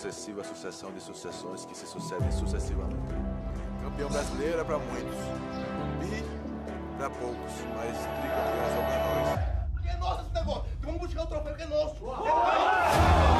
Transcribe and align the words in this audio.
sucessiva 0.00 0.42
sucessão 0.42 0.90
de 0.92 1.00
sucessões 1.00 1.66
que 1.66 1.76
se 1.76 1.86
sucedem 1.86 2.32
sucessivamente. 2.32 2.96
Campeão 3.82 4.08
brasileiro 4.08 4.60
é 4.60 4.64
para 4.64 4.78
muitos, 4.78 5.18
bi 6.00 6.24
para 6.96 7.10
poucos, 7.10 7.52
mas 7.76 7.98
tricampeão 7.98 8.64
é 8.64 8.70
só 8.74 8.82
para 8.82 9.20
nós. 9.20 9.40
É 9.84 9.96
nosso 9.98 10.22
esse 10.22 10.32
negócio! 10.32 10.64
Vamos 10.80 11.00
buscar 11.02 11.22
o 11.22 11.26
troféu 11.26 11.54
que 11.54 11.62
é 11.62 11.66
nosso! 11.66 12.02
Olá, 12.02 12.90
fã 12.90 13.39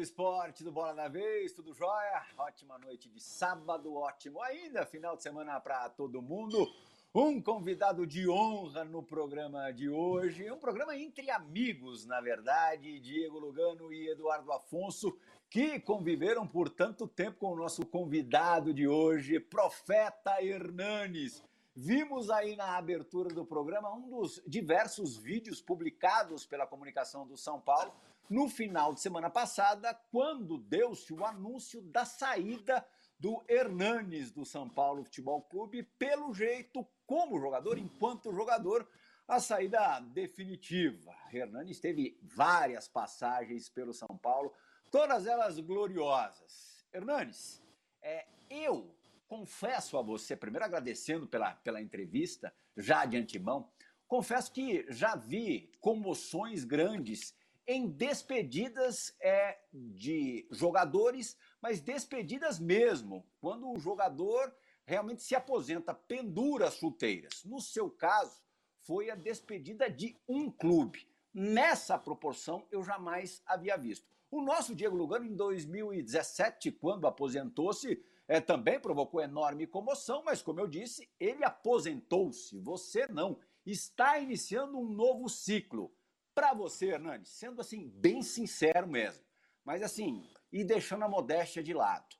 do 0.00 0.02
esporte, 0.02 0.64
do 0.64 0.72
Bola 0.72 0.94
da 0.94 1.08
Vez, 1.08 1.52
tudo 1.52 1.74
jóia? 1.74 2.24
Ótima 2.38 2.78
noite 2.78 3.06
de 3.10 3.20
sábado, 3.20 3.94
ótimo 3.94 4.40
ainda, 4.40 4.86
final 4.86 5.14
de 5.14 5.22
semana 5.22 5.60
para 5.60 5.90
todo 5.90 6.22
mundo. 6.22 6.66
Um 7.14 7.38
convidado 7.38 8.06
de 8.06 8.26
honra 8.26 8.82
no 8.82 9.02
programa 9.02 9.70
de 9.70 9.90
hoje, 9.90 10.50
um 10.50 10.56
programa 10.56 10.96
entre 10.96 11.30
amigos, 11.30 12.06
na 12.06 12.18
verdade, 12.18 12.98
Diego 12.98 13.38
Lugano 13.38 13.92
e 13.92 14.08
Eduardo 14.08 14.50
Afonso, 14.52 15.14
que 15.50 15.78
conviveram 15.78 16.46
por 16.46 16.70
tanto 16.70 17.06
tempo 17.06 17.40
com 17.40 17.52
o 17.52 17.56
nosso 17.56 17.84
convidado 17.84 18.72
de 18.72 18.88
hoje, 18.88 19.38
Profeta 19.38 20.42
Hernanes. 20.42 21.44
Vimos 21.76 22.30
aí 22.30 22.56
na 22.56 22.78
abertura 22.78 23.28
do 23.28 23.44
programa 23.44 23.92
um 23.94 24.08
dos 24.08 24.42
diversos 24.46 25.18
vídeos 25.18 25.60
publicados 25.60 26.46
pela 26.46 26.66
comunicação 26.66 27.26
do 27.26 27.36
São 27.36 27.60
Paulo 27.60 27.92
no 28.30 28.48
final 28.48 28.94
de 28.94 29.00
semana 29.00 29.28
passada, 29.28 29.92
quando 30.12 30.56
deu-se 30.56 31.12
o 31.12 31.26
anúncio 31.26 31.82
da 31.82 32.04
saída 32.04 32.86
do 33.18 33.44
Hernanes 33.48 34.30
do 34.30 34.44
São 34.44 34.68
Paulo 34.68 35.02
Futebol 35.02 35.42
Clube, 35.42 35.82
pelo 35.98 36.32
jeito, 36.32 36.86
como 37.04 37.40
jogador, 37.40 37.76
enquanto 37.76 38.32
jogador, 38.32 38.88
a 39.26 39.40
saída 39.40 39.98
definitiva. 40.00 41.12
Hernanes 41.32 41.80
teve 41.80 42.16
várias 42.22 42.86
passagens 42.86 43.68
pelo 43.68 43.92
São 43.92 44.16
Paulo, 44.22 44.54
todas 44.92 45.26
elas 45.26 45.58
gloriosas. 45.58 46.86
Hernanes, 46.92 47.60
é, 48.00 48.26
eu 48.48 48.94
confesso 49.26 49.98
a 49.98 50.02
você, 50.02 50.36
primeiro 50.36 50.64
agradecendo 50.64 51.26
pela, 51.26 51.54
pela 51.56 51.82
entrevista, 51.82 52.54
já 52.76 53.04
de 53.04 53.16
antemão, 53.16 53.68
confesso 54.06 54.52
que 54.52 54.86
já 54.88 55.16
vi 55.16 55.70
comoções 55.80 56.64
grandes 56.64 57.34
em 57.66 57.88
despedidas 57.88 59.14
é, 59.20 59.58
de 59.72 60.46
jogadores, 60.50 61.36
mas 61.60 61.80
despedidas 61.80 62.58
mesmo, 62.58 63.26
quando 63.40 63.70
o 63.70 63.78
jogador 63.78 64.54
realmente 64.84 65.22
se 65.22 65.34
aposenta, 65.34 65.94
pendura 65.94 66.68
as 66.68 66.74
chuteiras. 66.74 67.44
No 67.44 67.60
seu 67.60 67.88
caso, 67.88 68.42
foi 68.82 69.10
a 69.10 69.14
despedida 69.14 69.88
de 69.88 70.16
um 70.28 70.50
clube. 70.50 71.08
Nessa 71.32 71.96
proporção, 71.96 72.66
eu 72.72 72.82
jamais 72.82 73.42
havia 73.46 73.76
visto. 73.76 74.04
O 74.30 74.40
nosso 74.40 74.74
Diego 74.74 74.96
Lugano, 74.96 75.24
em 75.24 75.34
2017, 75.34 76.72
quando 76.72 77.06
aposentou-se, 77.06 78.02
é, 78.26 78.40
também 78.40 78.78
provocou 78.78 79.20
enorme 79.20 79.66
comoção, 79.66 80.22
mas 80.24 80.40
como 80.40 80.60
eu 80.60 80.68
disse, 80.68 81.08
ele 81.18 81.44
aposentou-se, 81.44 82.58
você 82.58 83.06
não. 83.08 83.38
Está 83.66 84.18
iniciando 84.18 84.78
um 84.78 84.88
novo 84.88 85.28
ciclo. 85.28 85.92
Para 86.40 86.54
você, 86.54 86.92
Hernandes, 86.92 87.32
sendo 87.32 87.60
assim, 87.60 87.92
bem 87.96 88.22
sincero 88.22 88.88
mesmo, 88.88 89.22
mas 89.62 89.82
assim, 89.82 90.26
e 90.50 90.64
deixando 90.64 91.04
a 91.04 91.08
modéstia 91.08 91.62
de 91.62 91.74
lado, 91.74 92.16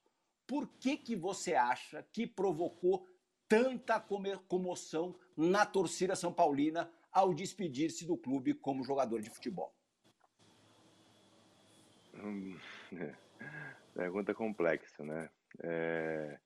por 0.47 0.69
que, 0.79 0.99
que 0.99 1.17
você 1.17 1.55
acha 1.55 2.03
que 2.13 2.27
provocou 2.27 3.09
tanta 3.49 3.99
comoção 4.47 5.19
na 5.35 5.65
torcida 5.65 6.15
São 6.15 6.35
Paulina 6.35 6.93
ao 7.11 7.33
despedir-se 7.33 8.07
do 8.07 8.15
clube 8.15 8.53
como 8.53 8.85
jogador 8.85 9.23
de 9.23 9.31
futebol? 9.31 9.75
Hum, 12.17 12.59
é, 12.93 13.15
pergunta 13.97 14.35
complexa, 14.35 15.03
né? 15.03 15.31
É, 15.63 16.39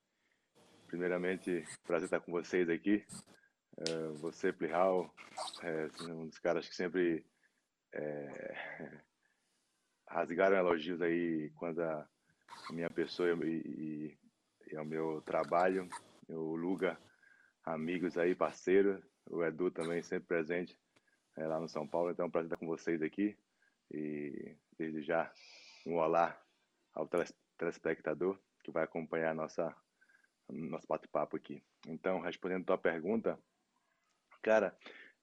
primeiramente, 0.87 1.65
prazer 1.83 2.05
estar 2.05 2.21
com 2.21 2.31
vocês 2.31 2.69
aqui. 2.69 3.05
É, 3.79 4.07
você, 4.13 4.53
Plihal, 4.53 5.13
é 5.61 5.89
um 6.13 6.27
dos 6.27 6.39
caras 6.39 6.69
que 6.69 6.73
sempre 6.73 7.25
é, 7.95 8.55
rasgaram 10.07 10.57
elogios 10.57 11.01
aí 11.01 11.49
quanto 11.51 11.81
a 11.81 12.07
minha 12.69 12.89
pessoa 12.89 13.29
e, 13.45 13.61
e, 13.65 14.17
e 14.71 14.75
ao 14.75 14.85
meu 14.85 15.21
trabalho. 15.21 15.89
O 16.27 16.55
Luga, 16.55 16.99
amigos 17.63 18.17
aí, 18.17 18.35
parceiro. 18.35 19.01
O 19.27 19.43
Edu 19.43 19.71
também 19.71 20.03
sempre 20.03 20.27
presente 20.27 20.77
é, 21.37 21.47
lá 21.47 21.59
no 21.59 21.69
São 21.69 21.87
Paulo. 21.87 22.11
Então 22.11 22.25
é 22.25 22.27
um 22.27 22.31
prazer 22.31 22.47
estar 22.47 22.57
com 22.57 22.67
vocês 22.67 23.01
aqui. 23.01 23.37
E 23.91 24.55
desde 24.77 25.01
já, 25.03 25.31
um 25.85 25.95
olá 25.95 26.39
ao 26.93 27.07
telespectador 27.57 28.39
que 28.63 28.71
vai 28.71 28.83
acompanhar 28.83 29.33
nossa 29.35 29.75
nosso 30.47 30.85
bate-papo 30.87 31.35
aqui. 31.35 31.63
Então, 31.87 32.19
respondendo 32.19 32.61
a 32.63 32.65
tua 32.65 32.77
pergunta, 32.77 33.39
cara, 34.43 34.77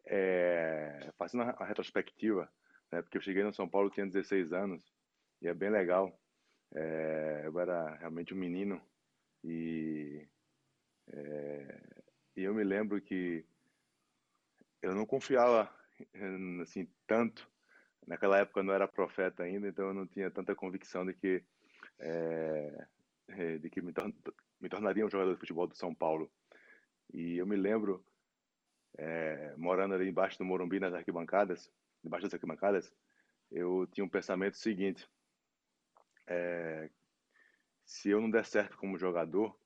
é, 0.05 1.13
fazendo 1.17 1.43
a 1.43 1.65
retrospectiva, 1.65 2.51
né? 2.93 3.03
Porque 3.03 3.17
eu 3.17 3.23
cheguei 3.23 3.43
no 3.43 3.53
São 3.53 3.69
Paulo 3.69 3.91
tinha 3.91 4.07
16 4.07 4.53
anos 4.53 4.93
e 5.41 5.49
é 5.49 5.55
bem 5.55 5.71
legal. 5.71 6.17
É, 6.75 7.43
eu 7.47 7.59
era 7.59 7.97
realmente 7.97 8.35
um 8.35 8.37
menino 8.37 8.81
e, 9.43 10.27
é, 11.09 11.83
e 12.37 12.43
eu 12.43 12.55
me 12.55 12.63
lembro 12.63 13.01
que 13.01 13.45
eu 14.81 14.95
não 14.95 15.07
confiava 15.07 15.73
assim 16.63 16.89
tanto. 17.07 17.51
Naquela 18.07 18.39
época 18.39 18.61
eu 18.61 18.65
não 18.65 18.75
era 18.75 18.89
profeta 18.89 19.45
ainda, 19.45 19.69
então 19.69 19.89
eu 19.89 19.95
não 19.95 20.07
tinha 20.07 20.31
tanta 20.31 20.55
convicção 20.55 21.07
de 21.07 21.15
que 21.15 21.43
é, 21.99 22.87
é 23.29 23.59
de 23.59 23.71
que 23.71 23.81
me, 23.81 23.93
tor 23.93 24.13
me 24.61 24.69
tornaria 24.69 25.07
um 25.07 25.11
jogador 25.11 25.35
de 25.35 25.41
futebol 25.41 25.67
do 25.67 25.77
São 25.77 25.95
Paulo. 25.95 26.31
E 27.13 27.37
eu 27.37 27.47
me 27.47 27.57
lembro 27.57 28.05
é, 28.99 29.55
morando 29.57 29.95
ali 29.95 30.09
embaixo 30.09 30.39
do 30.39 30.45
Morumbi 30.45 30.81
nas 30.81 30.95
arquibancadas, 30.95 31.71
debaixo 32.03 32.25
das 32.25 32.35
arquibancadas, 32.35 32.93
eu 33.51 33.87
tinha 33.93 34.05
um 34.05 34.09
pensamento 34.09 34.57
seguinte: 34.57 35.09
é, 36.27 36.91
se 37.85 38.11
eu 38.11 38.21
não 38.21 38.31
der 38.31 38.45
certo 38.45 38.77
como 38.77 38.99
jogador, 38.99 39.57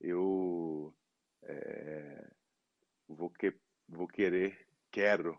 eu 0.00 0.94
é, 1.42 2.30
vou, 3.08 3.30
que, 3.30 3.54
vou 3.88 4.08
querer, 4.08 4.66
quero, 4.90 5.38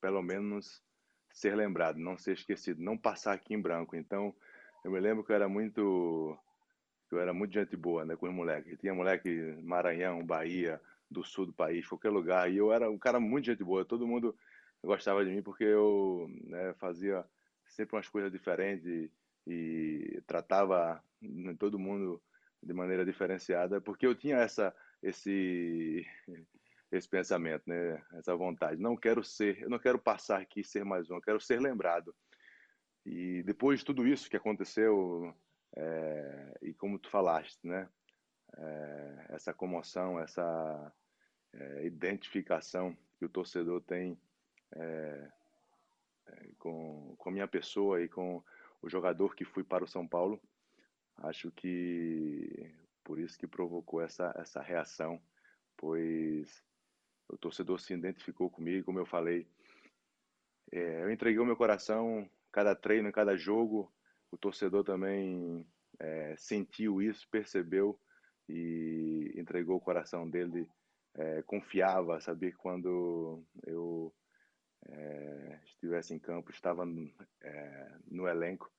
pelo 0.00 0.22
menos 0.22 0.82
ser 1.32 1.56
lembrado, 1.56 1.98
não 1.98 2.16
ser 2.16 2.34
esquecido, 2.34 2.82
não 2.82 2.96
passar 2.96 3.34
aqui 3.34 3.54
em 3.54 3.60
branco. 3.60 3.96
Então, 3.96 4.34
eu 4.84 4.90
me 4.90 5.00
lembro 5.00 5.24
que 5.24 5.32
eu 5.32 5.36
era 5.36 5.48
muito 5.48 6.38
eu 7.10 7.20
era 7.20 7.32
muito 7.32 7.54
gente 7.54 7.76
boa, 7.76 8.04
né, 8.04 8.16
com 8.16 8.26
os 8.26 8.34
moleques. 8.34 8.78
Tinha 8.78 8.94
moleque 8.94 9.56
Maranhão, 9.62 10.24
Bahia, 10.24 10.80
do 11.08 11.22
sul 11.22 11.46
do 11.46 11.52
país, 11.52 11.86
qualquer 11.86 12.10
lugar. 12.10 12.50
E 12.50 12.56
eu 12.56 12.72
era 12.72 12.90
um 12.90 12.98
cara 12.98 13.20
muito 13.20 13.46
gente 13.46 13.62
boa. 13.62 13.84
Todo 13.84 14.06
mundo 14.06 14.36
gostava 14.84 15.24
de 15.24 15.30
mim 15.30 15.42
porque 15.42 15.64
eu 15.64 16.28
né, 16.44 16.74
fazia 16.74 17.24
sempre 17.66 17.96
umas 17.96 18.08
coisas 18.08 18.30
diferentes 18.30 18.86
e, 18.86 19.10
e 19.46 20.22
tratava 20.26 21.02
todo 21.58 21.78
mundo 21.78 22.22
de 22.62 22.72
maneira 22.72 23.04
diferenciada, 23.04 23.80
porque 23.80 24.06
eu 24.06 24.14
tinha 24.14 24.36
essa 24.36 24.74
esse 25.02 26.06
esse 26.90 27.08
pensamento, 27.08 27.64
né, 27.66 28.02
essa 28.12 28.36
vontade. 28.36 28.80
Não 28.80 28.96
quero 28.96 29.24
ser, 29.24 29.60
eu 29.62 29.68
não 29.68 29.78
quero 29.78 29.98
passar 29.98 30.40
aqui 30.40 30.60
e 30.60 30.64
ser 30.64 30.84
mais 30.84 31.10
um, 31.10 31.16
eu 31.16 31.22
quero 31.22 31.40
ser 31.40 31.60
lembrado. 31.60 32.14
E 33.04 33.42
depois 33.42 33.80
de 33.80 33.84
tudo 33.84 34.06
isso 34.06 34.30
que 34.30 34.36
aconteceu, 34.36 35.34
é, 35.76 36.58
e 36.62 36.72
como 36.72 36.98
tu 36.98 37.10
falaste, 37.10 37.58
né, 37.66 37.88
é, 38.56 39.26
essa 39.30 39.52
comoção, 39.52 40.20
essa 40.20 40.92
é, 41.52 41.86
identificação 41.86 42.96
que 43.18 43.24
o 43.24 43.28
torcedor 43.28 43.82
tem 43.82 44.18
é, 44.74 45.28
é, 46.26 46.48
com, 46.58 47.14
com 47.16 47.28
a 47.28 47.32
minha 47.32 47.48
pessoa 47.48 48.02
e 48.02 48.08
com 48.08 48.42
o 48.82 48.88
jogador 48.88 49.34
que 49.34 49.44
fui 49.44 49.64
para 49.64 49.84
o 49.84 49.88
São 49.88 50.06
Paulo. 50.06 50.40
Acho 51.16 51.50
que 51.52 52.70
por 53.02 53.18
isso 53.18 53.38
que 53.38 53.46
provocou 53.46 54.00
essa, 54.00 54.34
essa 54.36 54.60
reação, 54.60 55.20
pois 55.76 56.62
o 57.28 57.36
torcedor 57.36 57.78
se 57.80 57.94
identificou 57.94 58.50
comigo, 58.50 58.86
como 58.86 58.98
eu 58.98 59.06
falei. 59.06 59.46
É, 60.72 61.02
eu 61.02 61.10
entreguei 61.10 61.40
o 61.40 61.46
meu 61.46 61.56
coração 61.56 62.28
cada 62.50 62.74
treino, 62.74 63.12
cada 63.12 63.36
jogo. 63.36 63.92
O 64.30 64.36
torcedor 64.36 64.84
também 64.84 65.66
é, 65.98 66.34
sentiu 66.36 67.00
isso, 67.00 67.28
percebeu 67.30 67.98
e 68.48 69.32
entregou 69.36 69.76
o 69.76 69.80
coração 69.80 70.28
dele 70.28 70.68
é, 71.14 71.42
confiava, 71.42 72.20
sabia 72.20 72.50
que 72.50 72.56
quando 72.56 73.42
eu 73.66 74.12
é, 74.88 75.60
estivesse 75.64 76.14
em 76.14 76.18
campo, 76.18 76.50
estava 76.50 76.84
é, 77.42 77.92
no 78.10 78.28
elenco, 78.28 78.70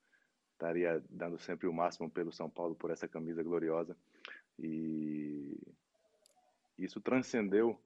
estaria 0.53 1.03
dando 1.09 1.37
sempre 1.37 1.67
o 1.67 1.73
máximo 1.73 2.09
pelo 2.09 2.31
São 2.31 2.49
Paulo, 2.49 2.75
por 2.75 2.91
essa 2.91 3.07
camisa 3.07 3.43
gloriosa. 3.43 3.95
E 4.57 5.57
isso 6.77 7.01
transcendeu, 7.01 7.79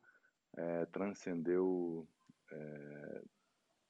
é, 0.55 0.85
transcendeu 0.85 2.07
é, 2.51 3.21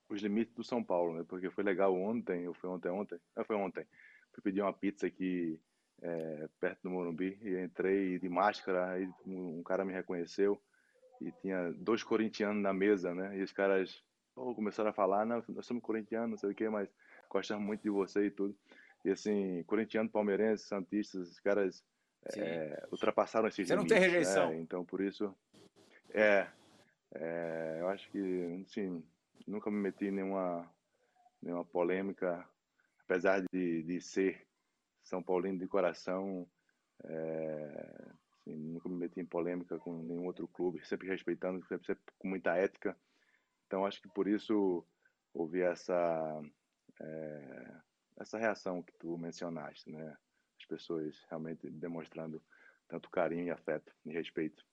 os 0.10 0.22
limites 0.22 0.54
do 0.56 0.64
São 0.64 0.84
Paulo, 0.84 1.14
né? 1.14 1.26
Porque 1.28 1.50
foi 1.50 1.64
legal 1.64 1.94
ontem, 1.94 2.48
ou 2.48 2.54
foi 2.54 2.70
ontem, 2.70 2.90
ontem, 2.90 3.20
não 3.36 3.44
foi 3.44 3.56
ontem, 3.56 3.86
fui 4.34 4.42
pedir 4.42 4.62
uma 4.62 4.74
pizza 4.74 5.08
aqui 5.08 5.60
é, 6.02 6.50
perto 6.60 6.84
do 6.84 6.90
Morumbi 6.90 7.38
e 7.42 7.60
entrei 7.60 8.18
de 8.20 8.30
máscara, 8.30 8.92
aí 8.92 9.10
um 9.26 9.62
cara 9.64 9.84
me 9.84 9.94
reconheceu 9.94 10.62
e 11.22 11.31
tinha 11.34 11.72
dois 11.74 12.02
corintianos 12.02 12.64
na 12.64 12.74
mesa, 12.74 13.14
né? 13.14 13.38
E 13.38 13.44
os 13.44 13.52
caras 13.52 14.02
pô, 14.39 14.56
começaram 14.56 14.89
a 14.89 14.94
falar, 14.94 15.25
não, 15.25 15.44
nós 15.50 15.65
somos 15.65 15.83
corintianos, 15.83 16.30
não 16.30 16.38
sei 16.38 16.51
o 16.51 16.56
quê, 16.56 16.69
mas 16.69 16.89
gostamos 17.30 17.65
muito 17.65 17.81
de 17.81 17.89
você 17.89 18.27
e 18.27 18.31
tudo. 18.31 18.56
E 19.03 19.12
assim, 19.12 19.63
corintiano, 19.63 20.09
palmeirense, 20.09 20.63
santistas, 20.63 21.30
os 21.30 21.39
caras 21.41 21.83
é, 22.38 22.88
ultrapassaram 22.91 23.50
esses 23.50 23.68
Você 23.68 23.75
limites. 23.75 23.94
não 23.94 24.01
tem 24.01 24.09
rejeição. 24.09 24.50
Né? 24.50 24.59
Então, 24.59 24.86
por 24.86 25.01
isso, 25.01 25.36
é, 26.12 26.47
é, 27.15 27.77
eu 27.81 27.89
acho 27.89 28.09
que, 28.12 28.63
assim, 28.65 29.03
nunca 29.45 29.69
me 29.69 29.77
meti 29.77 30.06
em 30.06 30.12
nenhuma, 30.12 30.69
nenhuma 31.42 31.65
polêmica, 31.65 32.47
apesar 33.03 33.44
de, 33.51 33.83
de 33.83 34.01
ser 34.01 34.47
São 35.03 35.21
Paulino 35.21 35.59
de 35.59 35.68
coração, 35.68 36.47
é, 37.03 38.06
assim, 38.39 38.56
nunca 38.56 38.88
me 38.88 38.95
meti 38.95 39.19
em 39.19 39.25
polêmica 39.25 39.77
com 39.77 40.01
nenhum 40.01 40.25
outro 40.25 40.47
clube, 40.47 40.85
sempre 40.85 41.09
respeitando, 41.09 41.65
sempre, 41.68 41.85
sempre 41.88 42.03
com 42.18 42.27
muita 42.30 42.56
ética. 42.56 42.95
Então, 43.69 43.86
acho 43.86 44.01
que 44.01 44.10
por 44.10 44.27
isso 44.27 44.83
houve 45.31 45.62
essa, 45.62 46.42
é, 47.00 47.75
essa 48.19 48.39
reação 48.39 48.81
que 48.81 48.92
tu 48.94 49.16
mencionaste, 49.16 49.92
né? 49.92 50.18
As 50.60 50.66
pessoas 50.66 51.24
realmente 51.30 51.69
demonstrando 51.69 52.42
tanto 52.88 53.12
carinho 53.12 53.45
e 53.45 53.51
afeto 53.51 53.94
e 54.04 54.12
respeito. 54.12 54.66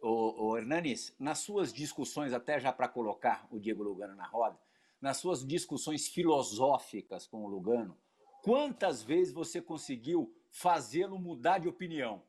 O, 0.00 0.50
o 0.50 0.56
Hernanes, 0.56 1.12
nas 1.18 1.40
suas 1.40 1.72
discussões, 1.72 2.32
até 2.32 2.60
já 2.60 2.72
para 2.72 2.86
colocar 2.86 3.44
o 3.50 3.58
Diego 3.58 3.82
Lugano 3.82 4.14
na 4.14 4.26
roda, 4.26 4.56
nas 5.00 5.16
suas 5.16 5.44
discussões 5.44 6.06
filosóficas 6.06 7.26
com 7.26 7.44
o 7.44 7.48
Lugano, 7.48 7.98
quantas 8.40 9.02
vezes 9.02 9.34
você 9.34 9.60
conseguiu 9.60 10.32
fazê-lo 10.48 11.18
mudar 11.18 11.58
de 11.58 11.68
opinião? 11.68 12.22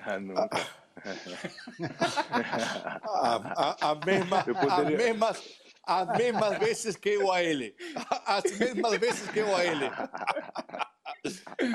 Ah, 0.00 0.18
nunca. 0.18 0.81
A, 3.02 3.36
a, 3.86 3.90
a 3.90 3.94
mesma, 4.06 4.44
Eu 4.46 4.54
poderia- 4.54 4.96
as, 4.96 5.04
mesmas, 5.04 5.42
as 5.84 6.18
mesmas 6.18 6.58
vezes 6.58 6.96
que 6.96 7.08
eu 7.10 7.32
a 7.32 7.42
ele. 7.42 7.74
As 8.26 8.44
mesmas 8.58 8.98
vezes 8.98 9.28
que 9.30 9.38
eu 9.40 9.54
a 9.56 9.64
ele. 9.64 9.90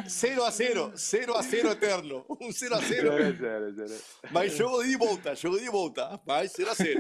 0 0.10 0.44
a 0.44 0.50
0, 0.52 0.94
0 0.96 1.36
a 1.38 1.42
0 1.42 1.70
eterno. 1.72 2.26
Um 2.42 2.52
0 2.52 2.76
a 2.76 2.80
0. 2.82 3.12
Sério, 3.12 3.38
sério, 3.38 3.76
sério. 3.76 4.02
Mas 4.32 4.54
jogo 4.56 4.84
de 4.84 4.96
volta, 4.98 5.36
jogo 5.36 5.60
de 5.60 5.70
volta. 5.70 6.20
Mas 6.26 6.54
0 6.54 6.72
a 6.72 6.74
0. 6.74 7.00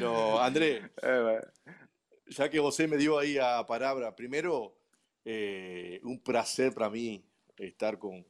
No, 0.00 0.38
André, 0.38 0.90
mas- 1.02 1.46
ya 2.36 2.48
que 2.48 2.58
você 2.58 2.86
me 2.88 2.96
dio 2.96 3.18
ahí 3.18 3.38
a 3.38 3.62
palabra, 3.64 4.10
primero, 4.14 4.76
eh, 5.24 6.00
un 6.02 6.18
placer 6.20 6.72
para 6.72 6.90
mí 6.90 7.24
estar 7.58 7.98
con, 7.98 8.24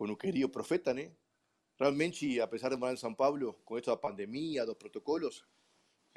con 0.00 0.08
un 0.08 0.16
querido 0.16 0.50
profeta, 0.50 0.94
¿no? 0.94 1.02
Realmente, 1.78 2.40
a 2.40 2.48
pesar 2.48 2.70
de 2.70 2.78
morar 2.78 2.94
en 2.94 2.96
São 2.96 3.14
Paulo, 3.14 3.58
con 3.66 3.76
esto 3.76 3.90
da 3.90 4.00
pandemia, 4.00 4.64
dos 4.64 4.78
protocolos, 4.78 5.44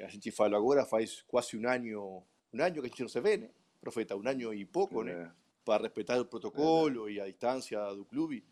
a 0.00 0.08
gente 0.08 0.30
fala 0.30 0.56
agora, 0.56 0.86
faz 0.86 1.22
quase 1.26 1.54
um 1.58 1.68
ano, 1.68 2.24
um 2.50 2.62
ano 2.62 2.80
que 2.80 2.80
a 2.80 2.88
gente 2.88 3.02
não 3.02 3.10
se 3.10 3.20
vê, 3.20 3.36
né? 3.36 3.50
Profeta, 3.78 4.16
um 4.16 4.26
ano 4.26 4.54
e 4.54 4.64
pouco, 4.64 5.02
né? 5.02 5.12
É. 5.12 5.30
Para 5.66 5.82
respeitar 5.82 6.18
o 6.18 6.24
protocolo 6.24 7.10
e 7.10 7.20
a 7.20 7.26
distância 7.26 7.78
do 7.92 8.06
clube. 8.06 8.42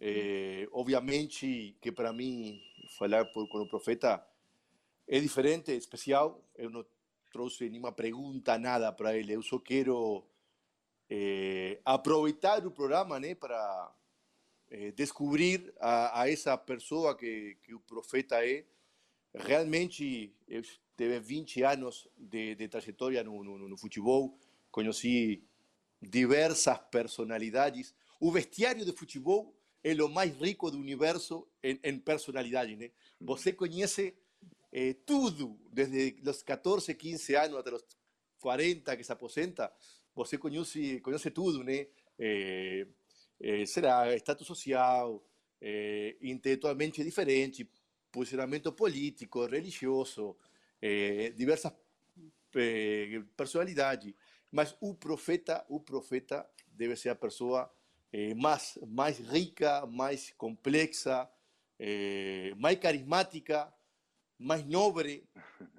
Eh, 0.00 0.66
obviamente 0.72 1.76
que 1.78 1.92
para 1.92 2.10
mim 2.10 2.58
falar 2.96 3.26
por, 3.26 3.46
com 3.50 3.58
o 3.58 3.68
profeta 3.68 4.26
é 5.06 5.20
diferente, 5.20 5.72
é 5.72 5.74
especial. 5.74 6.42
Eu 6.56 6.70
não 6.70 6.86
trouxe 7.30 7.68
nenhuma 7.68 7.92
pergunta, 7.92 8.58
nada 8.58 8.90
para 8.90 9.14
ele. 9.14 9.34
Eu 9.34 9.42
só 9.42 9.58
quero 9.58 10.24
eh, 11.10 11.82
aproveitar 11.84 12.66
o 12.66 12.70
programa 12.70 13.20
né, 13.20 13.34
para 13.34 13.94
eh, 14.76 14.90
descobrir 14.90 15.72
a, 15.78 16.22
a 16.22 16.28
essa 16.28 16.58
pessoa 16.58 17.16
que, 17.16 17.56
que 17.62 17.72
o 17.72 17.78
profeta 17.78 18.44
é. 18.44 18.64
Realmente, 19.32 20.34
eu 20.48 20.62
tive 20.96 21.20
20 21.20 21.62
anos 21.62 22.08
de, 22.16 22.56
de 22.56 22.66
trajetória 22.66 23.22
no, 23.22 23.44
no, 23.44 23.68
no 23.68 23.76
futebol, 23.76 24.36
conheci 24.72 25.44
diversas 26.02 26.76
personalidades. 26.90 27.94
O 28.18 28.32
vestiário 28.32 28.84
de 28.84 28.92
futebol 28.92 29.54
é 29.84 29.94
o 30.02 30.08
mais 30.08 30.36
rico 30.36 30.68
do 30.72 30.78
universo 30.78 31.46
em, 31.62 31.78
em 31.84 31.96
personalidade. 31.96 32.74
Né? 32.74 32.90
Você 33.20 33.52
conhece 33.52 34.12
eh, 34.72 34.96
tudo, 35.06 35.56
desde 35.72 36.16
os 36.28 36.42
14, 36.42 36.92
15 36.92 37.36
anos 37.36 37.58
até 37.58 37.72
os 37.72 37.84
40 38.40 38.96
que 38.96 39.04
se 39.04 39.12
aposenta, 39.12 39.72
você 40.16 40.36
conhece, 40.36 41.00
conhece 41.00 41.30
tudo, 41.30 41.62
né? 41.62 41.86
Eh, 42.18 42.88
eh, 43.40 43.66
será 43.66 44.14
status 44.16 44.46
social, 44.46 45.22
eh, 45.60 46.16
intelectualmente 46.22 47.02
diferente, 47.02 47.68
posicionamento 48.10 48.72
político, 48.72 49.46
religioso, 49.46 50.36
eh, 50.80 51.32
diversas 51.36 51.72
eh, 52.54 53.22
personalidades. 53.36 54.14
Mas 54.50 54.76
o 54.80 54.94
profeta, 54.94 55.64
o 55.68 55.80
profeta 55.80 56.48
deve 56.68 56.96
ser 56.96 57.08
a 57.08 57.14
pessoa 57.16 57.72
eh, 58.12 58.34
mais, 58.34 58.78
mais 58.86 59.18
rica, 59.18 59.84
mais 59.86 60.32
complexa, 60.36 61.28
eh, 61.78 62.54
mais 62.56 62.78
carismática, 62.78 63.72
mais 64.38 64.64
nobre, 64.64 65.28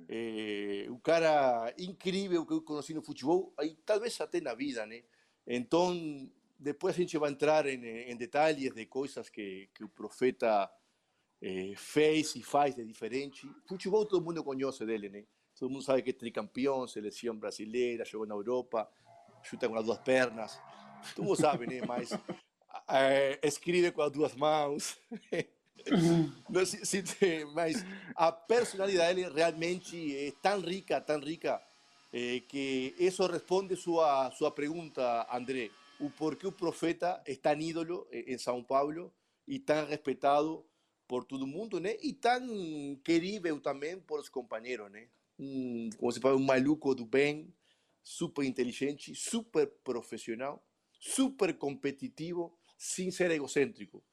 eh, 0.10 0.88
um 0.90 1.00
cara 1.00 1.74
incrível 1.78 2.46
que 2.46 2.54
eu 2.54 2.62
conheci 2.62 2.94
no 2.94 3.02
futebol, 3.02 3.54
e 3.62 3.76
talvez 3.86 4.20
até 4.20 4.42
na 4.42 4.54
vida, 4.54 4.86
né? 4.86 5.04
Então, 5.48 5.94
depois 6.58 6.96
a 6.96 6.98
gente 6.98 7.18
vai 7.18 7.32
entrar 7.32 7.66
em, 7.66 7.84
em 7.86 8.16
detalhes 8.16 8.74
de 8.74 8.86
coisas 8.86 9.30
que, 9.30 9.70
que 9.74 9.84
o 9.84 9.90
profeta 9.90 10.70
eh, 11.42 11.74
fez 11.76 12.36
e 12.36 12.44
faz 12.44 12.76
de 12.76 12.86
diferente. 12.86 13.48
Futebol 13.68 14.06
todo 14.06 14.24
mundo 14.24 14.44
conhece 14.44 14.86
dele, 14.86 15.10
né? 15.10 15.24
Todo 15.58 15.70
mundo 15.70 15.84
sabe 15.84 16.02
que 16.02 16.10
é 16.10 16.14
tricampeão, 16.14 16.88
seleção 16.88 17.36
brasileira, 17.36 18.04
jogou 18.06 18.28
na 18.28 18.36
Europa, 18.36 18.90
chuta 19.44 19.70
com 19.70 19.76
as 19.76 19.86
duas 19.86 20.00
pernas. 20.00 20.60
Todo 21.16 21.26
mundo 21.26 21.38
sabe, 21.38 21.66
né? 21.68 21.82
Mas 21.88 22.12
eh, 22.90 23.40
escreve 23.44 23.92
com 23.92 24.02
as 24.02 24.12
duas 24.12 24.36
mãos. 24.36 24.98
Não, 26.50 26.66
se- 26.66 26.86
se 26.86 27.46
mas 27.54 27.86
a 28.16 28.32
personalidade 28.34 29.22
realmente 29.30 30.16
é 30.18 30.32
tão 30.42 30.60
rica, 30.60 31.00
tão 31.00 31.20
rica, 31.20 31.62
eh, 32.12 32.42
que 32.48 32.96
isso 32.98 33.26
responde 33.28 33.76
sua 33.76 34.32
sua 34.32 34.52
pergunta, 34.52 35.28
André. 35.32 35.70
O 36.00 36.10
porquê 36.10 36.46
o 36.46 36.52
profeta 36.52 37.22
é 37.26 37.36
tão 37.36 37.60
ídolo 37.60 38.08
eh, 38.12 38.34
em 38.34 38.38
São 38.38 38.64
Paulo 38.64 39.14
e 39.48 39.60
tão 39.60 39.86
respeitado 39.86 40.66
por 41.08 41.24
todo 41.24 41.48
mundo, 41.48 41.80
né? 41.80 41.96
E 42.02 42.14
tão 42.14 43.00
querível 43.04 43.60
também 43.60 44.00
por 44.00 44.20
os 44.20 44.30
companheiros, 44.30 44.92
né? 44.92 45.08
Um, 45.38 45.90
como 45.98 46.12
se 46.12 46.20
fala, 46.20 46.36
um 46.36 46.44
maluco 46.44 46.96
do 46.96 47.06
bem, 47.06 47.54
super 48.04 48.44
inteligente, 48.44 49.14
super 49.16 49.68
profissional, 49.84 50.66
super 51.00 51.54
competitivo, 51.58 52.58
sem 52.78 53.12
ser 53.12 53.32
egocêntrico. 53.32 54.04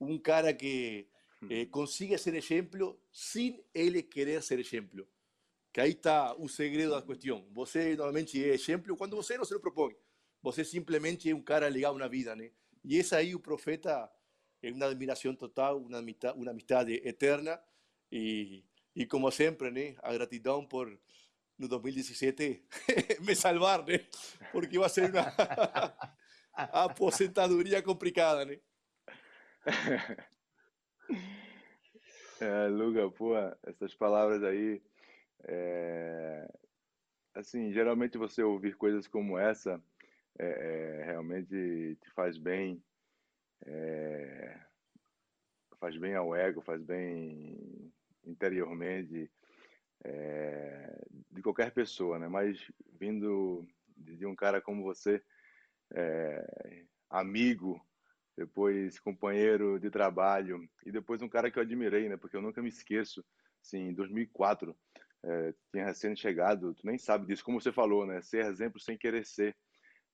Um 0.00 0.18
cara 0.18 0.52
que 0.52 1.06
eh, 1.48 1.66
consigue 1.66 2.16
ser 2.18 2.34
exemplo 2.34 3.00
sem 3.12 3.64
ele 3.74 4.02
querer 4.02 4.42
ser 4.42 4.58
exemplo. 4.58 5.06
Que 5.72 5.80
aí 5.80 5.92
está 5.92 6.34
o 6.34 6.48
segredo 6.48 6.90
da 6.90 7.02
questão. 7.02 7.46
Você 7.52 7.94
normalmente 7.96 8.42
é 8.42 8.54
exemplo 8.54 8.96
quando 8.96 9.16
você 9.16 9.38
não 9.38 9.44
se 9.44 9.54
lo 9.54 9.60
propõe. 9.60 9.94
Você 10.42 10.64
simplesmente 10.64 11.30
é 11.30 11.34
um 11.34 11.42
cara 11.42 11.68
legal 11.68 11.96
na 11.96 12.08
vida, 12.08 12.34
né? 12.34 12.50
E 12.84 12.96
esse 12.96 13.14
aí, 13.14 13.34
o 13.34 13.40
profeta, 13.40 14.10
é 14.62 14.70
uma 14.72 14.86
admiração 14.86 15.34
total, 15.34 15.78
uma 15.78 15.98
amistade, 15.98 16.38
uma 16.38 17.08
eterna. 17.08 17.60
E, 18.10 18.64
e 18.94 19.06
como 19.06 19.30
sempre, 19.30 19.70
né? 19.70 19.96
A 20.02 20.12
gratidão 20.12 20.66
por, 20.66 20.98
no 21.58 21.68
2017, 21.68 22.64
me 23.20 23.34
salvar, 23.34 23.84
né? 23.84 24.00
Porque 24.52 24.78
vai 24.78 24.88
ser 24.88 25.10
uma 25.10 25.26
aposentadoria 26.54 27.82
complicada, 27.82 28.44
né? 28.44 28.60
É, 32.40 32.68
Luga, 32.68 33.10
pô, 33.10 33.34
essas 33.64 33.94
palavras 33.94 34.42
aí, 34.42 34.80
é, 35.44 36.50
assim, 37.34 37.70
geralmente 37.70 38.16
você 38.16 38.42
ouvir 38.42 38.76
coisas 38.76 39.06
como 39.06 39.38
essa, 39.38 39.78
é, 40.40 41.00
é, 41.00 41.04
realmente 41.04 41.98
te 42.00 42.10
faz 42.14 42.38
bem, 42.38 42.82
é, 43.66 44.58
faz 45.78 45.96
bem 45.98 46.14
ao 46.14 46.34
ego, 46.34 46.62
faz 46.62 46.82
bem 46.82 47.92
interiormente 48.24 49.30
é, 50.02 50.98
de 51.30 51.42
qualquer 51.42 51.72
pessoa, 51.72 52.18
né? 52.18 52.26
Mas 52.26 52.58
vindo 52.98 53.66
de 53.96 54.24
um 54.24 54.34
cara 54.34 54.62
como 54.62 54.82
você, 54.82 55.22
é, 55.92 56.84
amigo, 57.10 57.78
depois 58.34 58.98
companheiro 58.98 59.78
de 59.78 59.90
trabalho 59.90 60.66
e 60.86 60.90
depois 60.90 61.20
um 61.20 61.28
cara 61.28 61.50
que 61.50 61.58
eu 61.58 61.62
admirei, 61.62 62.08
né? 62.08 62.16
Porque 62.16 62.36
eu 62.36 62.42
nunca 62.42 62.62
me 62.62 62.70
esqueço, 62.70 63.22
assim, 63.62 63.88
em 63.88 63.94
2004 63.94 64.74
é, 65.22 65.54
tinha 65.70 65.84
recém 65.84 66.16
chegado, 66.16 66.74
tu 66.74 66.86
nem 66.86 66.96
sabe 66.96 67.26
disso, 67.26 67.44
como 67.44 67.60
você 67.60 67.70
falou, 67.70 68.06
né? 68.06 68.22
Ser 68.22 68.46
exemplo 68.46 68.80
sem 68.80 68.96
querer 68.96 69.26
ser. 69.26 69.54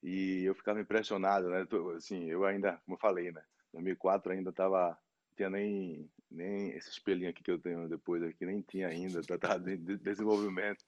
E 0.03 0.45
eu 0.45 0.55
ficava 0.55 0.81
impressionado, 0.81 1.49
né? 1.49 1.67
Assim, 1.97 2.26
eu 2.26 2.45
ainda, 2.45 2.81
como 2.85 2.97
eu 2.97 3.00
falei, 3.00 3.33
né? 3.33 3.43
2004 3.73 4.33
ainda 4.33 4.53
tava 4.53 4.97
tinha 5.37 5.50
nem 5.50 6.11
nem 6.31 6.71
esse 6.71 6.91
espelhinho 6.91 7.31
aqui 7.31 7.43
que 7.43 7.50
eu 7.50 7.59
tenho 7.59 7.88
depois 7.88 8.23
aqui 8.23 8.45
nem 8.47 8.61
tinha 8.61 8.88
ainda, 8.88 9.23
tá, 9.23 9.38
tá 9.38 9.59
de 9.59 9.76
desenvolvimento. 9.76 10.85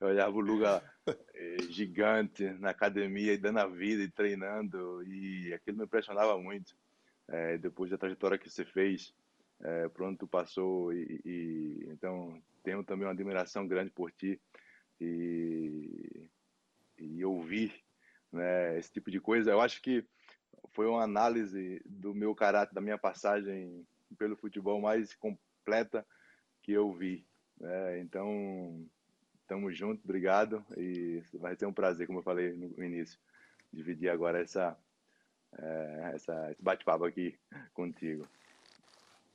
Eu 0.00 0.08
olhava 0.08 0.36
o 0.36 0.40
lugar 0.40 0.82
eh, 1.06 1.56
gigante 1.70 2.44
na 2.58 2.70
academia 2.70 3.32
e 3.32 3.38
dando 3.38 3.60
a 3.60 3.66
vida 3.66 4.02
e 4.02 4.10
treinando 4.10 5.02
e 5.04 5.52
aquilo 5.54 5.78
me 5.78 5.84
impressionava 5.84 6.36
muito. 6.38 6.76
É, 7.28 7.56
depois 7.56 7.90
da 7.90 7.96
trajetória 7.96 8.36
que 8.36 8.50
você 8.50 8.64
fez, 8.64 9.14
é, 9.62 9.88
pronto, 9.88 10.26
passou 10.26 10.92
e, 10.92 11.20
e, 11.24 11.86
então 11.88 12.42
tenho 12.64 12.82
também 12.82 13.06
uma 13.06 13.12
admiração 13.12 13.66
grande 13.66 13.90
por 13.90 14.10
ti 14.10 14.40
e, 15.00 16.28
e 16.98 17.24
ouvir 17.24 17.72
né, 18.32 18.78
esse 18.78 18.90
tipo 18.90 19.10
de 19.10 19.20
coisa. 19.20 19.50
Eu 19.50 19.60
acho 19.60 19.80
que 19.82 20.04
foi 20.70 20.86
uma 20.86 21.02
análise 21.02 21.82
do 21.84 22.14
meu 22.14 22.34
caráter, 22.34 22.74
da 22.74 22.80
minha 22.80 22.98
passagem 22.98 23.86
pelo 24.18 24.36
futebol 24.36 24.80
mais 24.80 25.14
completa 25.14 26.06
que 26.62 26.72
eu 26.72 26.92
vi. 26.92 27.26
Né? 27.58 28.00
Então, 28.00 28.86
estamos 29.40 29.76
juntos, 29.76 30.04
obrigado 30.04 30.64
e 30.76 31.22
vai 31.34 31.54
ser 31.56 31.66
um 31.66 31.72
prazer, 31.72 32.06
como 32.06 32.20
eu 32.20 32.22
falei 32.22 32.52
no 32.52 32.82
início, 32.82 33.18
dividir 33.72 34.08
agora 34.08 34.40
essa, 34.40 34.76
é, 35.58 36.12
essa 36.14 36.50
esse 36.52 36.62
bate-papo 36.62 37.04
aqui 37.04 37.38
contigo. 37.74 38.26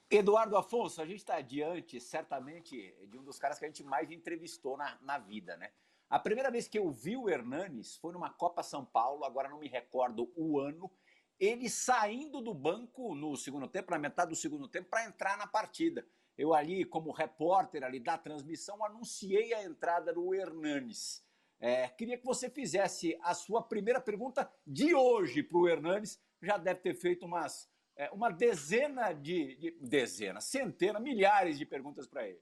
Eduardo 0.10 0.56
Afonso, 0.56 1.02
a 1.02 1.06
gente 1.06 1.18
está 1.18 1.42
diante, 1.42 2.00
certamente, 2.00 2.96
de 3.08 3.18
um 3.18 3.24
dos 3.24 3.38
caras 3.38 3.60
que 3.60 3.66
a 3.66 3.68
gente 3.68 3.84
mais 3.84 4.10
entrevistou 4.10 4.78
na, 4.78 4.98
na 5.02 5.18
vida, 5.18 5.58
né? 5.58 5.70
A 6.10 6.18
primeira 6.18 6.50
vez 6.50 6.70
que 6.70 6.80
eu 6.80 6.90
vi 6.90 7.18
o 7.18 7.30
Hernanes 7.30 7.98
foi 7.98 8.14
numa 8.14 8.30
Copa 8.30 8.64
São 8.64 8.86
Paulo, 8.86 9.26
agora 9.26 9.50
não 9.50 9.60
me 9.60 9.68
recordo 9.68 10.32
o 10.38 10.58
ano, 10.58 10.90
ele 11.38 11.70
saindo 11.70 12.42
do 12.42 12.54
banco 12.54 13.14
no 13.14 13.36
segundo 13.36 13.68
tempo, 13.68 13.92
na 13.92 14.00
metade 14.00 14.30
do 14.30 14.36
segundo 14.36 14.70
tempo, 14.70 14.90
para 14.90 15.06
entrar 15.06 15.38
na 15.38 15.46
partida. 15.46 16.08
Eu 16.38 16.54
ali, 16.54 16.86
como 16.86 17.12
repórter 17.12 17.84
ali 17.84 18.00
da 18.00 18.18
transmissão, 18.18 18.84
anunciei 18.86 19.54
a 19.54 19.64
entrada 19.64 20.14
do 20.14 20.34
Hernanes. 20.34 21.26
É, 21.60 21.90
queria 21.90 22.18
que 22.18 22.26
você 22.26 22.50
fizesse 22.50 23.18
a 23.22 23.34
sua 23.34 23.62
primeira 23.62 24.00
pergunta 24.00 24.50
de 24.66 24.96
hoje 24.96 25.44
para 25.44 25.58
o 25.58 25.68
Hernanes. 25.68 26.22
Já 26.42 26.58
deve 26.58 26.80
ter 26.80 26.96
feito 26.96 27.26
umas, 27.26 27.70
é, 27.96 28.10
uma 28.12 28.30
dezena 28.30 29.12
de, 29.12 29.56
de 29.58 29.72
dezena, 29.82 30.40
centena, 30.40 31.00
milhares 31.00 31.58
de 31.58 31.66
perguntas 31.66 32.08
para 32.08 32.28
ele. 32.28 32.42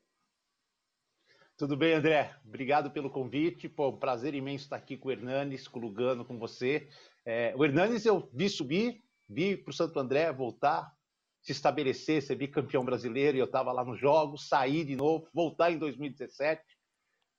Tudo 1.57 1.77
bem, 1.77 1.93
André? 1.93 2.35
Obrigado 2.45 2.91
pelo 2.91 3.09
convite. 3.09 3.69
Pô, 3.69 3.87
um 3.87 3.97
prazer 3.97 4.33
imenso 4.33 4.65
estar 4.65 4.75
aqui 4.75 4.97
com 4.97 5.07
o 5.07 5.11
Hernanes, 5.11 5.69
com 5.69 5.79
o 5.79 5.81
Lugano, 5.83 6.25
com 6.25 6.37
você. 6.37 6.89
É, 7.25 7.53
o 7.55 7.63
Hernanes 7.63 8.05
eu 8.05 8.29
vi 8.33 8.49
subir, 8.49 9.01
vi 9.29 9.55
para 9.55 9.71
o 9.71 9.73
Santo 9.73 9.97
André 9.97 10.29
voltar, 10.33 10.93
se 11.41 11.53
estabelecer, 11.53 12.21
ser 12.21 12.35
bicampeão 12.35 12.83
brasileiro, 12.83 13.37
e 13.37 13.39
eu 13.39 13.45
estava 13.45 13.71
lá 13.71 13.85
nos 13.85 13.97
jogos, 13.97 14.49
sair 14.49 14.83
de 14.83 14.97
novo, 14.97 15.29
voltar 15.33 15.71
em 15.71 15.77
2017, 15.77 16.61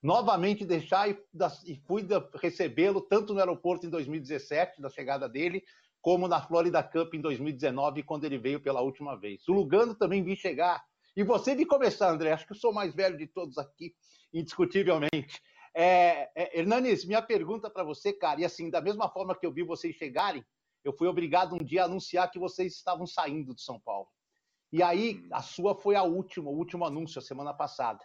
novamente 0.02 0.64
deixar 0.64 1.11
e, 1.11 1.18
e 1.66 1.76
fui 1.87 2.02
recebê-lo 2.40 3.02
tanto 3.02 3.35
no 3.35 3.40
aeroporto 3.40 3.85
em 3.85 3.90
2017, 3.90 4.80
da 4.80 4.88
chegada 4.88 5.28
dele, 5.28 5.62
como 6.00 6.26
na 6.26 6.40
Florida 6.40 6.82
Cup 6.82 7.12
em 7.12 7.20
2019, 7.20 8.02
quando 8.02 8.25
ele 8.25 8.38
veio 8.38 8.61
pela 8.61 8.80
última 8.80 9.14
vez. 9.14 9.46
O 9.46 9.52
Lugano 9.52 9.94
também 9.94 10.23
vi 10.23 10.35
chegar. 10.35 10.82
E 11.16 11.25
você 11.25 11.54
vi 11.54 11.64
começar, 11.64 12.11
André, 12.11 12.30
acho 12.32 12.46
que 12.46 12.52
eu 12.52 12.58
sou 12.58 12.75
mais 12.75 12.94
velho 12.94 13.16
de 13.16 13.26
todos 13.26 13.56
aqui, 13.56 13.94
indiscutivelmente. 14.35 15.40
É, 15.75 16.30
é, 16.35 16.58
Hernanes, 16.58 17.06
minha 17.06 17.23
pergunta 17.23 17.70
para 17.70 17.82
você, 17.82 18.12
cara, 18.12 18.42
e 18.42 18.44
assim, 18.44 18.68
da 18.68 18.82
mesma 18.82 19.08
forma 19.08 19.35
que 19.35 19.46
eu 19.46 19.52
vi 19.52 19.62
vocês 19.62 19.96
chegarem, 19.96 20.44
eu 20.85 20.92
fui 20.92 21.08
obrigado 21.08 21.54
um 21.54 21.64
dia 21.64 21.82
a 21.82 21.85
anunciar 21.87 22.30
que 22.30 22.38
vocês 22.38 22.75
estavam 22.75 23.06
saindo 23.06 23.54
de 23.54 23.62
São 23.62 23.80
Paulo. 23.80 24.08
E 24.70 24.82
aí, 24.82 25.16
hum. 25.16 25.28
a 25.32 25.40
sua 25.40 25.75
foi 25.75 25.96
a 25.96 26.02
última, 26.02 26.50
o 26.50 26.54
último 26.54 26.85
anúncio, 26.85 27.18
a 27.18 27.23
semana 27.23 27.54
passada. 27.54 28.04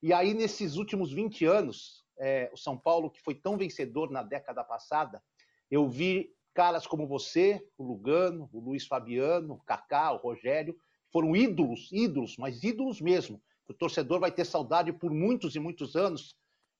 E 0.00 0.12
aí, 0.12 0.32
nesses 0.32 0.76
últimos 0.76 1.12
20 1.12 1.44
anos, 1.44 2.04
é, 2.16 2.48
o 2.52 2.56
São 2.56 2.78
Paulo, 2.78 3.10
que 3.10 3.20
foi 3.22 3.34
tão 3.34 3.56
vencedor 3.56 4.08
na 4.08 4.22
década 4.22 4.62
passada, 4.62 5.20
eu 5.68 5.88
vi 5.88 6.32
caras 6.54 6.86
como 6.86 7.08
você, 7.08 7.66
o 7.76 7.82
Lugano, 7.82 8.48
o 8.52 8.60
Luiz 8.60 8.86
Fabiano, 8.86 9.54
o 9.54 9.62
Kaká, 9.64 10.12
o 10.12 10.18
Rogério, 10.18 10.76
foram 11.12 11.36
ídolos, 11.36 11.90
ídolos, 11.92 12.36
mas 12.38 12.64
ídolos 12.64 13.00
mesmo. 13.00 13.40
O 13.68 13.74
torcedor 13.74 14.18
vai 14.18 14.32
ter 14.32 14.44
saudade 14.44 14.92
por 14.92 15.12
muitos 15.12 15.54
e 15.54 15.60
muitos 15.60 15.94
anos 15.94 16.34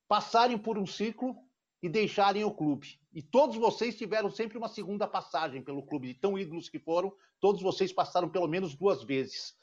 passarem 0.09 0.59
por 0.59 0.79
um 0.79 0.87
ciclo 0.87 1.37
e 1.83 1.89
deixarem 1.89 2.45
o 2.45 2.51
clube. 2.51 2.99
E 3.13 3.23
todos 3.23 3.57
vocês 3.57 3.97
tiveram 3.97 4.31
sempre 4.31 4.57
uma 4.57 4.69
segunda 4.69 5.07
passagem 5.07 5.63
pelo 5.63 5.83
clube, 5.83 6.09
de 6.09 6.15
tão 6.15 6.39
ídolos 6.39 6.69
que 6.69 6.79
foram, 6.79 7.13
todos 7.41 7.61
vocês 7.61 7.93
passaram 7.93 8.29
pelo 8.29 8.47
menos 8.47 8.75
duas 8.75 9.03
vezes. 9.03 9.55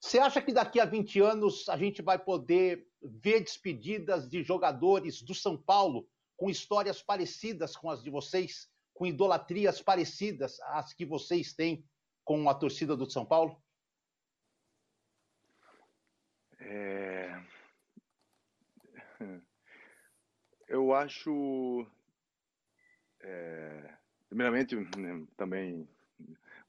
Você 0.00 0.18
acha 0.18 0.40
que 0.40 0.52
daqui 0.52 0.78
a 0.78 0.84
20 0.84 1.20
anos 1.20 1.68
a 1.68 1.76
gente 1.76 2.02
vai 2.02 2.18
poder 2.18 2.86
ver 3.02 3.40
despedidas 3.40 4.28
de 4.28 4.42
jogadores 4.42 5.22
do 5.22 5.34
São 5.34 5.56
Paulo 5.56 6.06
com 6.36 6.50
histórias 6.50 7.02
parecidas 7.02 7.76
com 7.76 7.90
as 7.90 8.02
de 8.02 8.10
vocês, 8.10 8.68
com 8.92 9.06
idolatrias 9.06 9.80
parecidas 9.80 10.60
às 10.60 10.92
que 10.92 11.04
vocês 11.04 11.52
têm 11.52 11.84
com 12.22 12.48
a 12.48 12.54
torcida 12.54 12.96
do 12.96 13.10
São 13.10 13.24
Paulo? 13.24 13.56
É... 16.64 17.40
Eu 20.68 20.92
acho. 20.94 21.86
É, 23.20 23.94
primeiramente, 24.28 24.76
também 25.36 25.88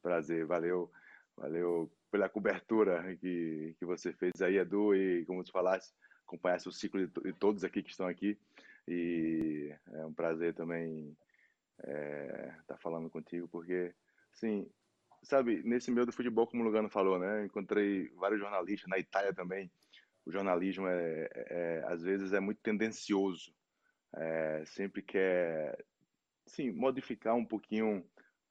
prazer, 0.02 0.46
valeu, 0.46 0.92
valeu 1.36 1.92
pela 2.12 2.30
cobertura 2.30 3.16
que, 3.18 3.76
que 3.80 3.86
você 3.86 4.14
fez 4.14 4.42
aí, 4.42 4.58
Edu, 4.58 4.96
e 4.96 5.26
como 5.26 5.44
você 5.44 5.52
falasse, 5.52 5.92
acompanhasse 6.26 6.70
o 6.70 6.72
ciclo 6.72 7.06
de, 7.06 7.22
de 7.22 7.34
todos 7.34 7.64
aqui 7.64 7.82
que 7.82 7.90
estão 7.90 8.08
aqui. 8.08 8.38
E 8.88 9.76
é 9.94 10.06
um 10.06 10.14
prazer 10.14 10.54
também 10.54 11.18
estar 11.80 11.92
é, 11.92 12.56
tá 12.68 12.78
falando 12.78 13.10
contigo, 13.10 13.48
porque, 13.48 13.94
assim, 14.34 14.70
sabe, 15.24 15.64
nesse 15.64 15.92
meio 15.92 16.06
do 16.06 16.14
futebol, 16.14 16.48
como 16.48 16.62
o 16.62 16.66
Lugano 16.66 16.90
falou, 16.90 17.18
né? 17.18 17.46
Encontrei 17.46 18.10
vários 18.10 18.40
jornalistas, 18.40 18.88
na 18.90 19.00
Itália 19.00 19.34
também. 19.34 19.72
O 20.26 20.32
jornalismo, 20.32 20.88
é, 20.88 21.30
é, 21.34 21.46
é 21.50 21.84
às 21.88 22.02
vezes, 22.02 22.34
é 22.34 22.40
muito 22.40 22.62
tendencioso 22.62 23.54
é, 24.16 24.64
sempre 24.66 25.02
quer 25.02 25.78
sim, 26.46 26.72
modificar 26.72 27.36
um 27.36 27.46
pouquinho 27.46 28.06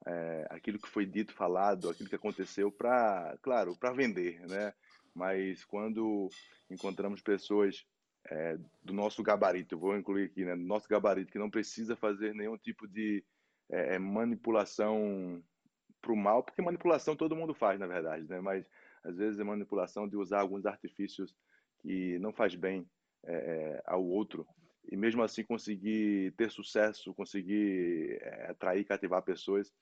é, 0.06 0.46
aquilo 0.50 0.78
que 0.78 0.88
foi 0.88 1.06
dito, 1.06 1.32
falado, 1.32 1.88
aquilo 1.88 2.08
que 2.08 2.14
aconteceu 2.14 2.70
para, 2.70 3.36
claro, 3.42 3.76
para 3.76 3.92
vender, 3.92 4.40
né? 4.46 4.74
Mas 5.14 5.64
quando 5.64 6.28
encontramos 6.70 7.22
pessoas 7.22 7.86
é, 8.28 8.58
do 8.82 8.92
nosso 8.92 9.22
gabarito, 9.22 9.78
vou 9.78 9.96
incluir 9.96 10.24
aqui, 10.24 10.44
né, 10.44 10.56
do 10.56 10.62
nosso 10.62 10.88
gabarito, 10.88 11.32
que 11.32 11.38
não 11.38 11.50
precisa 11.50 11.96
fazer 11.96 12.34
nenhum 12.34 12.56
tipo 12.58 12.86
de 12.88 13.24
é, 13.70 13.98
manipulação 13.98 15.42
para 16.02 16.12
o 16.12 16.16
mal, 16.16 16.42
porque 16.42 16.60
manipulação 16.60 17.16
todo 17.16 17.36
mundo 17.36 17.54
faz, 17.54 17.80
na 17.80 17.86
verdade, 17.86 18.28
né? 18.28 18.40
Mas 18.40 18.66
às 19.02 19.16
vezes 19.16 19.40
é 19.40 19.44
manipulação 19.44 20.08
de 20.08 20.16
usar 20.16 20.40
alguns 20.40 20.66
artifícios 20.66 21.34
que 21.84 22.18
não 22.18 22.32
faz 22.32 22.54
bem 22.54 22.88
é, 23.26 23.82
ao 23.84 24.02
outro 24.02 24.46
e 24.90 24.96
mesmo 24.96 25.22
assim 25.22 25.44
conseguir 25.44 26.32
ter 26.32 26.50
sucesso, 26.50 27.14
conseguir 27.14 28.18
é, 28.22 28.50
atrair, 28.50 28.84
cativar 28.84 29.22
pessoas, 29.22 29.72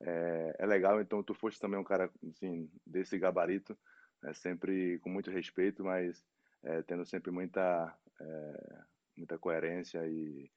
é, 0.00 0.56
é, 0.58 0.66
legal. 0.66 1.00
Então, 1.00 1.22
tu 1.22 1.34
foste 1.34 1.60
também 1.60 1.78
um 1.78 1.84
cara 1.84 2.10
assim, 2.30 2.70
desse 2.86 3.18
gabarito, 3.18 3.78
é, 4.24 4.32
sempre 4.32 4.98
com 5.00 5.10
muito 5.10 5.30
respeito, 5.30 5.84
mas 5.84 6.24
é, 6.62 6.82
tendo 6.82 7.04
sempre 7.04 7.30
muita, 7.30 7.94
é, 8.20 8.82
muita 9.16 9.38
coerência 9.38 10.06
e 10.06 10.50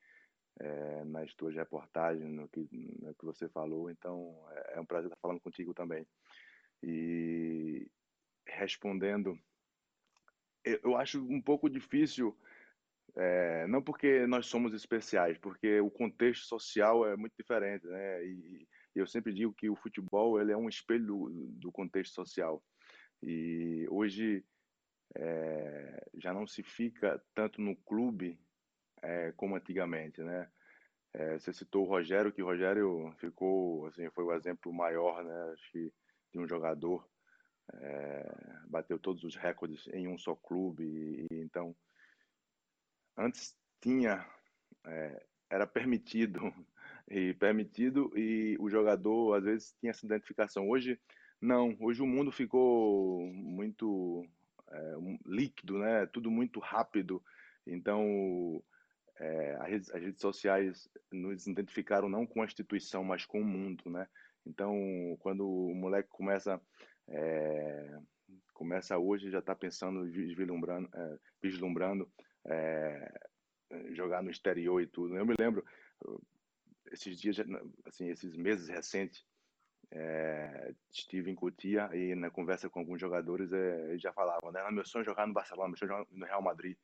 é, 0.60 1.04
nas 1.06 1.34
tuas 1.34 1.56
reportagens, 1.56 2.30
no 2.30 2.48
que, 2.48 2.68
no 3.02 3.14
que 3.16 3.26
você 3.26 3.50
falou. 3.50 3.90
Então, 3.90 4.36
é, 4.70 4.80
um 4.80 4.86
prazer 4.86 5.08
estar 5.08 5.20
falando 5.22 5.42
contigo 5.42 5.74
também. 5.74 6.06
E 6.82 7.90
respondendo, 8.46 9.38
eu 10.64 10.98
acho 10.98 11.20
um 11.22 11.42
pouco 11.42 11.70
difícil 11.70 12.38
é, 13.16 13.68
não 13.68 13.82
porque 13.82 14.26
nós 14.26 14.48
somos 14.48 14.74
especiais, 14.74 15.38
porque 15.38 15.80
o 15.80 15.92
contexto 15.92 16.46
social 16.46 17.08
é 17.08 17.16
muito 17.16 17.34
diferente, 17.38 17.86
né? 17.86 18.26
E, 18.26 18.68
e 18.96 19.00
eu 19.00 19.06
sempre 19.06 19.34
digo 19.34 19.54
que 19.54 19.70
o 19.70 19.76
futebol 19.76 20.40
ele 20.42 20.52
é 20.52 20.58
um 20.58 20.70
espelho 20.70 21.06
do, 21.06 21.30
do 21.60 21.72
contexto 21.72 22.14
social. 22.14 22.64
E 23.22 23.86
hoje 23.90 24.44
é, 25.16 26.08
já 26.18 26.34
não 26.34 26.48
se 26.48 26.64
fica 26.64 27.24
tanto 27.36 27.62
no 27.62 27.76
clube 27.76 28.40
é, 29.02 29.32
como 29.34 29.56
antigamente, 29.56 30.22
né? 30.22 30.50
É, 31.14 31.38
você 31.38 31.54
citou 31.54 31.86
o 31.86 31.88
Rogério, 31.88 32.32
que 32.32 32.42
o 32.42 32.46
Rogério 32.46 33.14
ficou, 33.20 33.86
assim, 33.86 34.10
foi 34.10 34.24
o 34.24 34.34
exemplo 34.34 34.74
maior, 34.74 35.24
né? 35.24 35.52
Acho 35.54 35.72
que 35.72 35.94
de 36.32 36.40
um 36.40 36.48
jogador 36.48 37.08
é, 37.72 38.36
bateu 38.68 39.00
todos 39.00 39.24
os 39.24 39.36
recordes 39.36 39.88
em 39.88 40.08
um 40.08 40.18
só 40.18 40.36
clube 40.36 40.84
e, 40.84 41.28
então 41.32 41.76
antes 43.18 43.58
tinha 43.80 44.26
é, 44.86 45.26
era 45.50 45.68
permitido 45.68 46.40
e 47.08 47.34
permitido 47.36 48.12
e 48.18 48.58
o 48.60 48.70
jogador 48.70 49.36
às 49.36 49.44
vezes 49.44 49.76
tinha 49.80 49.92
essa 49.92 50.06
identificação. 50.06 50.70
Hoje 50.70 51.00
não. 51.40 51.76
Hoje 51.80 52.02
o 52.02 52.08
mundo 52.08 52.32
ficou 52.32 53.28
muito 53.28 54.26
é, 54.72 54.96
líquido 55.26 55.78
né? 55.78 56.06
Tudo 56.08 56.32
muito 56.32 56.60
rápido. 56.60 57.24
Então 57.68 58.64
é, 59.20 59.56
as, 59.62 59.70
redes, 59.70 59.92
as, 59.92 60.02
redes, 60.02 60.22
sociais 60.22 60.90
nos 61.12 61.46
identificaram 61.46 62.10
não 62.10 62.26
com 62.26 62.42
a 62.42 62.46
instituição 62.46 63.04
mas 63.04 63.26
com 63.26 63.42
o 63.42 63.46
mundo 63.46 63.90
né? 63.90 64.08
Então 64.46 64.76
quando 65.20 65.48
o 65.48 65.76
moleque 65.76 66.10
começa 66.10 66.60
é, 67.08 68.00
começa 68.54 68.98
hoje 68.98 69.30
já 69.30 69.40
está 69.40 69.56
pensando 69.56 70.04
vislumbrando 70.06 70.90
é, 70.94 71.18
vislumbrando 71.42 72.12
é, 72.46 73.14
jogar 73.92 74.22
no 74.22 74.30
exterior 74.30 74.82
e 74.82 74.88
tudo. 74.88 75.16
Eu 75.18 75.26
me 75.26 75.36
lembro, 75.40 75.66
esses 76.92 77.20
dias, 77.20 77.38
assim, 77.86 78.10
esses 78.10 78.36
meses 78.36 78.68
recentes, 78.68 79.26
é, 79.92 80.74
estive 80.92 81.30
em 81.30 81.36
Cotia 81.36 81.90
e 81.94 82.16
na 82.16 82.30
conversa 82.30 82.70
com 82.70 82.80
alguns 82.80 83.00
jogadores 83.00 83.52
é, 83.52 83.90
eles 83.90 84.02
já 84.02 84.12
falavam, 84.12 84.52
né? 84.52 84.62
Ah, 84.66 84.72
meu 84.72 84.86
sonho 84.86 85.04
é 85.04 85.06
jogar 85.06 85.28
no 85.28 85.34
Barcelona, 85.34 85.70
meu 85.70 85.78
sonho 85.78 85.92
é 85.92 85.98
jogar 85.98 86.08
no 86.12 86.26
Real 86.26 86.42
Madrid. 86.42 86.78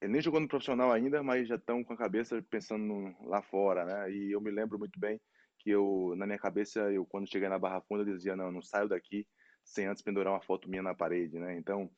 Ele 0.00 0.12
nem 0.12 0.22
jogou 0.22 0.40
no 0.40 0.48
profissional 0.48 0.90
ainda, 0.90 1.22
mas 1.22 1.46
já 1.46 1.56
estão 1.56 1.84
com 1.84 1.92
a 1.92 1.96
cabeça 1.96 2.42
pensando 2.50 3.14
lá 3.22 3.42
fora, 3.42 3.84
né? 3.84 4.10
E 4.10 4.32
eu 4.32 4.40
me 4.40 4.50
lembro 4.50 4.78
muito 4.78 4.98
bem 4.98 5.20
que 5.60 5.70
eu, 5.70 6.14
na 6.16 6.26
minha 6.26 6.38
cabeça, 6.38 6.80
eu 6.90 7.04
quando 7.04 7.30
cheguei 7.30 7.48
na 7.48 7.58
Barra 7.58 7.80
Funda, 7.82 8.02
eu 8.02 8.16
dizia, 8.16 8.34
não, 8.34 8.50
não 8.50 8.62
saio 8.62 8.88
daqui 8.88 9.26
sem 9.62 9.86
antes 9.86 10.02
pendurar 10.02 10.32
uma 10.32 10.40
foto 10.40 10.68
minha 10.68 10.82
na 10.82 10.94
parede, 10.94 11.38
né? 11.38 11.56
Então, 11.56 11.90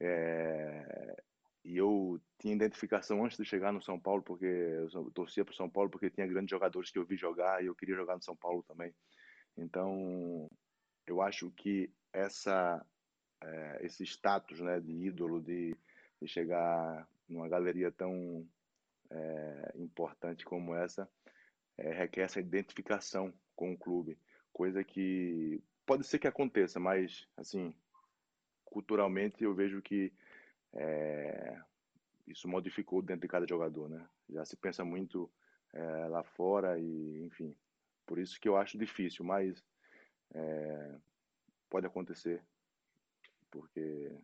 é, 0.00 1.22
e 1.64 1.76
eu 1.76 2.20
tinha 2.38 2.54
identificação 2.54 3.24
antes 3.24 3.36
de 3.36 3.44
chegar 3.44 3.72
no 3.72 3.82
São 3.82 4.00
Paulo, 4.00 4.22
porque 4.22 4.46
eu 4.46 5.10
torcia 5.12 5.44
para 5.44 5.52
o 5.52 5.56
São 5.56 5.68
Paulo, 5.68 5.90
porque 5.90 6.10
tinha 6.10 6.26
grandes 6.26 6.50
jogadores 6.50 6.90
que 6.90 6.98
eu 6.98 7.04
vi 7.04 7.16
jogar 7.16 7.62
e 7.62 7.66
eu 7.66 7.74
queria 7.74 7.94
jogar 7.94 8.16
no 8.16 8.22
São 8.22 8.34
Paulo 8.34 8.64
também. 8.66 8.92
Então, 9.56 10.48
eu 11.06 11.20
acho 11.20 11.50
que 11.50 11.92
essa 12.12 12.84
é, 13.42 13.78
esse 13.82 14.04
status 14.04 14.60
né, 14.60 14.80
de 14.80 14.92
ídolo, 14.92 15.40
de, 15.40 15.76
de 16.20 16.28
chegar 16.28 17.06
numa 17.28 17.48
galeria 17.48 17.92
tão 17.92 18.46
é, 19.10 19.72
importante 19.76 20.44
como 20.44 20.74
essa, 20.74 21.08
é, 21.80 21.92
requer 21.92 22.22
essa 22.22 22.40
identificação 22.40 23.32
com 23.56 23.72
o 23.72 23.78
clube, 23.78 24.18
coisa 24.52 24.84
que 24.84 25.62
pode 25.86 26.06
ser 26.06 26.18
que 26.18 26.28
aconteça, 26.28 26.78
mas 26.78 27.26
assim, 27.36 27.74
culturalmente 28.64 29.42
eu 29.42 29.54
vejo 29.54 29.80
que 29.82 30.12
é, 30.74 31.58
isso 32.26 32.46
modificou 32.46 33.02
dentro 33.02 33.22
de 33.22 33.28
cada 33.28 33.46
jogador, 33.46 33.88
né? 33.88 34.06
Já 34.28 34.44
se 34.44 34.56
pensa 34.56 34.84
muito 34.84 35.30
é, 35.72 36.06
lá 36.08 36.22
fora 36.22 36.78
e, 36.78 37.24
enfim, 37.24 37.56
por 38.06 38.18
isso 38.18 38.38
que 38.40 38.48
eu 38.48 38.56
acho 38.56 38.78
difícil, 38.78 39.24
mas 39.24 39.64
é, 40.34 40.94
pode 41.68 41.86
acontecer, 41.86 42.42
porque 43.50 44.16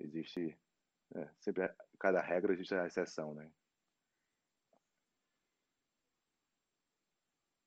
existe 0.00 0.56
é, 1.14 1.28
sempre 1.38 1.70
cada 1.98 2.20
regra 2.20 2.52
existe 2.52 2.74
a 2.74 2.86
exceção, 2.86 3.34
né? 3.34 3.50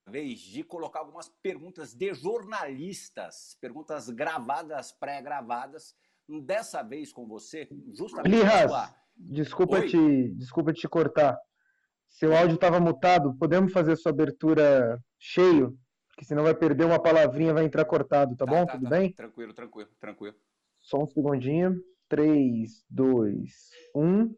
Vez 0.07 0.39
de 0.39 0.63
colocar 0.63 0.99
algumas 0.99 1.29
perguntas 1.41 1.93
de 1.93 2.13
jornalistas, 2.13 3.57
perguntas 3.59 4.09
gravadas, 4.09 4.91
pré-gravadas, 4.91 5.95
dessa 6.43 6.83
vez 6.83 7.11
com 7.11 7.27
você, 7.27 7.67
justamente. 7.93 8.35
Lihas, 8.35 8.71
desculpa, 9.15 9.85
te, 9.85 10.33
desculpa 10.35 10.73
te 10.73 10.87
cortar. 10.87 11.37
Seu 12.07 12.35
áudio 12.35 12.55
estava 12.55 12.79
mutado. 12.79 13.35
Podemos 13.35 13.73
fazer 13.73 13.95
sua 13.95 14.11
abertura 14.11 14.99
cheio? 15.19 15.77
Porque 16.09 16.25
senão 16.25 16.43
vai 16.43 16.55
perder 16.55 16.85
uma 16.85 17.01
palavrinha, 17.01 17.53
vai 17.53 17.65
entrar 17.65 17.83
cortado, 17.83 18.35
tá, 18.35 18.45
tá 18.45 18.51
bom? 18.51 18.65
Tá, 18.65 18.73
Tudo 18.73 18.83
tá. 18.83 18.89
bem? 18.89 19.11
Tranquilo, 19.11 19.53
tranquilo, 19.53 19.89
tranquilo. 19.99 20.35
Só 20.79 21.03
um 21.03 21.07
segundinho. 21.07 21.75
3, 22.07 22.85
2, 22.87 23.51
1. 23.95 24.35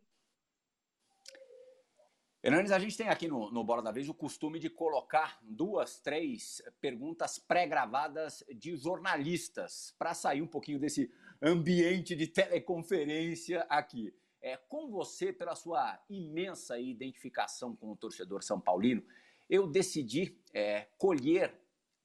Hernandes, 2.48 2.72
a 2.72 2.80
gente 2.80 2.96
tem 2.96 3.10
aqui 3.10 3.28
no, 3.28 3.52
no 3.52 3.62
Bola 3.62 3.82
da 3.82 3.92
Vez 3.92 4.08
o 4.08 4.14
costume 4.14 4.58
de 4.58 4.70
colocar 4.70 5.38
duas, 5.42 6.00
três 6.00 6.62
perguntas 6.80 7.38
pré-gravadas 7.38 8.42
de 8.56 8.78
jornalistas 8.78 9.94
para 10.00 10.14
sair 10.14 10.42
um 10.42 10.48
pouquinho 10.48 10.80
desse 10.80 11.12
ambiente 11.42 12.16
de 12.16 12.26
teleconferência 12.26 13.66
aqui. 13.68 14.16
É, 14.42 14.56
com 14.56 14.90
você, 14.90 15.34
pela 15.34 15.56
sua 15.56 16.02
imensa 16.10 16.80
identificação 16.80 17.76
com 17.76 17.92
o 17.92 17.98
torcedor 17.98 18.42
São 18.42 18.62
Paulino, 18.62 19.04
eu 19.50 19.68
decidi 19.68 20.40
é, 20.54 20.88
colher 20.98 21.54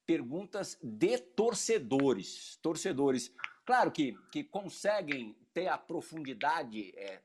perguntas 0.05 0.76
de 0.83 1.18
torcedores. 1.18 2.59
Torcedores, 2.61 3.33
claro 3.64 3.92
que, 3.92 4.16
que 4.33 4.42
conseguem 4.42 5.37
ter 5.55 5.68
a 5.68 5.78
profundidade 5.78 6.92
é, 6.96 7.22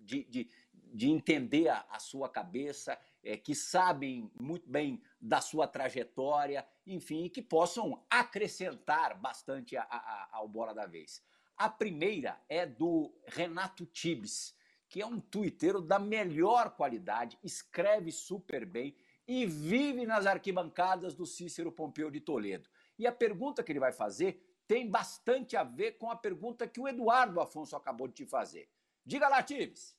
de, 0.00 0.24
de, 0.24 0.50
de, 0.92 1.08
entender 1.08 1.68
a, 1.68 1.86
a 1.90 1.98
sua 1.98 2.28
cabeça, 2.28 2.98
é, 3.22 3.36
que 3.36 3.54
sabem 3.54 4.30
muito 4.38 4.68
bem 4.68 5.02
da 5.20 5.40
sua 5.40 5.66
trajetória, 5.66 6.66
enfim, 6.86 7.28
que 7.28 7.42
possam 7.42 8.04
acrescentar 8.08 9.18
bastante 9.18 9.76
a, 9.76 9.82
a, 9.82 10.28
ao 10.32 10.48
Bola 10.48 10.74
da 10.74 10.86
Vez. 10.86 11.22
A 11.56 11.68
primeira 11.68 12.40
é 12.48 12.64
do 12.64 13.12
Renato 13.26 13.84
Tibes, 13.86 14.56
que 14.88 15.02
é 15.02 15.06
um 15.06 15.20
tuiteiro 15.20 15.82
da 15.82 15.98
melhor 15.98 16.76
qualidade, 16.76 17.38
escreve 17.42 18.10
super 18.10 18.64
bem 18.64 18.96
e 19.26 19.44
vive 19.44 20.06
nas 20.06 20.24
arquibancadas 20.24 21.14
do 21.14 21.26
Cícero 21.26 21.70
Pompeu 21.70 22.10
de 22.10 22.20
Toledo. 22.20 22.68
E 22.98 23.06
a 23.06 23.12
pergunta 23.12 23.62
que 23.62 23.72
ele 23.72 23.80
vai 23.80 23.92
fazer 23.92 24.42
tem 24.66 24.88
bastante 24.88 25.56
a 25.56 25.64
ver 25.64 25.92
com 25.92 26.10
a 26.10 26.16
pergunta 26.16 26.68
que 26.68 26.80
o 26.80 26.86
Eduardo 26.86 27.40
Afonso 27.40 27.74
acabou 27.74 28.06
de 28.06 28.14
te 28.14 28.26
fazer. 28.26 28.70
Diga 29.04 29.28
lá, 29.28 29.42
Tibes. 29.42 29.97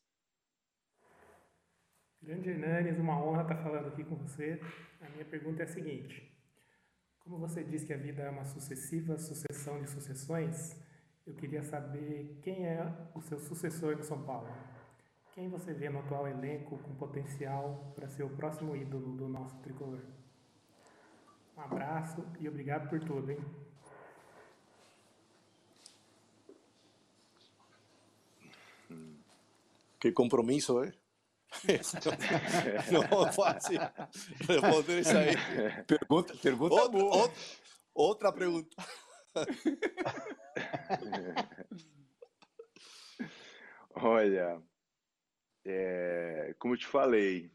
Grande 2.21 2.49
Hernanes, 2.49 2.99
uma 2.99 3.17
honra 3.23 3.43
estar 3.43 3.55
falando 3.55 3.87
aqui 3.87 4.03
com 4.03 4.15
você. 4.15 4.61
A 5.01 5.09
minha 5.09 5.23
pergunta 5.23 5.63
é 5.63 5.65
a 5.65 5.69
seguinte: 5.69 6.29
Como 7.19 7.37
você 7.37 7.63
diz 7.63 7.85
que 7.85 7.93
a 7.93 7.97
vida 7.97 8.23
é 8.23 8.29
uma 8.29 8.43
sucessiva 8.43 9.17
sucessão 9.17 9.81
de 9.81 9.89
sucessões, 9.89 10.75
eu 11.25 11.33
queria 11.33 11.63
saber 11.63 12.37
quem 12.41 12.67
é 12.67 12.93
o 13.15 13.21
seu 13.21 13.39
sucessor 13.39 13.95
no 13.95 14.03
São 14.03 14.21
Paulo. 14.23 14.53
Quem 15.33 15.47
você 15.47 15.73
vê 15.73 15.89
no 15.89 15.99
atual 15.99 16.27
elenco 16.27 16.77
com 16.79 16.93
potencial 16.95 17.93
para 17.95 18.09
ser 18.09 18.23
o 18.23 18.29
próximo 18.29 18.75
ídolo 18.75 19.15
do 19.15 19.29
nosso 19.29 19.55
tricolor? 19.61 20.01
Um 21.55 21.61
abraço 21.61 22.25
e 22.41 22.49
obrigado 22.49 22.89
por 22.89 22.99
tudo, 22.99 23.31
hein? 23.31 23.39
Que 29.97 30.11
compromisso, 30.11 30.83
é? 30.83 30.98
não 32.91 33.27
é 33.27 33.31
fácil 33.31 33.79
responder 34.47 34.99
isso 34.99 35.17
aí. 35.17 35.35
Pergunta, 35.85 36.35
pergunta 36.37 36.75
outra, 36.75 36.89
boa. 36.89 37.15
Outra, 37.15 37.41
outra 37.93 38.31
pergunta. 38.31 38.75
Olha, 43.95 44.61
é, 45.65 46.55
como 46.57 46.73
eu 46.73 46.77
te 46.77 46.87
falei, 46.87 47.51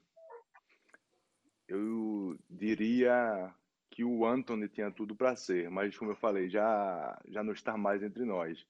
eu 1.67 2.39
diria 2.51 3.55
que 3.91 4.05
o 4.05 4.27
Anthony 4.27 4.69
tinha 4.69 4.91
tudo 4.91 5.15
para 5.15 5.37
ser, 5.37 5.71
mas 5.71 5.97
como 5.97 6.11
eu 6.11 6.17
falei, 6.17 6.51
já 6.51 7.19
já 7.29 7.43
não 7.43 7.53
está 7.53 7.77
mais 7.77 8.03
entre 8.03 8.25
nós. 8.25 8.67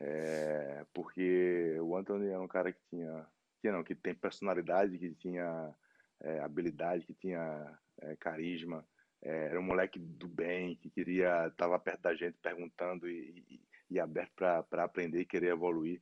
É, 0.00 0.86
porque 0.94 1.76
o 1.80 1.96
Anthony 1.96 2.30
é 2.30 2.38
um 2.38 2.46
cara 2.46 2.72
que 2.72 2.80
tinha, 2.88 3.26
tinha 3.60 3.72
não, 3.72 3.84
que 3.84 3.94
tem 3.94 4.14
personalidade, 4.14 4.98
que 4.98 5.14
tinha 5.14 5.74
é, 6.20 6.40
habilidade, 6.40 7.04
que 7.04 7.14
tinha 7.14 7.78
é, 8.00 8.16
carisma, 8.16 8.86
é, 9.22 9.46
era 9.46 9.60
um 9.60 9.64
moleque 9.64 9.98
do 9.98 10.28
bem, 10.28 10.76
que 10.76 10.90
queria, 10.90 11.48
estava 11.48 11.78
perto 11.78 12.02
da 12.02 12.14
gente 12.14 12.38
perguntando 12.40 13.08
e, 13.08 13.44
e, 13.48 13.60
e 13.90 14.00
aberto 14.00 14.34
para 14.68 14.84
aprender 14.84 15.20
e 15.20 15.26
querer 15.26 15.48
evoluir. 15.48 16.00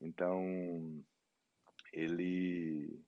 Então, 0.00 0.42
ele. 1.92 3.04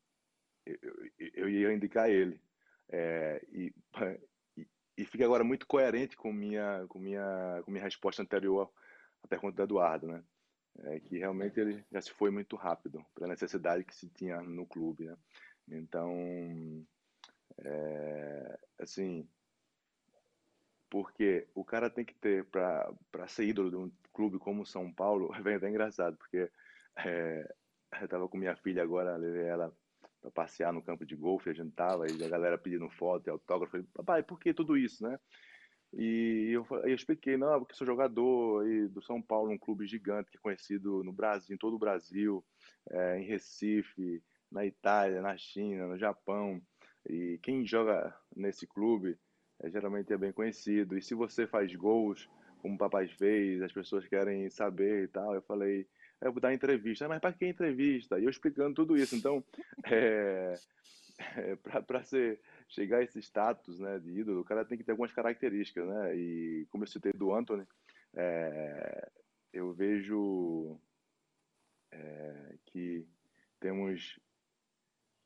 Eu, 0.66 1.10
eu 1.34 1.48
ia 1.48 1.72
indicar 1.72 2.10
ele. 2.10 2.40
É, 2.92 3.44
e, 3.52 3.72
e, 4.56 4.68
e 4.98 5.04
fica 5.04 5.24
agora 5.24 5.44
muito 5.44 5.66
coerente 5.66 6.16
com 6.16 6.32
minha 6.32 6.84
com 6.88 6.98
minha 6.98 7.62
com 7.64 7.70
minha 7.70 7.84
resposta 7.84 8.20
anterior 8.20 8.68
à 9.22 9.28
pergunta 9.28 9.56
do 9.56 9.62
Eduardo, 9.62 10.08
né? 10.08 10.24
É 10.84 10.98
que 11.00 11.18
realmente 11.18 11.60
ele 11.60 11.84
já 11.92 12.00
se 12.00 12.10
foi 12.12 12.30
muito 12.30 12.56
rápido 12.56 13.04
pela 13.14 13.28
necessidade 13.28 13.84
que 13.84 13.94
se 13.94 14.08
tinha 14.08 14.40
no 14.40 14.66
clube, 14.66 15.04
né? 15.04 15.16
Então, 15.68 16.86
é, 17.58 18.58
assim, 18.78 19.28
porque 20.88 21.46
o 21.54 21.64
cara 21.64 21.90
tem 21.90 22.04
que 22.04 22.14
ter 22.14 22.44
para 22.46 22.92
para 23.12 23.28
ser 23.28 23.44
ídolo 23.44 23.70
de 23.70 23.76
um 23.76 23.92
clube 24.12 24.38
como 24.38 24.66
São 24.66 24.92
Paulo, 24.92 25.30
é 25.36 25.42
bem, 25.42 25.70
engraçado, 25.70 26.16
porque 26.16 26.50
é, 26.96 27.54
eu 28.00 28.08
tava 28.08 28.28
com 28.28 28.38
minha 28.38 28.56
filha 28.56 28.82
agora, 28.82 29.16
levei 29.16 29.44
ela 29.44 29.72
para 30.20 30.30
passear 30.30 30.72
no 30.72 30.82
campo 30.82 31.06
de 31.06 31.16
golfe, 31.16 31.50
a 31.50 31.54
gente 31.54 31.72
tava, 31.72 32.06
e 32.10 32.24
a 32.24 32.28
galera 32.28 32.58
pedindo 32.58 32.90
foto 32.90 33.26
e 33.26 33.30
autógrafo. 33.30 33.76
Eu 33.76 33.82
falei, 33.82 33.86
papai, 33.94 34.22
por 34.22 34.38
que 34.38 34.52
tudo 34.52 34.76
isso, 34.76 35.02
né? 35.02 35.18
E 35.92 36.50
eu, 36.52 36.66
eu 36.84 36.94
expliquei, 36.94 37.36
não, 37.36 37.58
porque 37.58 37.74
sou 37.74 37.86
jogador 37.86 38.64
aí 38.64 38.86
do 38.88 39.02
São 39.02 39.20
Paulo, 39.20 39.50
um 39.50 39.58
clube 39.58 39.86
gigante 39.86 40.30
que 40.30 40.36
é 40.36 40.40
conhecido 40.40 41.02
no 41.02 41.12
Brasil, 41.12 41.54
em 41.54 41.58
todo 41.58 41.74
o 41.74 41.78
Brasil, 41.78 42.44
é, 42.90 43.18
em 43.18 43.24
Recife, 43.24 44.22
na 44.50 44.64
Itália, 44.64 45.20
na 45.20 45.36
China, 45.36 45.86
no 45.86 45.98
Japão. 45.98 46.60
E 47.08 47.38
quem 47.42 47.66
joga 47.66 48.14
nesse 48.36 48.66
clube 48.66 49.18
é, 49.62 49.70
geralmente 49.70 50.12
é 50.12 50.16
bem 50.16 50.32
conhecido. 50.32 50.96
E 50.96 51.02
se 51.02 51.14
você 51.14 51.46
faz 51.46 51.74
gols, 51.74 52.28
como 52.60 52.74
o 52.74 52.78
papai 52.78 53.08
fez, 53.08 53.62
as 53.62 53.72
pessoas 53.72 54.06
querem 54.06 54.48
saber 54.50 55.04
e 55.04 55.08
tal. 55.08 55.34
Eu 55.34 55.42
falei, 55.42 55.86
eu 56.20 56.32
vou 56.32 56.40
dar 56.40 56.54
entrevista. 56.54 57.08
Mas 57.08 57.20
para 57.20 57.32
que 57.32 57.46
entrevista? 57.46 58.18
E 58.18 58.24
eu 58.24 58.30
explicando 58.30 58.74
tudo 58.74 58.96
isso. 58.96 59.16
Então, 59.16 59.42
é, 59.86 60.54
é, 61.36 61.56
para 61.56 62.02
ser 62.02 62.40
chegar 62.70 62.98
a 62.98 63.02
esse 63.02 63.18
status 63.20 63.78
né, 63.78 63.98
de 63.98 64.20
ídolo, 64.20 64.40
o 64.40 64.44
cara 64.44 64.64
tem 64.64 64.78
que 64.78 64.84
ter 64.84 64.92
algumas 64.92 65.12
características. 65.12 65.86
Né? 65.86 66.16
E 66.16 66.66
como 66.70 66.84
eu 66.84 66.88
citei 66.88 67.12
do 67.12 67.34
Anthony, 67.34 67.66
é, 68.14 69.10
eu 69.52 69.72
vejo 69.72 70.80
é, 71.92 72.56
que 72.66 73.06
temos 73.58 74.18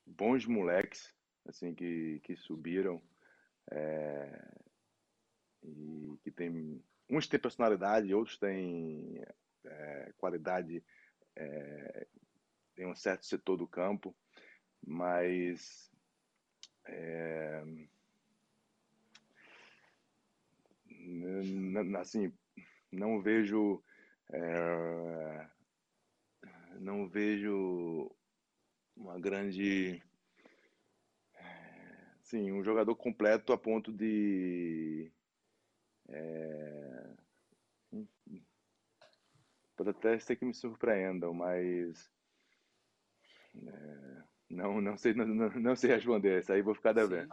bons 0.07 0.45
moleques 0.47 1.15
assim 1.47 1.75
que, 1.75 2.21
que 2.21 2.37
subiram 2.37 3.03
é, 3.71 4.49
e 5.63 6.19
que 6.23 6.31
tem 6.31 6.83
uns 7.09 7.29
têm 7.29 7.41
personalidade, 7.41 8.15
outros 8.15 8.39
têm 8.39 9.23
é, 9.65 10.13
qualidade 10.17 10.83
é, 11.37 12.07
em 12.79 12.87
um 12.87 12.95
certo 12.95 13.27
setor 13.27 13.57
do 13.57 13.67
campo, 13.67 14.17
mas 14.87 15.91
é, 16.87 17.65
assim 22.01 22.33
não 22.93 23.21
vejo 23.21 23.83
é, 24.33 25.49
não 26.81 27.09
vejo 27.09 28.11
uma 28.97 29.19
grande 29.19 30.03
sim 32.23 32.53
um 32.53 32.63
jogador 32.65 32.95
completo 32.97 33.53
a 33.53 33.59
ponto 33.59 33.93
de 33.93 35.11
é, 36.09 37.15
pode 39.77 39.91
até 39.91 40.19
ser 40.19 40.37
que 40.37 40.45
me 40.45 40.55
surpreendam, 40.55 41.35
mas 41.35 42.11
é, 43.57 44.23
não, 44.51 44.81
não, 44.81 44.97
sei, 44.97 45.15
não, 45.15 45.27
não 45.27 45.77
sei 45.77 45.91
responder. 45.91 46.41
Isso 46.41 46.53
aí 46.53 46.63
vou 46.63 46.75
ficar 46.75 46.93
devendo. 46.93 47.29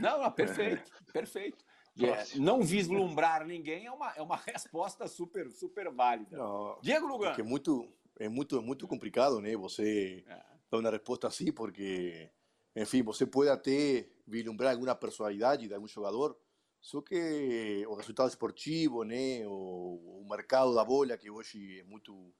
Não, 0.00 0.20
não, 0.20 0.30
perfeito, 0.30 0.90
perfeito. 1.12 1.64
É, 2.00 2.38
não 2.38 2.62
vislumbrar 2.62 3.46
ninguém 3.46 3.86
é 3.86 3.92
uma, 3.92 4.10
é 4.16 4.22
uma 4.22 4.36
resposta 4.46 5.06
super, 5.06 5.50
super 5.50 5.90
válida. 5.90 6.36
Não, 6.36 6.78
Diego 6.82 7.06
Lugano. 7.06 7.38
É 7.38 7.42
muito, 7.42 7.92
é 8.18 8.28
muito, 8.28 8.62
muito 8.62 8.88
complicado, 8.88 9.40
né? 9.40 9.54
Você 9.56 10.24
é. 10.26 10.42
dar 10.70 10.78
uma 10.78 10.90
resposta 10.90 11.28
assim, 11.28 11.52
porque, 11.52 12.30
enfim, 12.74 13.02
você 13.02 13.26
pode 13.26 13.50
até 13.50 14.08
vislumbrar 14.26 14.72
alguma 14.72 14.94
personalidade 14.94 15.68
de 15.68 15.74
algum 15.74 15.86
jogador, 15.86 16.36
só 16.80 17.00
que 17.00 17.84
o 17.86 17.94
resultado 17.94 18.28
esportivo, 18.28 19.04
né, 19.04 19.46
o, 19.46 20.22
o 20.22 20.26
mercado 20.28 20.74
da 20.74 20.84
bola, 20.84 21.16
que 21.16 21.30
hoje 21.30 21.78
é 21.78 21.84
muito 21.84 22.34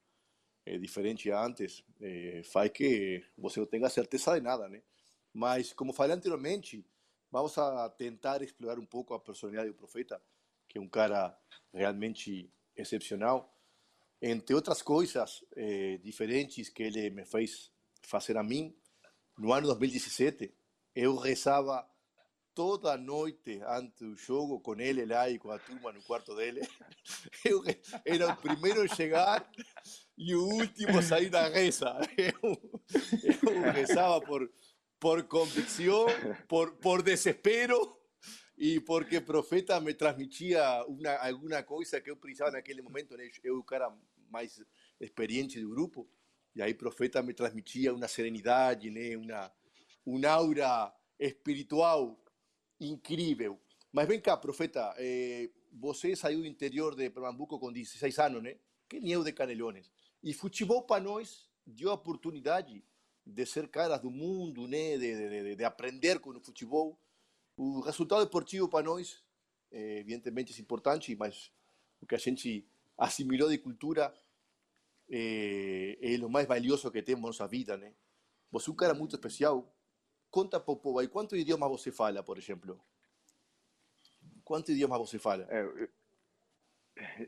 é, 0.64 0.78
diferente 0.78 1.30
a 1.30 1.44
antes, 1.44 1.84
é, 2.00 2.42
faz 2.44 2.70
que 2.70 3.24
você 3.36 3.60
não 3.60 3.66
tenha 3.66 3.88
certeza 3.88 4.34
de 4.34 4.40
nada, 4.40 4.68
né? 4.68 4.82
Mas, 5.32 5.72
como 5.72 5.92
falei 5.92 6.14
anteriormente, 6.14 6.84
vamos 7.30 7.56
a 7.56 7.88
tentar 7.90 8.42
explorar 8.42 8.78
um 8.78 8.86
pouco 8.86 9.14
a 9.14 9.20
personalidade 9.20 9.70
do 9.70 9.74
profeta, 9.74 10.20
que 10.68 10.78
é 10.78 10.80
um 10.80 10.88
cara 10.88 11.36
realmente 11.72 12.50
excepcional. 12.76 13.52
Entre 14.20 14.54
outras 14.54 14.82
coisas 14.82 15.44
é, 15.56 15.96
diferentes 15.98 16.68
que 16.68 16.82
ele 16.82 17.10
me 17.10 17.24
fez 17.24 17.72
fazer 18.02 18.36
a 18.36 18.42
mim, 18.42 18.76
no 19.38 19.52
ano 19.52 19.66
2017, 19.66 20.54
eu 20.94 21.16
rezava 21.16 21.88
toda 22.54 22.96
noite 22.96 23.60
antes 23.66 23.98
do 23.98 24.14
jogo 24.16 24.60
com 24.60 24.78
ele 24.78 25.06
lá 25.06 25.28
e 25.28 25.38
com 25.38 25.50
a 25.50 25.58
turma 25.58 25.92
no 25.92 26.02
quarto 26.02 26.34
dele. 26.34 26.60
Eu 27.44 27.62
era 28.04 28.32
o 28.32 28.36
primeiro 28.36 28.82
a 28.82 28.88
chegar 28.88 29.50
e 30.24 30.34
o 30.36 30.44
último 30.44 30.98
a 30.98 31.02
sair 31.02 31.28
da 31.28 31.48
reza. 31.48 31.98
Eu, 32.16 33.52
eu 33.52 33.72
rezava 33.72 34.20
por, 34.20 34.50
por 35.00 35.22
convicção, 35.24 36.06
por, 36.46 36.72
por 36.76 37.02
desespero 37.02 37.96
e 38.56 38.78
porque 38.80 39.16
o 39.16 39.22
profeta 39.22 39.80
me 39.80 39.92
transmitia 39.94 40.84
uma, 40.86 41.10
alguma 41.16 41.62
coisa 41.64 42.00
que 42.00 42.10
eu 42.10 42.16
precisava 42.16 42.52
naquele 42.52 42.82
momento. 42.82 43.16
Né? 43.16 43.28
Eu, 43.42 43.58
o 43.58 43.64
cara 43.64 43.92
mais 44.30 44.62
experiente 45.00 45.60
do 45.60 45.68
grupo, 45.68 46.08
e 46.54 46.62
aí 46.62 46.72
o 46.72 46.76
profeta 46.76 47.22
me 47.22 47.34
transmitia 47.34 47.92
uma 47.92 48.06
serenidade, 48.06 48.90
né? 48.90 49.16
uma, 49.16 49.52
uma 50.06 50.28
aura 50.28 50.94
espiritual 51.18 52.22
incrível. 52.80 53.60
Mas 53.92 54.06
vem 54.06 54.20
cá, 54.20 54.36
profeta, 54.36 54.94
eh, 54.98 55.50
você 55.72 56.14
saiu 56.14 56.40
do 56.40 56.46
interior 56.46 56.94
de 56.94 57.10
Pernambuco 57.10 57.58
com 57.58 57.72
16 57.72 58.18
anos, 58.18 58.42
né? 58.42 58.56
Que 58.88 59.00
nem 59.00 59.12
eu 59.12 59.24
de 59.24 59.32
Canelones. 59.32 59.90
E 60.22 60.32
futebol 60.32 60.82
para 60.82 61.02
nós 61.02 61.50
deu 61.66 61.90
a 61.90 61.94
oportunidade 61.94 62.84
de 63.24 63.46
ser 63.46 63.68
caras 63.68 64.00
do 64.00 64.10
mundo, 64.10 64.66
né? 64.66 64.98
De, 64.98 65.28
de, 65.28 65.56
de 65.56 65.64
aprender 65.64 66.18
com 66.20 66.30
o 66.30 66.40
futebol. 66.40 66.98
O 67.56 67.80
resultado 67.80 68.22
esportivo 68.22 68.68
para 68.68 68.84
nós, 68.84 69.22
eh, 69.70 69.98
evidentemente, 69.98 70.56
é 70.56 70.60
importante, 70.60 71.14
mas 71.16 71.52
o 72.00 72.06
que 72.06 72.14
a 72.14 72.18
gente 72.18 72.66
assimilou 72.96 73.48
de 73.48 73.58
cultura 73.58 74.12
eh, 75.10 75.98
é 76.00 76.24
o 76.24 76.30
mais 76.30 76.46
valioso 76.46 76.90
que 76.90 77.02
temos 77.02 77.22
na 77.22 77.28
nossa 77.28 77.46
vida, 77.46 77.76
né? 77.76 77.92
Você 78.50 78.70
é 78.70 78.72
um 78.72 78.76
cara 78.76 78.94
muito 78.94 79.14
especial, 79.14 79.72
Conta 80.32 80.58
para 80.58 80.72
o 80.72 80.76
povo 80.76 80.98
aí, 80.98 81.08
quanto 81.08 81.36
idioma 81.36 81.68
você 81.68 81.92
fala, 81.92 82.22
por 82.22 82.38
exemplo? 82.38 82.80
Quanto 84.42 84.72
idioma 84.72 84.96
você 84.96 85.18
fala? 85.18 85.46
É, 85.50 85.62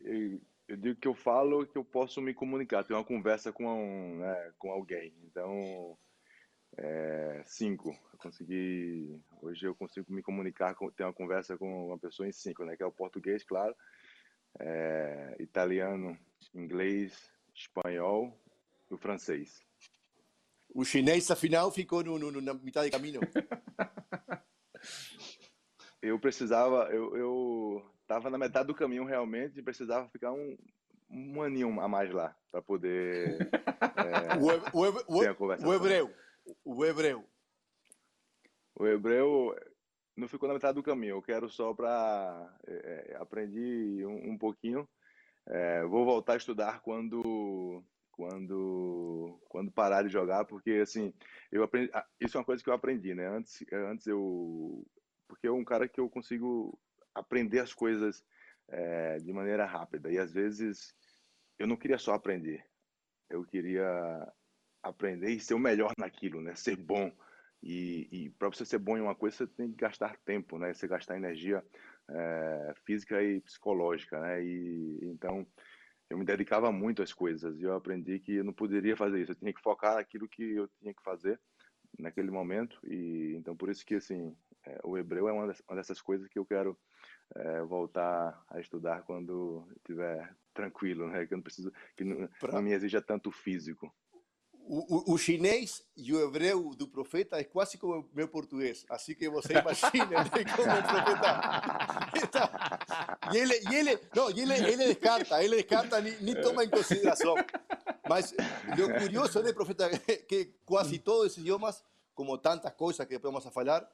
eu, 0.04 0.40
eu, 0.68 0.76
digo 0.76 1.00
que 1.00 1.08
eu 1.08 1.14
falo 1.14 1.66
que 1.66 1.76
eu 1.76 1.84
posso 1.84 2.20
me 2.20 2.32
comunicar, 2.32 2.84
ter 2.84 2.94
uma 2.94 3.04
conversa 3.04 3.52
com, 3.52 3.66
um, 3.66 4.18
né, 4.18 4.52
com 4.58 4.70
alguém. 4.70 5.14
Então, 5.24 5.96
é, 6.76 7.42
cinco. 7.46 7.90
Eu 8.12 8.18
consegui, 8.18 9.20
hoje 9.42 9.66
eu 9.66 9.74
consigo 9.74 10.12
me 10.12 10.22
comunicar, 10.22 10.74
ter 10.96 11.04
uma 11.04 11.12
conversa 11.12 11.56
com 11.56 11.88
uma 11.88 11.98
pessoa 11.98 12.28
em 12.28 12.32
cinco, 12.32 12.64
né? 12.64 12.76
Que 12.76 12.82
é 12.82 12.86
o 12.86 12.92
português, 12.92 13.44
claro, 13.44 13.74
é, 14.60 15.36
italiano, 15.40 16.18
inglês, 16.54 17.30
espanhol 17.54 18.40
e 18.90 18.94
o 18.94 18.98
francês. 18.98 19.60
O 20.74 20.84
chinês, 20.84 21.30
afinal, 21.30 21.70
ficou 21.70 22.02
no, 22.02 22.18
no, 22.18 22.40
na 22.40 22.54
metade 22.54 22.90
do 22.90 22.92
caminho. 22.92 23.20
eu 26.02 26.18
precisava, 26.18 26.88
eu, 26.90 27.16
eu 27.16 27.93
tava 28.06 28.30
na 28.30 28.38
metade 28.38 28.66
do 28.66 28.74
caminho 28.74 29.04
realmente 29.04 29.58
e 29.58 29.62
precisava 29.62 30.08
ficar 30.08 30.32
um, 30.32 30.56
um 31.10 31.42
aninho 31.42 31.80
a 31.80 31.88
mais 31.88 32.10
lá 32.10 32.34
para 32.50 32.62
poder 32.62 33.38
é, 33.40 34.36
o, 34.40 34.78
o, 34.78 34.88
o, 35.08 35.68
o 35.68 35.74
hebreu, 35.74 36.14
o 36.64 36.84
hebreu. 36.84 37.24
O 38.76 38.86
hebreu 38.86 39.56
não 40.16 40.28
ficou 40.28 40.48
na 40.48 40.54
metade 40.54 40.74
do 40.74 40.82
caminho. 40.82 41.16
Eu 41.16 41.22
quero 41.22 41.48
só 41.48 41.72
para 41.72 42.58
é, 42.66 43.12
é, 43.12 43.16
aprendi 43.16 44.04
um, 44.04 44.32
um 44.32 44.38
pouquinho. 44.38 44.88
É, 45.46 45.84
vou 45.84 46.04
voltar 46.04 46.34
a 46.34 46.36
estudar 46.36 46.80
quando 46.80 47.82
quando 48.12 49.40
quando 49.48 49.72
parar 49.72 50.02
de 50.02 50.08
jogar, 50.08 50.44
porque 50.44 50.72
assim, 50.82 51.12
eu 51.50 51.62
aprendi, 51.62 51.90
isso 52.20 52.36
é 52.36 52.40
uma 52.40 52.46
coisa 52.46 52.62
que 52.62 52.70
eu 52.70 52.74
aprendi, 52.74 53.14
né? 53.14 53.26
Antes 53.28 53.64
antes 53.72 54.06
eu 54.06 54.86
porque 55.28 55.48
eu 55.48 55.56
um 55.56 55.64
cara 55.64 55.88
que 55.88 56.00
eu 56.00 56.08
consigo 56.08 56.78
aprender 57.14 57.60
as 57.60 57.72
coisas 57.72 58.24
é, 58.68 59.18
de 59.18 59.32
maneira 59.32 59.64
rápida 59.64 60.10
e 60.10 60.18
às 60.18 60.32
vezes 60.32 60.94
eu 61.58 61.66
não 61.66 61.76
queria 61.76 61.98
só 61.98 62.14
aprender, 62.14 62.64
eu 63.30 63.44
queria 63.44 63.86
aprender 64.82 65.30
e 65.30 65.40
ser 65.40 65.54
o 65.54 65.58
melhor 65.58 65.92
naquilo, 65.98 66.40
né? 66.40 66.54
Ser 66.56 66.76
bom. 66.76 67.10
E, 67.62 68.08
e 68.12 68.30
para 68.30 68.48
você 68.48 68.64
ser 68.66 68.78
bom 68.78 68.98
em 68.98 69.00
uma 69.00 69.14
coisa, 69.14 69.38
você 69.38 69.46
tem 69.46 69.70
que 69.70 69.76
gastar 69.76 70.18
tempo, 70.18 70.58
né? 70.58 70.74
Você 70.74 70.86
gastar 70.86 71.16
energia 71.16 71.64
é, 72.10 72.74
física 72.84 73.22
e 73.22 73.40
psicológica, 73.40 74.20
né? 74.20 74.44
E 74.44 74.98
então 75.02 75.46
eu 76.10 76.18
me 76.18 76.24
dedicava 76.24 76.70
muito 76.70 77.02
às 77.02 77.12
coisas 77.12 77.58
e 77.58 77.62
eu 77.62 77.74
aprendi 77.74 78.18
que 78.20 78.34
eu 78.34 78.44
não 78.44 78.52
poderia 78.52 78.96
fazer 78.96 79.22
isso. 79.22 79.32
Eu 79.32 79.36
tinha 79.36 79.52
que 79.52 79.62
focar 79.62 79.94
naquilo 79.94 80.28
que 80.28 80.42
eu 80.42 80.68
tinha 80.78 80.92
que 80.92 81.02
fazer 81.02 81.40
naquele 81.98 82.30
momento 82.30 82.78
e 82.84 83.34
então 83.36 83.56
por 83.56 83.70
isso 83.70 83.86
que 83.86 83.94
assim 83.94 84.36
é, 84.66 84.80
o 84.84 84.98
hebreu 84.98 85.28
é 85.28 85.32
uma, 85.32 85.54
dessas 85.74 86.02
coisas 86.02 86.28
que 86.28 86.38
eu 86.38 86.44
quero 86.44 86.76
é, 87.34 87.62
voltar 87.62 88.44
a 88.48 88.60
estudar 88.60 89.02
quando 89.02 89.66
estiver 89.76 90.34
tranquilo, 90.52 91.08
né? 91.08 91.26
Que 91.26 91.34
não 91.34 91.42
preciso, 91.42 91.72
que 91.96 92.04
não, 92.04 92.28
pra... 92.40 92.52
não 92.52 92.62
me 92.62 92.72
exija 92.72 93.02
tanto 93.02 93.30
físico. 93.30 93.92
O, 94.66 95.12
o, 95.12 95.14
o, 95.14 95.18
chinês 95.18 95.84
e 95.94 96.10
o 96.14 96.26
hebreu 96.26 96.74
do 96.74 96.88
profeta 96.88 97.38
é 97.38 97.44
quase 97.44 97.76
como 97.76 98.00
o 98.00 98.08
meu 98.14 98.26
português. 98.26 98.86
Assim 98.88 99.14
que 99.14 99.28
você 99.28 99.52
imagina 99.52 100.06
né, 100.06 100.30
como 100.56 100.70
o 100.70 100.82
profeta. 100.82 101.38
Então, 102.16 102.48
e 103.34 103.36
ele, 103.36 103.60
e 103.70 103.74
ele, 103.74 104.00
não, 104.16 104.30
e 104.30 104.40
ele, 104.40 104.54
ele 104.54 104.86
descarta, 104.86 105.44
ele 105.44 105.56
descarta, 105.56 106.00
nem, 106.00 106.18
nem 106.22 106.40
toma 106.40 106.64
em 106.64 106.70
consideração. 106.70 107.34
Mas 108.08 108.32
o 108.32 109.00
curioso, 109.00 109.42
né, 109.42 109.52
profeta, 109.52 109.90
que 110.26 110.54
quase 110.64 110.98
todos 110.98 111.26
esses 111.26 111.38
idiomas, 111.38 111.84
como 112.14 112.38
tantas 112.38 112.72
coisas 112.72 113.06
que 113.06 113.18
vamos 113.18 113.46
a 113.46 113.50
falar, 113.50 113.86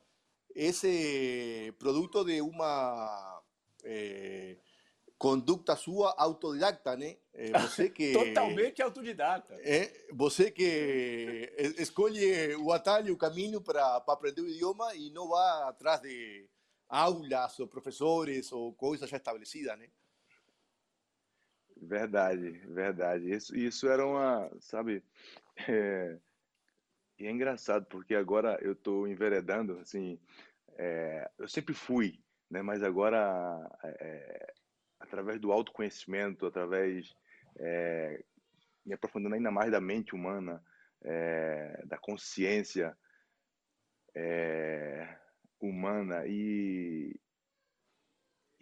esse 0.54 1.74
produto 1.78 2.24
de 2.24 2.40
uma 2.40 3.42
eh, 3.84 4.56
conduta 5.18 5.76
sua 5.76 6.14
autodidacta, 6.16 6.96
né? 6.96 7.16
Você 7.62 7.90
que 7.90 8.12
totalmente 8.12 8.82
autodidata. 8.82 9.54
É, 9.60 10.08
você 10.12 10.50
que 10.50 11.52
escolhe 11.78 12.54
o 12.56 12.72
atalho, 12.72 13.14
o 13.14 13.18
caminho 13.18 13.60
para 13.60 13.96
aprender 13.96 14.42
o 14.42 14.48
idioma 14.48 14.94
e 14.94 15.10
não 15.10 15.28
vai 15.28 15.62
atrás 15.68 16.00
de 16.00 16.48
aulas 16.88 17.58
ou 17.60 17.68
professores 17.68 18.50
ou 18.50 18.72
coisas 18.74 19.08
já 19.08 19.16
estabelecidas, 19.16 19.78
né? 19.78 19.88
Verdade, 21.76 22.50
verdade. 22.66 23.32
Isso, 23.32 23.56
isso 23.56 23.88
era 23.88 24.06
uma, 24.06 24.50
sabe, 24.60 25.02
é, 25.68 26.18
e 27.20 27.26
é 27.26 27.30
engraçado 27.30 27.84
porque 27.84 28.14
agora 28.14 28.58
eu 28.62 28.72
estou 28.72 29.06
enveredando, 29.06 29.78
assim, 29.80 30.18
é, 30.78 31.30
eu 31.38 31.46
sempre 31.46 31.74
fui, 31.74 32.18
né? 32.50 32.62
Mas 32.62 32.82
agora, 32.82 33.70
é, 33.84 34.54
através 34.98 35.38
do 35.38 35.52
autoconhecimento, 35.52 36.46
através 36.46 37.14
é, 37.58 38.24
me 38.86 38.94
aprofundando 38.94 39.34
ainda 39.34 39.50
mais 39.50 39.70
da 39.70 39.82
mente 39.82 40.14
humana, 40.14 40.64
é, 41.02 41.82
da 41.84 41.98
consciência 41.98 42.96
é, 44.14 45.18
humana 45.60 46.26
e, 46.26 47.14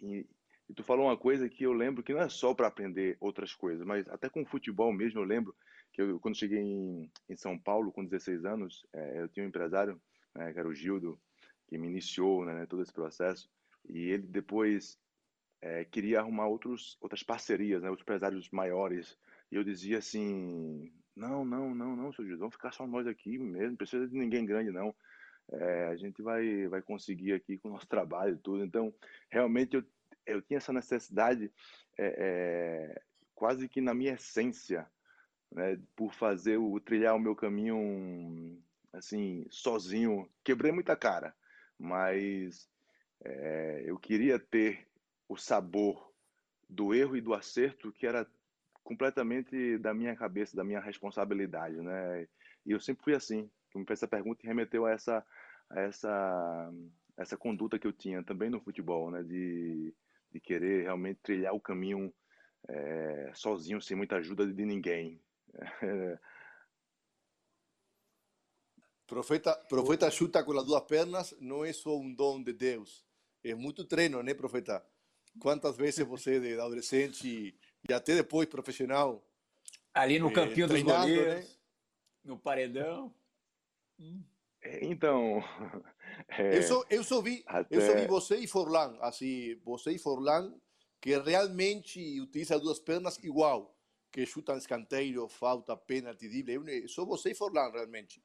e, 0.01 0.27
e, 0.67 0.73
tu 0.73 0.83
falou 0.83 1.05
uma 1.05 1.17
coisa 1.17 1.49
que 1.49 1.63
eu 1.63 1.71
lembro 1.71 2.03
que 2.03 2.13
não 2.13 2.21
é 2.21 2.29
só 2.29 2.53
para 2.53 2.67
aprender 2.67 3.17
outras 3.21 3.55
coisas, 3.55 3.85
mas 3.85 4.07
até 4.09 4.29
com 4.29 4.45
futebol 4.45 4.91
mesmo 4.91 5.21
eu 5.21 5.25
lembro 5.25 5.55
que 5.99 6.03
eu, 6.03 6.19
quando 6.19 6.37
cheguei 6.37 6.59
em, 6.59 7.11
em 7.27 7.35
São 7.35 7.59
Paulo 7.59 7.91
com 7.91 8.05
16 8.05 8.45
anos, 8.45 8.85
é, 8.93 9.21
eu 9.21 9.27
tinha 9.27 9.45
um 9.45 9.49
empresário, 9.49 10.01
né, 10.33 10.53
que 10.53 10.59
era 10.59 10.67
o 10.67 10.73
Gildo, 10.73 11.19
que 11.67 11.77
me 11.77 11.87
iniciou 11.87 12.45
né, 12.45 12.65
todo 12.65 12.81
esse 12.81 12.93
processo, 12.93 13.49
e 13.87 14.09
ele 14.09 14.25
depois 14.25 14.97
é, 15.61 15.83
queria 15.83 16.19
arrumar 16.19 16.47
outros, 16.47 16.97
outras 17.01 17.21
parcerias, 17.21 17.81
né, 17.81 17.89
outros 17.89 18.03
empresários 18.03 18.49
maiores, 18.49 19.17
e 19.51 19.55
eu 19.55 19.63
dizia 19.63 19.97
assim, 19.97 20.89
não, 21.13 21.43
não, 21.43 21.75
não, 21.75 21.95
não, 21.97 22.13
seu 22.13 22.23
Gildo, 22.23 22.39
vamos 22.39 22.55
ficar 22.55 22.71
só 22.71 22.87
nós 22.87 23.05
aqui 23.05 23.37
mesmo, 23.37 23.71
não 23.71 23.75
precisa 23.75 24.07
de 24.07 24.15
ninguém 24.15 24.45
grande 24.45 24.71
não, 24.71 24.95
é, 25.51 25.87
a 25.87 25.95
gente 25.97 26.21
vai, 26.21 26.65
vai 26.67 26.81
conseguir 26.81 27.33
aqui 27.33 27.57
com 27.57 27.67
o 27.67 27.71
nosso 27.73 27.87
trabalho 27.87 28.35
e 28.35 28.39
tudo, 28.39 28.63
então 28.63 28.93
realmente 29.29 29.75
eu, 29.75 29.83
eu 30.25 30.41
tinha 30.41 30.59
essa 30.59 30.71
necessidade 30.71 31.51
é, 31.97 33.01
quase 33.35 33.67
que 33.67 33.81
na 33.81 33.93
minha 33.93 34.13
essência, 34.13 34.87
né, 35.51 35.79
por 35.95 36.13
fazer 36.13 36.57
o 36.57 36.79
trilhar 36.79 37.15
o 37.15 37.19
meu 37.19 37.35
caminho 37.35 38.57
assim 38.93 39.45
sozinho. 39.49 40.29
Quebrei 40.43 40.71
muita 40.71 40.95
cara 40.95 41.33
mas 41.79 42.69
é, 43.23 43.83
eu 43.85 43.97
queria 43.97 44.37
ter 44.37 44.85
o 45.29 45.37
sabor 45.37 46.11
do 46.69 46.93
erro 46.93 47.15
e 47.15 47.21
do 47.21 47.33
acerto 47.33 47.91
que 47.93 48.05
era 48.05 48.27
completamente 48.83 49.77
da 49.77 49.93
minha 49.93 50.15
cabeça 50.15 50.55
da 50.55 50.63
minha 50.63 50.81
responsabilidade 50.81 51.77
né? 51.77 52.27
E 52.65 52.71
eu 52.71 52.79
sempre 52.79 53.03
fui 53.03 53.15
assim. 53.15 53.49
Me 53.73 53.85
fez 53.85 53.99
essa 53.99 54.07
pergunta 54.07 54.41
e 54.43 54.47
remeteu 54.47 54.85
a 54.85 54.91
essa 54.91 55.25
a 55.69 55.79
essa 55.81 56.71
essa 57.15 57.37
conduta 57.37 57.79
que 57.79 57.87
eu 57.87 57.93
tinha 57.93 58.23
também 58.23 58.49
no 58.49 58.59
futebol 58.59 59.09
né? 59.09 59.23
De, 59.23 59.93
de 60.31 60.39
querer 60.39 60.83
realmente 60.83 61.19
trilhar 61.21 61.53
o 61.53 61.61
caminho 61.61 62.13
é, 62.67 63.31
sozinho 63.33 63.81
sem 63.81 63.95
muita 63.95 64.17
ajuda 64.17 64.45
de 64.45 64.65
ninguém 64.65 65.21
Profeta, 69.09 69.55
profeta 69.67 70.11
chuta 70.11 70.43
com 70.43 70.55
as 70.55 70.63
duas 70.63 70.83
pernas 70.83 71.35
não 71.39 71.65
é 71.65 71.73
só 71.73 71.97
um 71.97 72.13
dom 72.13 72.43
de 72.43 72.53
Deus, 72.53 73.03
é 73.43 73.55
muito 73.55 73.83
treino, 73.83 74.21
né, 74.21 74.35
profeta? 74.35 74.85
Quantas 75.39 75.75
vezes 75.75 76.05
você, 76.05 76.39
de 76.39 76.53
adolescente 76.53 77.55
e 77.89 77.91
até 77.91 78.13
depois 78.13 78.47
profissional, 78.47 79.27
ali 79.95 80.19
no 80.19 80.31
campinho 80.31 80.65
eh, 80.65 80.67
dos 80.67 80.81
goleiros, 80.83 81.25
né? 81.25 81.47
no 82.23 82.37
paredão. 82.37 83.11
Então, 84.81 85.43
é, 86.27 86.57
eu, 86.57 86.63
só, 86.63 86.85
eu, 86.87 87.03
só 87.03 87.19
vi, 87.19 87.43
até... 87.47 87.77
eu 87.77 87.81
só 87.81 87.95
vi 87.95 88.05
você 88.05 88.37
e 88.37 88.47
Forlan, 88.47 88.95
assim, 89.01 89.55
você 89.63 89.91
e 89.93 89.97
Forlan, 89.97 90.53
que 91.01 91.17
realmente 91.17 92.21
utiliza 92.21 92.59
duas 92.59 92.79
pernas 92.79 93.17
igual 93.23 93.75
que 94.11 94.25
chutam 94.25 94.57
escanteio, 94.57 95.27
falta, 95.27 95.75
pênalti, 95.75 96.27
drible. 96.27 96.87
Só 96.87 97.05
você 97.05 97.31
e 97.31 97.35
Forlan, 97.35 97.69
realmente. 97.71 98.21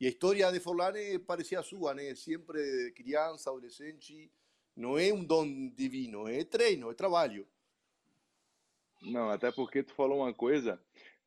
E 0.00 0.06
a 0.06 0.08
história 0.08 0.50
de 0.50 0.60
Forlan 0.60 0.92
é 0.94 1.18
parecia 1.18 1.62
sua, 1.62 1.94
né? 1.94 2.14
Sempre 2.14 2.92
criança, 2.92 3.50
adolescente. 3.50 4.30
Não 4.76 4.98
é 4.98 5.12
um 5.12 5.24
dom 5.24 5.68
divino, 5.70 6.26
é 6.26 6.44
treino, 6.44 6.90
é 6.90 6.94
trabalho. 6.94 7.46
Não, 9.02 9.30
até 9.30 9.52
porque 9.52 9.82
tu 9.82 9.94
falou 9.94 10.18
uma 10.18 10.34
coisa, 10.34 10.80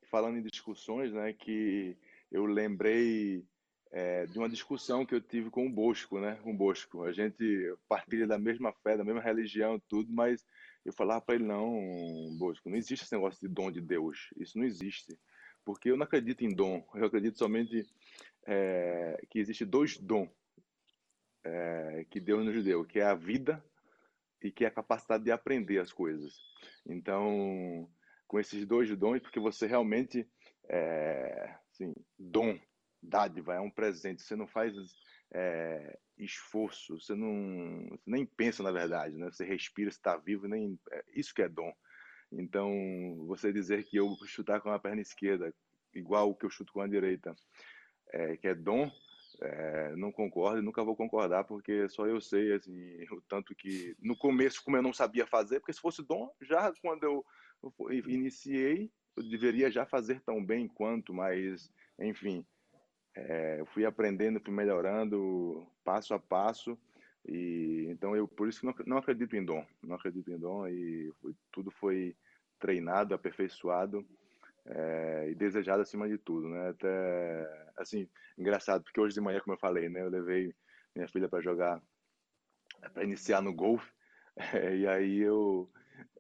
falando 0.10 0.38
em 0.38 0.42
discussões, 0.42 1.14
né? 1.14 1.32
Que 1.34 1.96
eu 2.32 2.46
lembrei 2.46 3.46
é, 3.92 4.26
de 4.26 4.38
uma 4.38 4.50
discussão 4.50 5.06
que 5.06 5.16
eu 5.16 5.22
tive 5.22 5.50
com 5.50 5.66
o 5.66 5.72
Bosco, 5.72 6.20
né? 6.20 6.38
Com 6.44 6.52
o 6.52 6.58
Bosco. 6.58 7.04
A 7.04 7.12
gente 7.12 7.74
partilha 7.88 8.28
da 8.28 8.38
mesma 8.38 8.74
fé, 8.74 8.98
da 8.98 9.04
mesma 9.04 9.22
religião, 9.22 9.80
tudo, 9.88 10.12
mas 10.12 10.46
eu 10.88 10.94
falava 10.94 11.20
para 11.20 11.36
ele, 11.36 11.44
não, 11.44 12.34
Bosco, 12.38 12.70
não 12.70 12.78
existe 12.78 13.04
esse 13.04 13.14
negócio 13.14 13.46
de 13.46 13.54
dom 13.54 13.70
de 13.70 13.82
Deus. 13.82 14.30
Isso 14.38 14.58
não 14.58 14.66
existe. 14.66 15.20
Porque 15.66 15.92
eu 15.92 15.98
não 15.98 16.06
acredito 16.06 16.46
em 16.46 16.56
dom. 16.56 16.82
Eu 16.96 17.06
acredito 17.06 17.38
somente 17.38 17.86
é, 18.46 19.20
que 19.30 19.38
existe 19.38 19.66
dois 19.66 19.98
dons 19.98 20.30
é, 21.44 22.06
que 22.10 22.22
Deus 22.22 22.46
nos 22.46 22.64
deu, 22.64 22.86
que 22.86 23.00
é 23.00 23.04
a 23.04 23.14
vida 23.14 23.62
e 24.42 24.50
que 24.50 24.64
é 24.64 24.70
a 24.70 24.72
capacidade 24.72 25.26
de 25.26 25.32
aprender 25.32 25.80
as 25.80 25.92
coisas. 25.92 26.40
Então, 26.86 27.90
com 28.26 28.40
esses 28.40 28.66
dois 28.66 28.90
dons, 28.98 29.20
porque 29.20 29.42
você 29.42 29.68
realmente, 29.68 30.26
é, 30.70 31.54
assim, 31.70 31.94
dom, 32.18 32.58
dádiva, 33.04 33.56
é 33.56 33.60
um 33.60 33.70
presente. 33.70 34.22
Você 34.22 34.38
não 34.38 34.48
faz 34.48 34.74
é, 35.34 36.00
esforço, 36.18 37.00
você 37.00 37.16
não 37.16 37.88
você 37.90 38.04
nem 38.06 38.26
pensa 38.26 38.64
na 38.64 38.72
verdade, 38.72 39.16
né? 39.16 39.30
Você 39.32 39.46
respira, 39.46 39.90
está 39.90 40.18
vivo, 40.18 40.48
nem 40.48 40.80
é, 40.92 41.04
isso 41.14 41.34
que 41.34 41.42
é 41.42 41.50
dom. 41.50 41.72
Então, 42.32 42.72
você 43.28 43.54
dizer 43.54 43.84
que 43.86 43.98
eu 43.98 44.16
chutar 44.26 44.60
com 44.62 44.70
a 44.70 44.80
perna 44.80 45.02
esquerda 45.02 45.54
igual 45.94 46.30
o 46.30 46.36
que 46.36 46.46
eu 46.46 46.50
chuto 46.50 46.74
com 46.74 46.82
a 46.82 46.88
direita, 46.88 47.36
é, 48.12 48.38
que 48.38 48.48
é 48.48 48.56
dom, 48.56 48.92
é, 49.42 49.96
não 49.96 50.12
concordo 50.12 50.60
e 50.60 50.64
nunca 50.64 50.84
vou 50.84 50.96
concordar 50.96 51.44
porque 51.44 51.88
só 51.90 52.08
eu 52.08 52.20
sei 52.20 52.54
assim 52.54 53.04
o 53.12 53.22
tanto 53.28 53.54
que 53.56 53.96
no 54.00 54.18
começo 54.18 54.64
como 54.64 54.78
eu 54.78 54.82
não 54.82 54.94
sabia 54.94 55.28
fazer 55.28 55.60
porque 55.60 55.74
se 55.74 55.82
fosse 55.82 56.02
dom 56.04 56.32
já 56.42 56.72
quando 56.82 57.04
eu, 57.04 57.26
eu 57.62 58.10
iniciei 58.10 58.92
eu 59.16 59.30
deveria 59.30 59.70
já 59.70 59.86
fazer 59.86 60.22
tão 60.22 60.44
bem 60.44 60.68
quanto 60.68 61.14
mas 61.14 61.72
enfim 62.00 62.46
é, 63.18 63.60
eu 63.60 63.66
fui 63.66 63.84
aprendendo, 63.86 64.40
fui 64.40 64.54
melhorando 64.54 65.66
passo 65.84 66.14
a 66.14 66.20
passo 66.20 66.78
e 67.26 67.88
então 67.90 68.16
eu 68.16 68.28
por 68.28 68.48
isso 68.48 68.66
não, 68.66 68.74
não 68.86 68.98
acredito 68.98 69.36
em 69.36 69.44
dom, 69.44 69.66
não 69.82 69.96
acredito 69.96 70.32
em 70.32 70.38
dom 70.38 70.68
e 70.68 71.12
foi, 71.20 71.36
tudo 71.52 71.72
foi 71.72 72.16
treinado, 72.60 73.16
aperfeiçoado 73.16 74.06
é, 74.66 75.30
e 75.32 75.36
desejado 75.36 75.82
acima 75.82 76.08
de 76.08 76.18
tudo, 76.18 76.48
né? 76.48 76.70
Até 76.70 77.72
assim 77.78 78.08
engraçado 78.38 78.84
porque 78.84 79.00
hoje 79.00 79.16
de 79.16 79.22
manhã, 79.22 79.40
como 79.40 79.56
eu 79.56 79.60
falei, 79.60 79.90
né, 79.90 80.02
eu 80.02 80.10
levei 80.10 80.54
minha 80.96 81.08
filha 81.08 81.28
para 81.28 81.42
jogar, 81.42 81.82
para 82.94 83.04
iniciar 83.04 83.42
no 83.42 83.54
golfe 83.54 83.92
e 84.80 84.86
aí 84.88 85.20
eu 85.20 85.70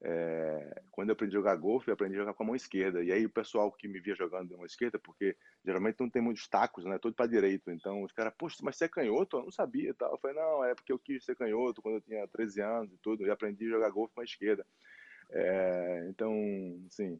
é, 0.01 0.81
quando 0.91 1.09
eu 1.09 1.13
aprendi 1.13 1.35
a 1.35 1.39
jogar 1.39 1.55
golfe, 1.55 1.89
eu 1.89 1.93
aprendi 1.93 2.15
a 2.15 2.19
jogar 2.19 2.33
com 2.33 2.43
a 2.43 2.45
mão 2.45 2.55
esquerda. 2.55 3.03
E 3.03 3.11
aí 3.11 3.25
o 3.25 3.29
pessoal 3.29 3.71
que 3.71 3.87
me 3.87 3.99
via 3.99 4.15
jogando 4.15 4.49
de 4.49 4.55
mão 4.55 4.65
esquerda, 4.65 4.99
porque 4.99 5.35
geralmente 5.65 5.99
não 5.99 6.09
tem 6.09 6.21
muitos 6.21 6.47
tacos, 6.47 6.85
né? 6.85 6.97
Todo 6.97 7.13
para 7.13 7.27
direito. 7.27 7.71
Então 7.71 8.03
os 8.03 8.11
caras, 8.11 8.33
poxa, 8.37 8.57
mas 8.63 8.77
você 8.77 8.85
é 8.85 8.89
canhoto? 8.89 9.37
Eu 9.37 9.43
não 9.43 9.51
sabia 9.51 9.93
tal. 9.93 10.11
Eu 10.11 10.19
falei, 10.19 10.35
não, 10.35 10.63
é 10.63 10.75
porque 10.75 10.91
eu 10.91 10.99
quis 10.99 11.23
ser 11.23 11.35
canhoto 11.35 11.81
quando 11.81 11.95
eu 11.95 12.01
tinha 12.01 12.27
13 12.27 12.61
anos 12.61 12.93
e 12.93 12.97
tudo. 12.97 13.25
E 13.25 13.29
aprendi 13.29 13.65
a 13.65 13.69
jogar 13.69 13.89
golfe 13.89 14.13
com 14.13 14.21
a 14.21 14.25
esquerda. 14.25 14.65
É, 15.29 16.07
então, 16.09 16.33
sim, 16.89 17.19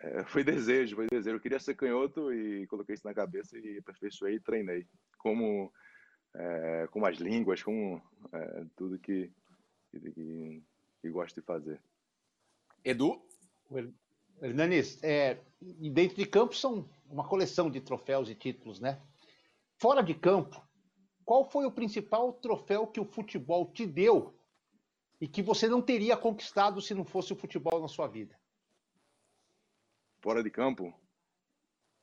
é, 0.00 0.24
foi 0.24 0.42
desejo, 0.42 0.96
foi 0.96 1.06
desejo. 1.06 1.36
Eu 1.36 1.40
queria 1.40 1.60
ser 1.60 1.74
canhoto 1.74 2.32
e 2.32 2.66
coloquei 2.66 2.94
isso 2.94 3.06
na 3.06 3.14
cabeça 3.14 3.58
e 3.58 3.78
aperfeiçoei 3.78 4.36
e 4.36 4.40
treinei. 4.40 4.86
Como, 5.18 5.72
é, 6.34 6.88
como 6.90 7.06
as 7.06 7.18
línguas, 7.18 7.62
como 7.62 8.02
é, 8.32 8.64
tudo 8.76 8.98
que, 8.98 9.30
que, 9.90 10.00
que 10.00 10.62
gosto 11.08 11.40
de 11.40 11.46
fazer. 11.46 11.80
Edu? 12.84 13.22
Hernanes, 14.42 15.02
é, 15.02 15.40
dentro 15.60 16.16
de 16.16 16.26
campo 16.26 16.54
são 16.54 16.88
uma 17.08 17.26
coleção 17.26 17.70
de 17.70 17.80
troféus 17.80 18.28
e 18.28 18.34
títulos, 18.34 18.80
né? 18.80 19.00
Fora 19.76 20.02
de 20.02 20.14
campo, 20.14 20.62
qual 21.24 21.48
foi 21.48 21.64
o 21.64 21.72
principal 21.72 22.32
troféu 22.32 22.86
que 22.86 23.00
o 23.00 23.04
futebol 23.04 23.70
te 23.70 23.86
deu 23.86 24.34
e 25.20 25.28
que 25.28 25.42
você 25.42 25.68
não 25.68 25.80
teria 25.80 26.16
conquistado 26.16 26.80
se 26.80 26.94
não 26.94 27.04
fosse 27.04 27.32
o 27.32 27.36
futebol 27.36 27.80
na 27.80 27.88
sua 27.88 28.06
vida? 28.06 28.38
Fora 30.20 30.42
de 30.42 30.50
campo? 30.50 30.92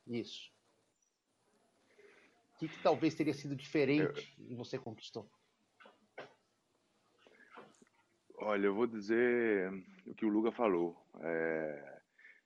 Isso. 0.07 0.51
O 2.55 2.59
que, 2.59 2.67
que 2.67 2.81
talvez 2.81 3.13
teria 3.13 3.33
sido 3.33 3.55
diferente 3.55 4.33
eu... 4.39 4.45
e 4.51 4.55
você 4.55 4.79
conquistou? 4.79 5.29
Olha, 8.49 8.67
eu 8.67 8.73
vou 8.73 8.87
dizer 8.87 9.69
o 10.05 10.15
que 10.15 10.25
o 10.25 10.29
Luga 10.29 10.53
falou. 10.53 10.95
É, 11.19 11.99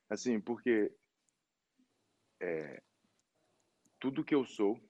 assim, 0.09 0.41
porque 0.41 0.91
é, 2.39 2.81
tudo 3.99 4.23
que 4.23 4.33
eu 4.33 4.43
sou 4.43 4.81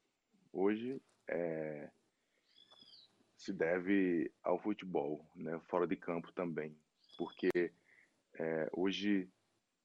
hoje 0.53 1.01
é, 1.27 1.91
se 3.35 3.51
deve 3.51 4.31
ao 4.41 4.57
futebol, 4.57 5.29
né? 5.35 5.59
fora 5.67 5.85
de 5.85 5.97
campo 5.97 6.31
também. 6.31 6.79
Porque 7.17 7.73
é, 8.39 8.69
hoje 8.71 9.29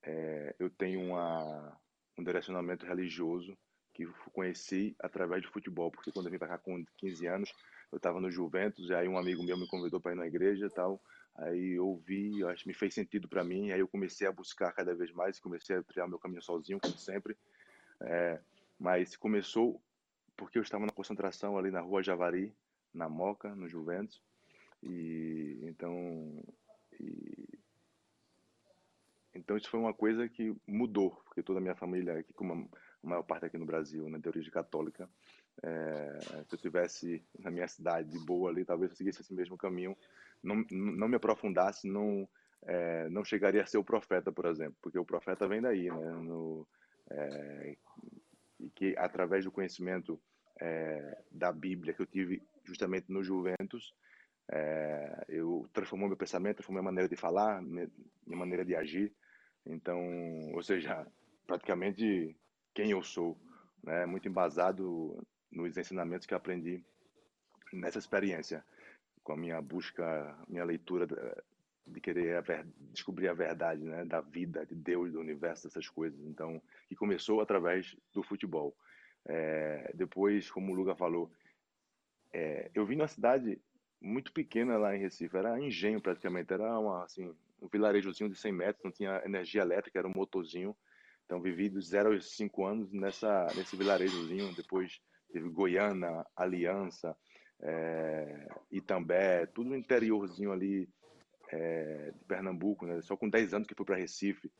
é, 0.04 0.54
eu 0.60 0.70
tenho 0.70 1.00
uma, 1.00 1.76
um 2.16 2.22
direcionamento 2.22 2.86
religioso 2.86 3.58
que 3.92 4.06
conheci 4.32 4.94
através 5.00 5.42
do 5.42 5.50
futebol, 5.50 5.90
porque 5.90 6.12
quando 6.12 6.26
eu 6.26 6.30
vim 6.30 6.38
para 6.38 6.56
cá 6.56 6.58
com 6.58 6.84
15 6.98 7.26
anos, 7.26 7.52
eu 7.92 7.96
estava 7.96 8.20
no 8.20 8.30
Juventus, 8.30 8.88
e 8.88 8.94
aí 8.94 9.08
um 9.08 9.18
amigo 9.18 9.42
meu 9.42 9.56
me 9.56 9.66
convidou 9.66 10.00
para 10.00 10.12
ir 10.12 10.16
na 10.16 10.26
igreja 10.26 10.68
tal, 10.70 11.00
aí 11.34 11.72
eu 11.74 11.86
ouvi, 11.86 12.44
acho 12.44 12.62
que 12.62 12.68
me 12.68 12.74
fez 12.74 12.94
sentido 12.94 13.28
para 13.28 13.44
mim, 13.44 13.70
aí 13.70 13.80
eu 13.80 13.88
comecei 13.88 14.26
a 14.26 14.32
buscar 14.32 14.72
cada 14.72 14.94
vez 14.94 15.12
mais, 15.12 15.38
comecei 15.38 15.76
a 15.76 15.82
trilhar 15.82 16.08
meu 16.08 16.18
caminho 16.18 16.42
sozinho, 16.42 16.80
como 16.80 16.96
sempre, 16.98 17.36
é, 18.00 18.40
mas 18.78 19.16
começou 19.16 19.80
porque 20.36 20.58
eu 20.58 20.62
estava 20.62 20.84
na 20.84 20.92
concentração 20.92 21.56
ali 21.56 21.70
na 21.70 21.80
rua 21.80 22.02
Javari, 22.02 22.54
na 22.92 23.08
Moca, 23.08 23.54
no 23.54 23.68
Juventus, 23.68 24.22
e 24.82 25.58
então 25.62 26.44
e, 27.00 27.58
então 29.34 29.56
isso 29.56 29.70
foi 29.70 29.80
uma 29.80 29.94
coisa 29.94 30.28
que 30.28 30.54
mudou, 30.66 31.10
porque 31.24 31.42
toda 31.42 31.58
a 31.58 31.62
minha 31.62 31.74
família 31.74 32.18
aqui, 32.18 32.32
como 32.32 32.68
a 33.02 33.06
maior 33.06 33.22
parte 33.22 33.46
aqui 33.46 33.58
no 33.58 33.66
Brasil, 33.66 34.08
né, 34.08 34.18
de 34.18 34.50
católica, 34.50 35.08
é, 35.62 36.18
se 36.48 36.54
eu 36.54 36.58
tivesse 36.58 37.24
na 37.38 37.50
minha 37.50 37.68
cidade 37.68 38.10
de 38.10 38.18
boa 38.18 38.50
ali, 38.50 38.64
talvez 38.64 38.90
eu 38.90 38.96
seguisse 38.96 39.20
esse 39.20 39.34
mesmo 39.34 39.56
caminho, 39.56 39.96
não, 40.42 40.64
não 40.70 41.08
me 41.08 41.16
aprofundasse, 41.16 41.88
não 41.88 42.28
é, 42.62 43.08
não 43.08 43.24
chegaria 43.24 43.62
a 43.62 43.66
ser 43.66 43.78
o 43.78 43.84
profeta, 43.84 44.32
por 44.32 44.46
exemplo, 44.46 44.76
porque 44.82 44.98
o 44.98 45.04
profeta 45.04 45.46
vem 45.46 45.60
daí, 45.60 45.88
né? 45.88 46.10
No, 46.10 46.66
é, 47.10 47.76
e 48.58 48.70
que 48.70 48.94
através 48.96 49.44
do 49.44 49.52
conhecimento 49.52 50.20
é, 50.60 51.22
da 51.30 51.52
Bíblia 51.52 51.94
que 51.94 52.02
eu 52.02 52.06
tive 52.06 52.42
justamente 52.64 53.10
no 53.10 53.22
Juventus, 53.22 53.94
é, 54.50 55.24
eu 55.28 55.68
transformou 55.72 56.08
meu 56.08 56.16
pensamento, 56.16 56.56
transformou 56.56 56.82
minha 56.82 56.90
maneira 56.90 57.08
de 57.08 57.16
falar, 57.16 57.62
minha 57.62 57.88
maneira 58.26 58.64
de 58.64 58.74
agir. 58.74 59.12
Então, 59.64 60.00
ou 60.52 60.62
seja, 60.62 61.06
praticamente 61.46 62.36
quem 62.74 62.90
eu 62.90 63.02
sou, 63.02 63.38
né? 63.82 64.06
Muito 64.06 64.28
embasado 64.28 65.16
nos 65.50 65.76
ensinamentos 65.76 66.26
que 66.26 66.34
aprendi 66.34 66.82
nessa 67.72 67.98
experiência, 67.98 68.64
com 69.22 69.32
a 69.32 69.36
minha 69.36 69.60
busca, 69.60 70.36
minha 70.48 70.64
leitura 70.64 71.06
de 71.86 72.00
querer 72.00 72.36
a 72.36 72.40
ver, 72.40 72.66
descobrir 72.92 73.28
a 73.28 73.34
verdade, 73.34 73.82
né, 73.82 74.04
da 74.04 74.20
vida, 74.20 74.66
de 74.66 74.74
Deus, 74.74 75.12
do 75.12 75.20
universo, 75.20 75.68
essas 75.68 75.88
coisas. 75.88 76.20
Então, 76.26 76.60
que 76.88 76.96
começou 76.96 77.40
através 77.40 77.96
do 78.12 78.22
futebol. 78.22 78.76
É, 79.24 79.92
depois, 79.94 80.50
como 80.50 80.72
o 80.72 80.74
Luga 80.74 80.96
falou, 80.96 81.30
é, 82.32 82.70
eu 82.74 82.84
vim 82.84 82.96
numa 82.96 83.08
cidade 83.08 83.60
muito 84.00 84.32
pequena 84.32 84.76
lá 84.76 84.96
em 84.96 85.00
Recife, 85.00 85.36
era 85.36 85.58
engenho 85.60 86.00
praticamente, 86.00 86.52
era 86.52 86.78
uma, 86.78 87.04
assim, 87.04 87.32
um 87.60 87.68
vilarejozinho 87.68 88.30
de 88.30 88.36
100 88.36 88.52
metros, 88.52 88.84
não 88.84 88.92
tinha 88.92 89.22
energia 89.24 89.62
elétrica, 89.62 89.98
era 89.98 90.08
um 90.08 90.12
motorzinho. 90.14 90.76
Então, 91.24 91.40
vivi 91.40 91.68
dos 91.68 91.88
0 91.88 92.12
aos 92.12 92.36
5 92.36 92.64
anos 92.64 92.92
nessa, 92.92 93.46
nesse 93.56 93.76
vilarejozinho, 93.76 94.54
depois 94.54 95.00
teve 95.32 95.48
Goiânia, 95.48 96.24
Aliança, 96.36 97.16
é, 97.60 98.48
Itambé, 98.70 99.46
tudo 99.46 99.70
no 99.70 99.76
interiorzinho 99.76 100.52
ali 100.52 100.88
é, 101.50 102.12
de 102.12 102.24
Pernambuco, 102.24 102.86
né? 102.86 103.00
Só 103.02 103.16
com 103.16 103.28
10 103.28 103.54
anos 103.54 103.68
que 103.68 103.74
fui 103.74 103.86
para 103.86 103.96
Recife. 103.96 104.50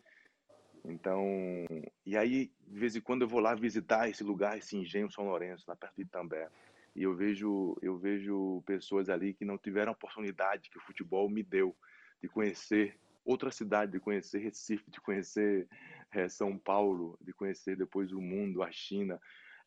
Então, 0.85 1.67
e 2.05 2.17
aí, 2.17 2.53
de 2.67 2.79
vez 2.79 2.95
em 2.95 3.01
quando 3.01 3.23
eu 3.23 3.29
vou 3.29 3.41
lá 3.41 3.55
visitar 3.55 4.09
esse 4.09 4.23
lugar, 4.23 4.57
esse 4.57 4.77
engenho 4.77 5.11
São 5.11 5.25
Lourenço, 5.25 5.65
lá 5.67 5.75
perto 5.75 5.97
de 5.97 6.03
Itambé. 6.03 6.49
E 6.95 7.03
eu 7.03 7.15
vejo, 7.15 7.77
eu 7.83 7.99
vejo 7.99 8.63
pessoas 8.65 9.09
ali 9.09 9.35
que 9.35 9.45
não 9.45 9.59
tiveram 9.59 9.91
a 9.91 9.95
oportunidade 9.95 10.71
que 10.71 10.79
o 10.79 10.83
futebol 10.83 11.29
me 11.29 11.43
deu 11.43 11.77
de 12.23 12.29
conhecer 12.29 12.97
outra 13.25 13.51
cidade, 13.51 13.93
de 13.93 14.01
conhecer 14.01 14.39
Recife, 14.39 14.89
de 14.91 15.01
conhecer 15.01 15.69
é, 16.13 16.29
São 16.29 16.57
Paulo, 16.57 17.19
de 17.21 17.33
conhecer 17.33 17.77
depois 17.77 18.13
o 18.13 18.21
mundo, 18.21 18.63
a 18.63 18.71
China. 18.71 19.21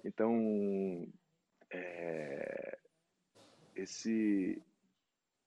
Então, 0.04 1.08
é, 1.72 2.78
esse, 3.76 4.62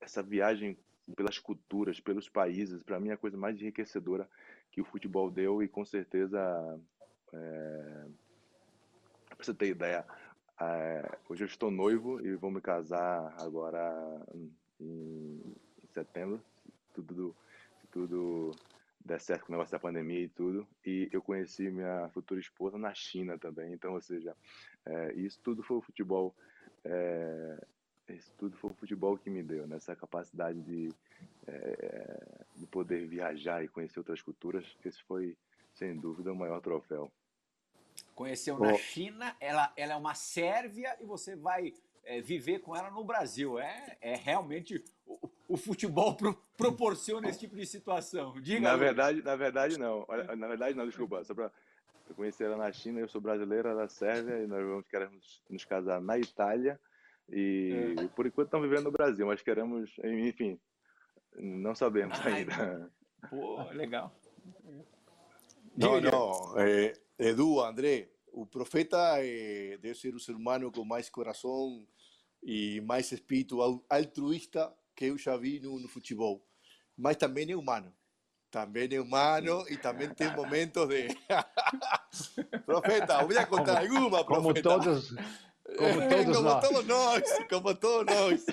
essa 0.00 0.22
viagem 0.22 0.76
pelas 1.16 1.38
culturas, 1.38 2.00
pelos 2.00 2.28
países, 2.28 2.82
para 2.82 3.00
mim 3.00 3.10
é 3.10 3.12
a 3.12 3.18
coisa 3.18 3.36
mais 3.36 3.60
enriquecedora 3.60 4.28
que 4.70 4.80
o 4.80 4.84
futebol 4.84 5.30
deu 5.30 5.62
e 5.62 5.68
com 5.68 5.84
certeza, 5.84 6.38
é, 7.32 8.06
para 9.28 9.44
você 9.44 9.52
ter 9.52 9.68
ideia, 9.68 10.06
é, 10.60 11.18
hoje 11.28 11.42
eu 11.42 11.46
estou 11.46 11.70
noivo 11.70 12.24
e 12.24 12.36
vou 12.36 12.50
me 12.50 12.60
casar 12.60 13.34
agora 13.40 14.24
em, 14.34 14.54
em 14.80 15.86
setembro, 15.88 16.40
tudo, 16.94 17.36
tudo 17.90 18.52
der 19.04 19.20
certo 19.20 19.46
com 19.46 19.52
o 19.52 19.56
negócio 19.56 19.72
da 19.72 19.78
pandemia 19.78 20.20
e 20.20 20.28
tudo. 20.28 20.66
E 20.84 21.08
eu 21.12 21.20
conheci 21.20 21.70
minha 21.70 22.08
futura 22.10 22.40
esposa 22.40 22.78
na 22.78 22.94
China 22.94 23.38
também. 23.38 23.72
Então, 23.72 23.94
ou 23.94 24.00
seja, 24.00 24.36
é, 24.86 25.12
isso 25.14 25.40
tudo 25.42 25.62
foi 25.62 25.76
o 25.78 25.82
futebol. 25.82 26.34
É, 26.84 27.66
isso 28.08 28.32
tudo 28.38 28.56
foi 28.56 28.70
o 28.70 28.74
futebol 28.74 29.16
que 29.16 29.30
me 29.30 29.42
deu, 29.42 29.66
nessa 29.66 29.92
né? 29.92 29.98
capacidade 29.98 30.60
de, 30.60 30.92
é, 31.46 32.44
de 32.56 32.66
poder 32.66 33.06
viajar 33.06 33.64
e 33.64 33.68
conhecer 33.68 33.98
outras 33.98 34.20
culturas. 34.22 34.64
Esse 34.84 35.02
foi, 35.04 35.36
sem 35.74 35.96
dúvida, 35.96 36.32
o 36.32 36.36
maior 36.36 36.60
troféu. 36.60 37.10
Conheceu 38.14 38.58
na 38.58 38.74
China, 38.74 39.34
ela, 39.40 39.72
ela 39.76 39.94
é 39.94 39.96
uma 39.96 40.14
Sérvia 40.14 40.96
e 41.00 41.04
você 41.04 41.34
vai 41.34 41.72
é, 42.04 42.20
viver 42.20 42.60
com 42.60 42.76
ela 42.76 42.90
no 42.90 43.04
Brasil. 43.04 43.58
É, 43.58 43.96
é 44.00 44.14
realmente 44.14 44.82
o, 45.06 45.30
o 45.52 45.56
futebol 45.58 46.16
pro, 46.16 46.34
proporciona 46.56 47.28
esse 47.28 47.40
tipo 47.40 47.54
de 47.54 47.66
situação. 47.66 48.40
Diga. 48.40 48.60
Na 48.60 48.74
verdade, 48.74 49.22
na 49.22 49.36
verdade 49.36 49.78
não. 49.78 50.02
Olha, 50.08 50.34
na 50.34 50.48
verdade 50.48 50.74
não, 50.74 50.86
desculpa. 50.86 51.22
Só 51.24 51.34
para 51.34 51.52
eu 52.08 52.14
conhecer 52.14 52.44
ela 52.44 52.56
na 52.56 52.72
China, 52.72 53.00
eu 53.00 53.08
sou 53.08 53.20
brasileiro, 53.20 53.68
ela 53.68 53.82
é 53.82 53.88
Sérvia 53.88 54.42
e 54.42 54.46
nós 54.46 54.64
vamos 54.64 54.86
queremos 54.88 55.42
nos 55.50 55.62
casar 55.66 56.00
na 56.00 56.18
Itália 56.18 56.80
e 57.28 57.94
é. 57.98 58.08
por 58.08 58.26
enquanto 58.26 58.46
estamos 58.46 58.66
vivendo 58.66 58.84
no 58.84 58.92
Brasil, 58.92 59.26
mas 59.26 59.42
queremos, 59.42 59.94
enfim, 60.02 60.58
não 61.36 61.74
sabemos 61.74 62.18
Ai, 62.24 62.32
ainda. 62.32 62.90
Pô, 63.28 63.62
legal. 63.72 64.10
Não, 65.76 66.00
não. 66.00 66.58
Eh, 66.58 66.94
Edu, 67.18 67.60
André, 67.60 68.08
o 68.32 68.46
profeta 68.46 68.96
eh, 69.18 69.76
deve 69.82 69.94
ser 69.98 70.14
o 70.14 70.20
ser 70.20 70.34
humano 70.34 70.72
com 70.72 70.82
mais 70.82 71.10
coração 71.10 71.86
e 72.42 72.80
mais 72.80 73.12
espírito 73.12 73.60
altruísta 73.90 74.74
que 74.94 75.06
eu 75.06 75.18
já 75.18 75.36
vi 75.36 75.60
no, 75.60 75.78
no 75.78 75.88
futebol. 75.88 76.44
Mas 76.96 77.16
também 77.16 77.50
é 77.50 77.56
humano. 77.56 77.92
Também 78.50 78.88
é 78.92 79.00
humano 79.00 79.64
e 79.68 79.76
também 79.78 80.10
tem 80.10 80.30
momentos 80.36 80.86
de. 80.86 81.08
profeta, 82.66 83.24
vou 83.24 83.46
contar 83.46 83.80
alguma, 83.80 84.24
profeta. 84.24 84.34
Como 84.34 84.62
todos, 84.62 85.08
como 85.78 86.08
todos 86.08 86.36
como 86.36 86.42
nós. 86.42 86.68
todos 86.68 86.86
nós. 86.86 87.22
Como 87.48 87.74
todos 87.74 88.14
nós. 88.14 88.46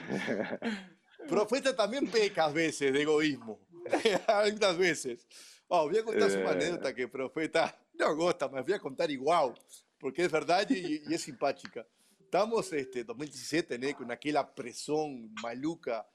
profeta 1.28 1.74
também 1.74 2.06
peca 2.08 2.46
às 2.46 2.54
vezes 2.54 2.80
de 2.80 3.02
egoísmo. 3.02 3.60
Muitas 4.44 4.78
vezes. 4.78 5.28
Oh, 5.68 5.88
voy 5.88 6.00
a 6.00 6.04
contar 6.04 6.32
é... 6.32 6.42
uma 6.42 6.52
anedota 6.52 6.94
que 6.94 7.08
profeta 7.08 7.76
não 7.94 8.16
gosta, 8.16 8.48
mas 8.48 8.66
voy 8.66 8.74
a 8.74 8.80
contar 8.80 9.10
igual, 9.10 9.54
porque 10.00 10.22
é 10.22 10.28
verdade 10.28 10.74
e, 10.74 11.10
e 11.10 11.14
é 11.14 11.18
simpática. 11.18 11.86
Estamos 12.22 12.72
este 12.72 13.04
2017, 13.04 13.78
né, 13.78 13.94
com 13.94 14.10
aquela 14.12 14.44
pressão 14.44 15.30
maluca 15.42 16.06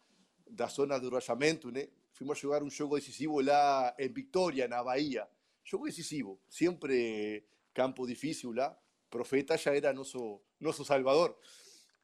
da 0.49 0.67
zona 0.67 0.99
do 0.99 1.07
rebaixamento, 1.07 1.71
né? 1.71 1.89
Fomos 2.13 2.39
jogar 2.39 2.63
um 2.63 2.71
jogo 2.71 2.97
decisivo 2.97 3.41
lá 3.41 3.95
em 3.99 4.09
Vitória, 4.09 4.69
na 4.69 4.83
Bahia. 4.83 5.29
Jogo 5.65 5.87
decisivo, 5.87 6.39
sempre 6.49 7.45
campo 7.73 8.07
difícil 8.07 8.53
lá. 8.53 8.77
Profeta 9.11 9.57
já 9.57 9.75
era 9.75 9.93
nosso 9.93 10.41
nosso 10.61 10.85
salvador. 10.85 11.37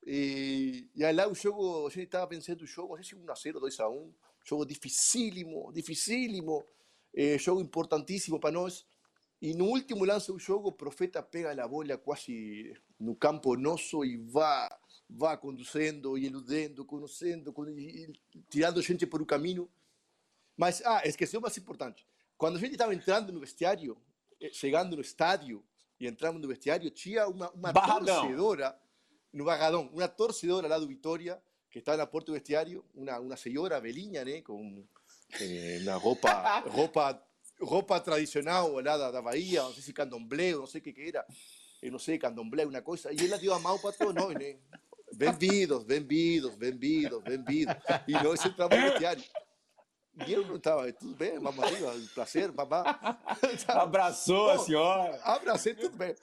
E, 0.05 0.88
e 0.95 1.12
lá 1.12 1.28
o 1.28 1.34
jogo, 1.34 1.86
a 1.86 1.91
gente 1.91 2.05
estava 2.05 2.26
pensando 2.26 2.62
o 2.62 2.66
jogo, 2.66 2.97
não 2.97 3.03
sei 3.03 3.18
se 3.18 3.24
1 3.24 3.30
a 3.30 3.34
0, 3.34 3.61
2 3.61 3.80
a 3.80 3.88
1, 3.88 4.14
jogo 4.45 4.64
dificílimo, 4.64 5.70
dificílimo, 5.72 6.64
eh, 7.14 7.38
jogo 7.38 7.61
importantíssimo 7.61 8.41
para 8.41 8.53
nós. 8.53 8.86
E 9.43 9.55
no 9.55 9.66
último 9.66 10.05
lance 10.05 10.32
do 10.32 10.38
jogo, 10.38 10.68
o 10.68 10.72
Profeta 10.72 11.22
pega 11.22 11.51
a 11.62 11.68
bola 11.68 11.97
quase 11.99 12.74
no 12.99 13.14
campo 13.16 13.57
nosso 13.57 14.05
e 14.05 14.16
vai 14.16 14.68
vai 15.13 15.37
conduzindo 15.37 16.17
e 16.17 16.27
eludendo, 16.27 16.85
conhecendo, 16.85 17.53
tirando 18.49 18.83
gente 18.83 19.07
por 19.07 19.21
o 19.21 19.27
caminho. 19.27 19.69
Mas, 20.57 20.83
ah, 20.85 21.03
esqueceu 21.05 21.41
o 21.41 21.43
mais 21.43 21.57
importante. 21.57 22.07
Quando 22.37 22.57
a 22.57 22.61
gente 22.61 22.73
estava 22.73 22.95
entrando 22.95 23.33
no 23.33 23.41
vestiário, 23.41 24.01
eh, 24.41 24.51
chegando 24.53 24.97
no 24.97 25.03
estádio 25.03 25.65
e 25.99 26.07
entrando 26.07 26.39
no 26.39 26.49
vestiário, 26.49 26.91
tinha 26.91 27.27
uma, 27.29 27.51
uma 27.51 27.73
torcedora 27.73 28.79
no 29.33 29.45
Barradão, 29.45 29.91
uma 29.93 30.09
torcedora 30.09 30.69
lá 30.69 30.79
do 30.79 30.87
Vitória, 30.87 31.41
que 31.71 31.79
estava 31.79 31.99
na 31.99 32.07
porta 32.07 32.27
do 32.27 32.33
vestiário, 32.33 32.85
uma, 32.95 33.19
uma 33.19 33.37
senhora 33.37 33.81
velhinha, 33.81 34.25
né, 34.25 34.41
com 34.43 34.85
eh, 35.41 35.79
uma 35.83 35.95
roupa, 35.95 36.31
roupa, 36.69 37.23
roupa 37.61 38.01
tradicional 38.01 38.73
lá 38.81 38.97
da, 38.97 39.11
da 39.11 39.23
Bahia, 39.23 39.63
não 39.63 39.73
sei 39.73 39.83
se 39.83 39.93
candomblé, 39.93 40.53
não 40.53 40.67
sei 40.67 40.81
o 40.81 40.85
que, 40.85 40.93
que 40.93 41.09
era, 41.09 41.25
eu 41.81 41.93
não 41.93 41.99
sei, 41.99 42.19
candomblé, 42.19 42.67
uma 42.67 42.83
coisa, 42.83 43.13
e 43.13 43.27
ela 43.27 43.39
deu 43.39 43.55
a 43.55 43.59
mão 43.59 43.79
para 43.79 43.93
todos 43.93 44.15
nós, 44.15 44.35
né? 44.35 44.59
Bem-vindos, 45.15 45.85
bem-vindos, 45.85 46.55
bem-vindos, 46.57 47.23
bem-vindos. 47.23 47.75
E 48.07 48.13
nós 48.13 48.45
entramos 48.45 48.77
no 48.77 48.83
vestiário. 48.83 49.23
E 50.27 50.33
eu 50.33 50.47
não 50.47 50.57
estava, 50.57 50.93
tudo 50.93 51.15
bem, 51.15 51.39
mamãe, 51.39 51.73
prazer, 52.15 52.51
babá. 52.53 53.19
Abraçou 53.69 54.47
Bom, 54.47 54.51
a 54.51 54.59
senhora. 54.59 55.21
Abracei, 55.23 55.75
tudo 55.75 55.97
bem. 55.97 56.15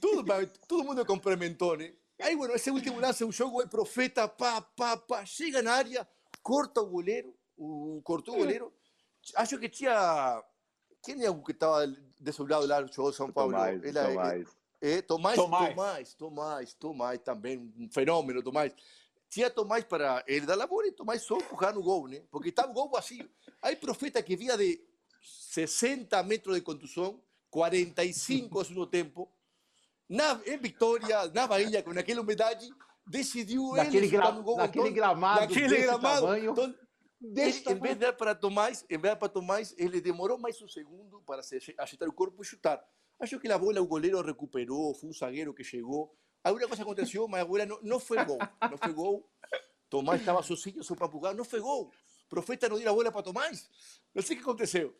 Tudo 0.00 0.22
bem, 0.22 0.50
todo 0.68 0.84
mundo 0.84 1.04
cumprimentou, 1.04 1.76
né? 1.76 1.92
Aí, 2.20 2.36
bueno, 2.36 2.54
esse 2.54 2.70
último 2.70 3.00
lance, 3.00 3.24
o 3.24 3.32
jogo, 3.32 3.62
o 3.62 3.68
profeta, 3.68 4.28
pá, 4.28 4.60
pá, 4.60 4.96
pá, 4.96 5.24
chega 5.24 5.60
na 5.60 5.72
área, 5.72 6.06
corta 6.42 6.80
o 6.80 6.86
goleiro, 6.86 7.34
o, 7.56 8.00
cortou 8.04 8.34
o 8.34 8.38
goleiro. 8.38 8.72
Acho 9.36 9.58
que 9.58 9.68
tinha. 9.68 10.42
Quem 11.02 11.24
é 11.24 11.30
o 11.30 11.42
que 11.42 11.52
estava 11.52 11.86
desse 12.20 12.42
lado 12.42 12.66
lá 12.66 12.82
de 12.82 12.94
São 12.94 13.32
Paulo? 13.32 13.52
Tomás, 13.52 13.82
Ele, 13.82 13.92
Tomás. 13.92 14.61
É, 14.82 15.00
Tomás, 15.00 15.36
Tomás, 15.36 15.68
Tomás, 15.68 16.14
Tomás, 16.14 16.74
Tomás, 16.74 17.18
também 17.20 17.72
um 17.78 17.88
fenômeno, 17.88 18.42
Tomás. 18.42 18.74
Tinha 19.30 19.48
Tomás 19.48 19.84
para 19.84 20.24
ele 20.26 20.44
dar 20.44 20.66
bola 20.66 20.88
e 20.88 20.92
Tomás 20.92 21.22
só 21.22 21.36
empurrar 21.36 21.72
no 21.72 21.84
gol, 21.84 22.08
né? 22.08 22.20
Porque 22.32 22.48
estava 22.48 22.72
o 22.72 22.74
gol 22.74 22.90
vazio. 22.90 23.30
Aí 23.62 23.76
profeta 23.76 24.20
que 24.20 24.34
vinha 24.34 24.56
de 24.56 24.84
60 25.22 26.20
metros 26.24 26.56
de 26.56 26.62
contusão, 26.62 27.22
45 27.48 28.58
ao 28.58 28.64
segundo 28.64 28.86
tempo, 28.88 29.32
na, 30.08 30.40
em 30.44 30.58
Vitória, 30.58 31.28
na 31.28 31.46
Bahia, 31.46 31.80
com 31.80 31.90
aquela 31.92 32.20
umidade, 32.20 32.68
decidiu 33.06 33.74
naquele 33.74 33.98
ele 33.98 34.08
gra 34.08 34.32
no 34.32 34.42
gol. 34.42 34.56
Naquele 34.56 34.88
então, 34.88 34.94
gramado 34.94 35.40
naquele 35.42 35.80
gramado, 35.80 36.22
tamanho, 36.22 36.50
então, 36.50 36.74
ele, 37.22 37.62
em 37.70 37.74
vez 37.80 37.94
de 37.94 37.94
dar 37.94 38.12
para 38.14 38.34
Tomás, 38.34 38.84
em 38.90 38.98
vez 38.98 39.14
de 39.14 39.20
para 39.20 39.28
Tomás, 39.28 39.72
ele 39.78 40.00
demorou 40.00 40.36
mais 40.38 40.60
um 40.60 40.66
segundo 40.66 41.20
para 41.20 41.40
se 41.40 41.56
ajeitar 41.78 42.08
o 42.08 42.12
corpo 42.12 42.42
e 42.42 42.44
chutar. 42.44 42.84
Acho 43.22 43.38
que 43.38 43.46
a 43.46 43.56
bola 43.56 43.80
o 43.80 43.86
goleiro 43.86 44.20
recuperou, 44.20 44.92
foi 44.94 45.10
um 45.10 45.12
zagueiro 45.12 45.54
que 45.54 45.62
chegou. 45.62 46.12
Alguma 46.42 46.66
coisa 46.66 46.82
aconteceu, 46.82 47.28
mas 47.28 47.42
a 47.42 47.44
bola 47.44 47.64
não, 47.64 47.78
não 47.80 48.00
foi 48.00 48.24
gol. 48.24 48.38
Não 48.68 48.76
foi 48.76 48.92
gol. 48.92 49.30
Tomás 49.88 50.18
estava 50.18 50.42
sozinho, 50.42 50.84
para 50.96 51.06
empurrar, 51.06 51.32
não 51.32 51.44
foi 51.44 51.60
gol. 51.60 51.92
Profeta 52.28 52.68
não 52.68 52.76
deu 52.80 52.90
a 52.90 52.92
bola 52.92 53.12
para 53.12 53.22
Tomás. 53.22 53.70
Não 54.12 54.20
sei 54.22 54.34
o 54.34 54.38
que 54.40 54.42
aconteceu. 54.42 54.92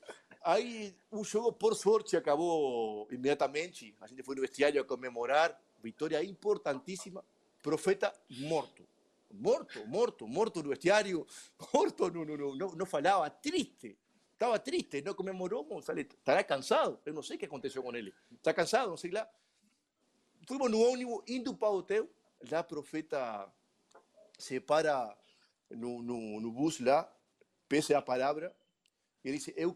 Aí 0.45 0.97
o 1.11 1.25
jogo, 1.25 1.53
por 1.53 1.75
sorte, 1.75 2.17
acabou 2.17 3.09
imediatamente. 3.11 3.93
A 4.01 4.07
gente 4.07 4.23
foi 4.23 4.37
no 4.37 4.43
vestiário 4.43 4.81
a 4.81 4.85
comemorar. 4.85 5.61
Vitória 5.83 6.23
importantíssima. 6.23 7.25
Profeta 7.61 8.13
morto. 8.31 8.87
Morto, 9.33 9.85
morto, 9.89 10.29
morto 10.29 10.63
no 10.63 10.69
vestiário. 10.69 11.27
Morto, 11.75 12.09
não, 12.09 12.25
não, 12.25 12.37
não, 12.37 12.55
não, 12.55 12.69
não 12.77 12.87
falava. 12.87 13.29
Triste. 13.31 13.99
Estava 14.43 14.59
triste, 14.59 15.01
não 15.03 15.15
comemorou. 15.15 15.65
Estará 15.79 16.43
cansado. 16.43 16.99
Eu 17.07 17.15
não 17.15 17.23
sei 17.23 17.37
o 17.37 17.39
que 17.39 17.45
aconteceu 17.45 17.81
com. 17.81 17.93
Está 18.33 18.53
cansado, 18.53 18.89
não 18.89 18.97
sei 18.97 19.13
lá. 19.13 19.29
Fomos 20.49 20.69
no 20.69 20.81
ônibus 20.81 21.23
indo 21.29 21.55
para 21.55 21.71
hotel. 21.71 22.11
Profeta 22.69 23.49
se 24.37 24.59
para 24.59 25.17
no, 25.71 26.03
no, 26.03 26.41
no 26.41 26.51
bus 26.51 26.81
pese 27.69 27.95
a 27.95 28.03
palavra 28.03 28.53
ele 29.25 29.39
disse: 29.39 29.55
Eu 29.57 29.73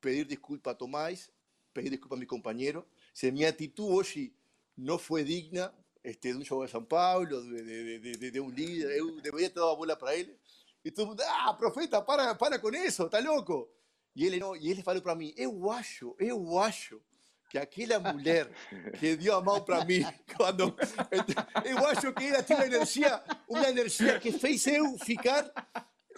pedir 0.00 0.24
desculpa 0.24 0.70
a 0.70 0.74
Tomás, 0.76 1.28
pedir 1.74 1.90
desculpa 1.90 2.14
a 2.14 2.18
meu 2.18 2.28
companheiro. 2.28 2.86
Se 3.12 3.28
minha 3.32 3.48
atitude 3.48 3.92
hoje 3.92 4.32
não 4.76 5.00
foi 5.00 5.24
digna 5.24 5.74
este, 6.04 6.32
de 6.32 6.38
um 6.38 6.44
jogo 6.44 6.64
de 6.64 6.70
São 6.70 6.84
Paulo, 6.84 7.42
de, 7.42 7.98
de, 7.98 8.16
de, 8.18 8.30
de 8.30 8.40
um 8.40 8.50
líder, 8.50 8.96
eu 8.96 9.20
deveria 9.20 9.50
ter 9.50 9.58
dado 9.58 9.76
bola 9.76 9.96
para 9.96 10.14
ele. 10.14 10.38
E 10.84 10.90
todo 10.90 11.08
mundo, 11.08 11.22
ah, 11.22 11.52
profeta, 11.54 12.00
para, 12.00 12.34
para 12.34 12.58
com 12.58 12.70
isso, 12.70 13.08
tá 13.08 13.18
louco? 13.18 13.68
E 14.14 14.24
ele, 14.26 14.38
não, 14.38 14.56
e 14.56 14.70
ele 14.70 14.82
falou 14.82 15.02
para 15.02 15.14
mim: 15.14 15.32
Eu 15.36 15.70
acho, 15.70 16.14
eu 16.18 16.58
acho 16.58 17.00
que 17.48 17.58
aquela 17.58 17.98
mulher 18.12 18.50
que 18.98 19.16
deu 19.16 19.36
a 19.36 19.40
mão 19.40 19.60
para 19.60 19.84
mim, 19.84 20.04
quando 20.36 20.74
eu 21.64 21.86
acho 21.86 22.12
que 22.12 22.26
ela 22.26 22.42
tinha 22.42 22.66
energia, 22.66 23.22
uma 23.48 23.68
energia 23.68 24.18
que 24.20 24.32
fez 24.32 24.66
eu 24.66 24.98
ficar 24.98 25.50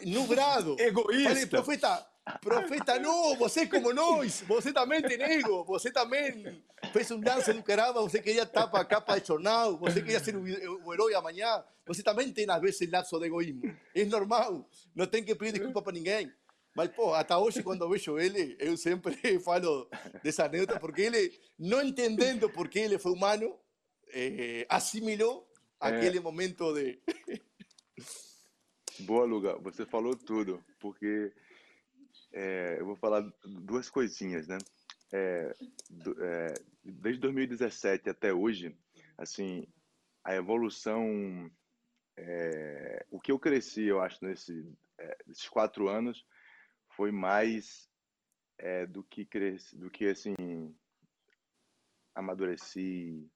nublado. 0.05 0.77
Egoísta. 0.79 1.29
Falei, 1.29 1.47
profeta, 1.47 2.10
Profeta, 2.41 2.99
não, 2.99 3.35
você 3.37 3.67
como 3.67 3.93
nós, 3.93 4.43
você 4.47 4.73
também 4.73 5.03
tem 5.03 5.21
ego, 5.21 5.65
você 5.65 5.91
também 5.91 6.63
fez 6.93 7.11
um 7.11 7.21
lance 7.21 7.53
do 7.53 7.63
caramba, 7.63 8.03
você 8.03 8.21
queria 8.21 8.47
para 8.47 8.65
a 8.65 8.85
capa 8.85 9.19
de 9.19 9.27
jornal, 9.27 9.77
você 9.79 10.01
queria 10.01 10.21
ser 10.21 10.37
o, 10.37 10.93
herói 10.93 11.15
amanhã, 11.15 11.65
você 11.87 12.03
também 12.03 12.33
tem 12.33 12.49
às 12.49 12.61
vezes 12.61 12.91
lapso 12.91 13.19
de 13.19 13.27
egoísmo. 13.27 13.75
É 13.95 14.05
normal, 14.05 14.69
não 14.95 15.07
tem 15.07 15.25
que 15.25 15.35
pedir 15.35 15.53
desculpa 15.55 15.83
para 15.83 15.93
ninguém. 15.93 16.31
Mas, 16.77 16.89
pô, 16.91 17.15
até 17.15 17.37
hoje, 17.37 17.63
quando 17.63 17.89
vejo 17.89 18.19
ele, 18.19 18.57
eu 18.61 18.77
sempre 18.77 19.17
falo 19.41 19.89
dessa 20.23 20.45
anedota, 20.45 20.79
porque 20.79 21.03
ele, 21.03 21.41
não 21.59 21.83
entendendo 21.83 22.49
por 22.49 22.69
que 22.69 22.79
ele 22.79 22.99
foi 22.99 23.13
humano, 23.13 23.59
eh, 24.13 24.67
assimilou 24.69 25.49
é. 25.81 25.89
aquele 25.89 26.21
momento 26.21 26.73
de. 26.73 27.01
Boa, 29.01 29.25
Luga, 29.25 29.59
você 29.59 29.85
falou 29.85 30.15
tudo, 30.15 30.63
porque 30.79 31.33
é, 32.33 32.77
eu 32.79 32.87
vou 32.87 32.97
falar 32.97 33.23
duas 33.45 33.91
coisinhas, 33.91 34.47
né? 34.47 34.59
É, 35.13 35.55
do, 35.89 36.25
é, 36.25 36.55
desde 36.85 37.21
2017 37.21 38.09
até 38.09 38.33
hoje, 38.33 38.77
assim, 39.19 39.67
a 40.23 40.35
evolução, 40.35 41.51
é, 42.17 43.05
o 43.11 43.21
que 43.21 43.33
eu 43.33 43.39
cresci, 43.39 43.85
eu 43.85 44.01
acho, 44.01 44.25
nesse, 44.25 44.73
é, 44.99 45.19
nesses 45.27 45.49
quatro 45.49 45.89
anos, 45.89 46.25
foi 46.91 47.11
mais 47.11 47.89
é, 48.59 48.87
do 48.87 49.03
que 49.03 49.25
cresci, 49.25 49.77
do 49.77 49.91
que 49.91 50.07
assim 50.07 50.35
amadureci, 52.15 53.29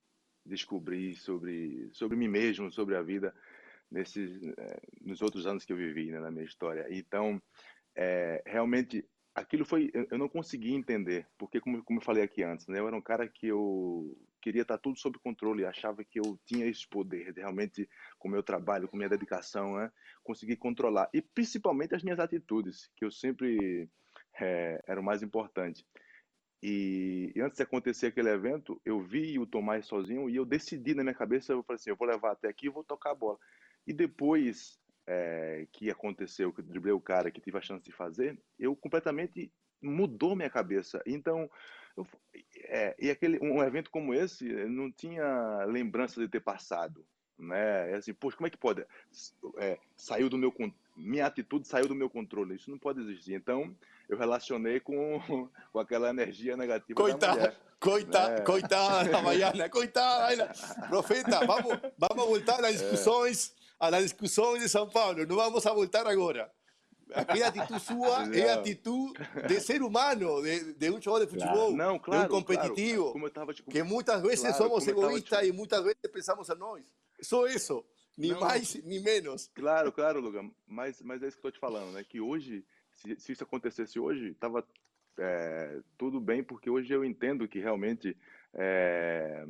descobri 0.45 1.17
sobre 1.17 1.89
sobre 1.93 2.17
mim 2.17 2.29
mesmo, 2.29 2.71
sobre 2.71 2.97
a 2.97 3.03
vida 3.03 3.35
nesses 3.91 4.39
nos 5.01 5.23
outros 5.23 5.47
anos 5.47 5.65
que 5.65 5.73
eu 5.73 5.77
vivi 5.77 6.11
né, 6.11 6.21
na 6.21 6.31
minha 6.31 6.45
história. 6.45 6.87
Então 6.91 7.41
é, 7.97 8.43
realmente 8.47 9.05
aquilo 9.35 9.65
foi 9.65 9.91
eu 10.11 10.19
não 10.19 10.29
consegui 10.29 10.73
entender 10.73 11.27
porque 11.37 11.61
como, 11.61 11.83
como 11.83 11.99
eu 11.99 12.05
falei 12.05 12.23
aqui 12.23 12.43
antes 12.43 12.69
né 12.69 12.79
eu 12.79 12.87
era 12.87 12.97
um 12.97 13.03
cara 13.03 13.29
que 13.29 13.49
eu 13.49 14.17
queria 14.41 14.63
estar 14.63 14.79
tudo 14.79 14.99
sob 14.99 15.19
controle 15.19 15.65
achava 15.65 16.05
que 16.05 16.21
eu 16.21 16.39
tinha 16.47 16.67
esse 16.67 16.89
poder 16.89 17.33
de 17.33 17.41
realmente 17.41 17.89
com 18.19 18.29
meu 18.29 18.43
trabalho 18.43 18.87
com 18.87 18.97
minha 18.97 19.09
dedicação 19.09 19.77
né 19.77 19.91
conseguir 20.25 20.57
controlar. 20.57 21.09
E 21.13 21.21
principalmente 21.21 21.95
as 21.95 22.03
minhas 22.03 22.19
atitudes 22.19 22.91
que 22.97 23.05
eu 23.05 23.11
sempre 23.11 23.89
é, 24.41 24.83
era 24.89 25.01
o 25.01 25.05
mais 25.05 25.23
importante. 25.23 25.87
E, 26.63 27.31
e, 27.37 27.41
antes 27.43 27.59
de 27.59 27.63
acontecer 27.63 28.07
aquele 28.07 28.31
evento 28.31 28.81
eu 28.85 28.99
vi 28.99 29.39
o 29.39 29.47
Tomás 29.47 29.87
sozinho 29.87 30.31
e 30.31 30.37
eu 30.37 30.47
decidi 30.47 30.95
na 30.95 31.03
minha 31.03 31.15
cabeça 31.15 31.53
eu 31.53 31.63
falei 31.63 31.77
assim 31.77 31.91
eu 31.91 31.97
vou 31.97 32.09
levar 32.09 32.33
até 32.33 32.49
aqui 32.49 32.67
e 32.67 32.71
vou 32.71 32.83
tocar 32.83 33.11
a 33.11 33.15
bola. 33.15 33.39
E 33.87 33.93
depois 33.93 34.81
é, 35.07 35.67
que 35.73 35.91
aconteceu, 35.91 36.53
que 36.53 36.61
eu 36.61 36.65
driblei 36.65 36.93
o 36.93 37.01
cara, 37.01 37.31
que 37.31 37.41
tive 37.41 37.59
a 37.59 37.63
chance 37.63 37.85
de 37.85 37.93
fazer, 37.93 38.39
eu 38.59 38.75
completamente 38.75 39.53
mudou 39.83 40.35
minha 40.35 40.51
cabeça. 40.51 41.03
Então, 41.07 41.51
eu, 41.97 42.07
é, 42.65 42.95
e 42.99 43.11
aquele 43.11 43.39
um 43.41 43.63
evento 43.63 43.91
como 43.91 44.15
esse 44.15 44.45
não 44.67 44.91
tinha 44.91 45.65
lembrança 45.67 46.21
de 46.21 46.29
ter 46.29 46.41
passado. 46.41 47.05
né? 47.39 47.93
É 47.93 47.97
assim, 47.97 48.15
poxa, 48.15 48.37
como 48.37 48.47
é 48.47 48.51
que 48.51 48.57
pode? 48.57 48.85
É, 49.59 49.79
saiu 49.97 50.29
do 50.29 50.39
meu 50.39 50.53
minha 50.97 51.27
atitude 51.27 51.67
saiu 51.67 51.89
do 51.89 51.95
meu 51.95 52.09
controle. 52.09 52.55
Isso 52.55 52.71
não 52.71 52.79
pode 52.79 53.01
existir. 53.01 53.35
Então, 53.35 53.75
eu 54.09 54.17
relacionei 54.17 54.81
com, 54.81 55.19
com 55.73 55.79
aquela 55.79 56.09
energia 56.11 56.57
negativa 56.57 57.01
coitada, 57.01 57.27
da 57.27 57.33
mulher. 57.33 57.61
Coitada, 57.81 58.35
né? 58.37 58.41
coitada 58.41 59.11
da 59.11 59.21
Baiana, 59.21 59.69
coitada. 59.69 60.53
Profeta, 60.89 61.45
vamos, 61.45 61.79
vamos 61.99 62.27
voltar 62.27 62.65
às 62.65 62.81
discussões, 62.81 63.55
às 63.93 64.03
discussões 64.05 64.63
de 64.63 64.69
São 64.69 64.89
Paulo. 64.89 65.27
Não 65.27 65.37
vamos 65.37 65.67
a 65.67 65.73
voltar 65.73 66.07
agora. 66.07 66.51
Aquela 67.13 67.49
atitude 67.49 67.81
sua 67.85 68.35
é 68.35 68.51
a 68.51 68.55
atitude 68.55 69.13
de 69.47 69.61
ser 69.61 69.83
humano, 69.83 70.43
de, 70.43 70.73
de 70.75 70.91
um 70.91 71.01
jogador 71.03 71.27
de 71.27 71.33
futebol, 71.33 71.73
Não, 71.77 71.99
claro, 71.99 72.23
de 72.29 72.35
um 72.35 72.39
competitivo. 72.41 73.13
claro. 73.31 73.53
Te- 73.53 73.63
Que 73.65 73.83
muitas 73.83 74.23
vezes 74.23 74.41
Claro, 74.41 74.57
somos 74.57 74.87
egoístas 74.89 75.41
te- 75.41 75.47
e 75.49 75.53
muitas 75.53 75.83
vezes 75.83 75.99
pensamos 76.13 76.49
a 76.49 76.55
nós. 76.55 76.83
Só 77.21 77.47
isso. 77.47 77.85
Nem 78.17 78.31
Não. 78.33 78.41
mais, 78.41 78.75
nem 78.85 79.01
menos. 79.03 79.51
Claro, 79.55 79.91
claro, 79.93 80.21
Lugan. 80.21 80.51
Mas, 80.67 81.03
mas 81.03 81.23
é 81.23 81.29
isso 81.29 81.37
que 81.37 81.47
eu 81.47 81.51
tô 81.51 81.57
te 81.57 81.61
falando, 81.61 81.93
né? 81.93 82.05
Que 82.05 82.21
hoje, 82.21 82.65
se, 82.93 83.17
se 83.21 83.33
isso 83.33 83.43
acontecesse 83.45 83.99
hoje, 83.99 84.35
tava 84.35 84.65
é, 85.19 85.81
tudo 85.99 86.21
bem, 86.21 86.43
porque 86.43 86.71
hoje 86.71 86.93
eu 86.93 87.05
entendo 87.05 87.47
que 87.49 87.59
realmente 87.61 88.17
é, 88.55 89.45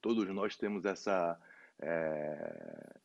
todos 0.00 0.26
nós 0.28 0.56
temos 0.56 0.84
essa 0.84 1.38
é, 1.80 2.96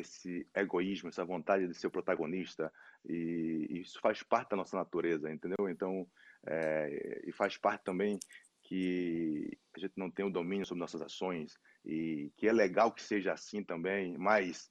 esse 0.00 0.46
egoísmo, 0.54 1.08
essa 1.08 1.24
vontade 1.24 1.66
de 1.66 1.74
ser 1.74 1.86
o 1.86 1.90
protagonista 1.90 2.72
e, 3.04 3.80
isso 3.80 4.00
faz 4.00 4.22
parte 4.22 4.50
da 4.50 4.56
nossa 4.56 4.76
natureza, 4.76 5.30
entendeu? 5.30 5.68
Então, 5.68 6.06
é, 6.46 7.22
e 7.26 7.32
faz 7.32 7.56
parte 7.56 7.84
também 7.84 8.18
que 8.62 9.56
a 9.74 9.78
gente 9.78 9.94
não 9.96 10.10
tem 10.10 10.24
o 10.24 10.30
domínio 10.30 10.66
sobre 10.66 10.80
nossas 10.80 11.00
ações 11.00 11.58
e 11.84 12.32
que 12.36 12.48
é 12.48 12.52
legal 12.52 12.92
que 12.92 13.02
seja 13.02 13.32
assim 13.32 13.62
também, 13.62 14.16
mas 14.18 14.70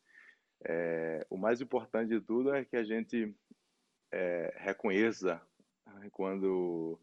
é, 0.66 1.26
o 1.30 1.38
mais 1.38 1.62
importante 1.62 2.10
de 2.10 2.22
tudo 2.22 2.54
é 2.54 2.66
que 2.66 2.76
a 2.76 2.84
gente 2.84 3.34
é, 4.12 4.54
reconheça 4.58 5.42
quando 6.12 7.00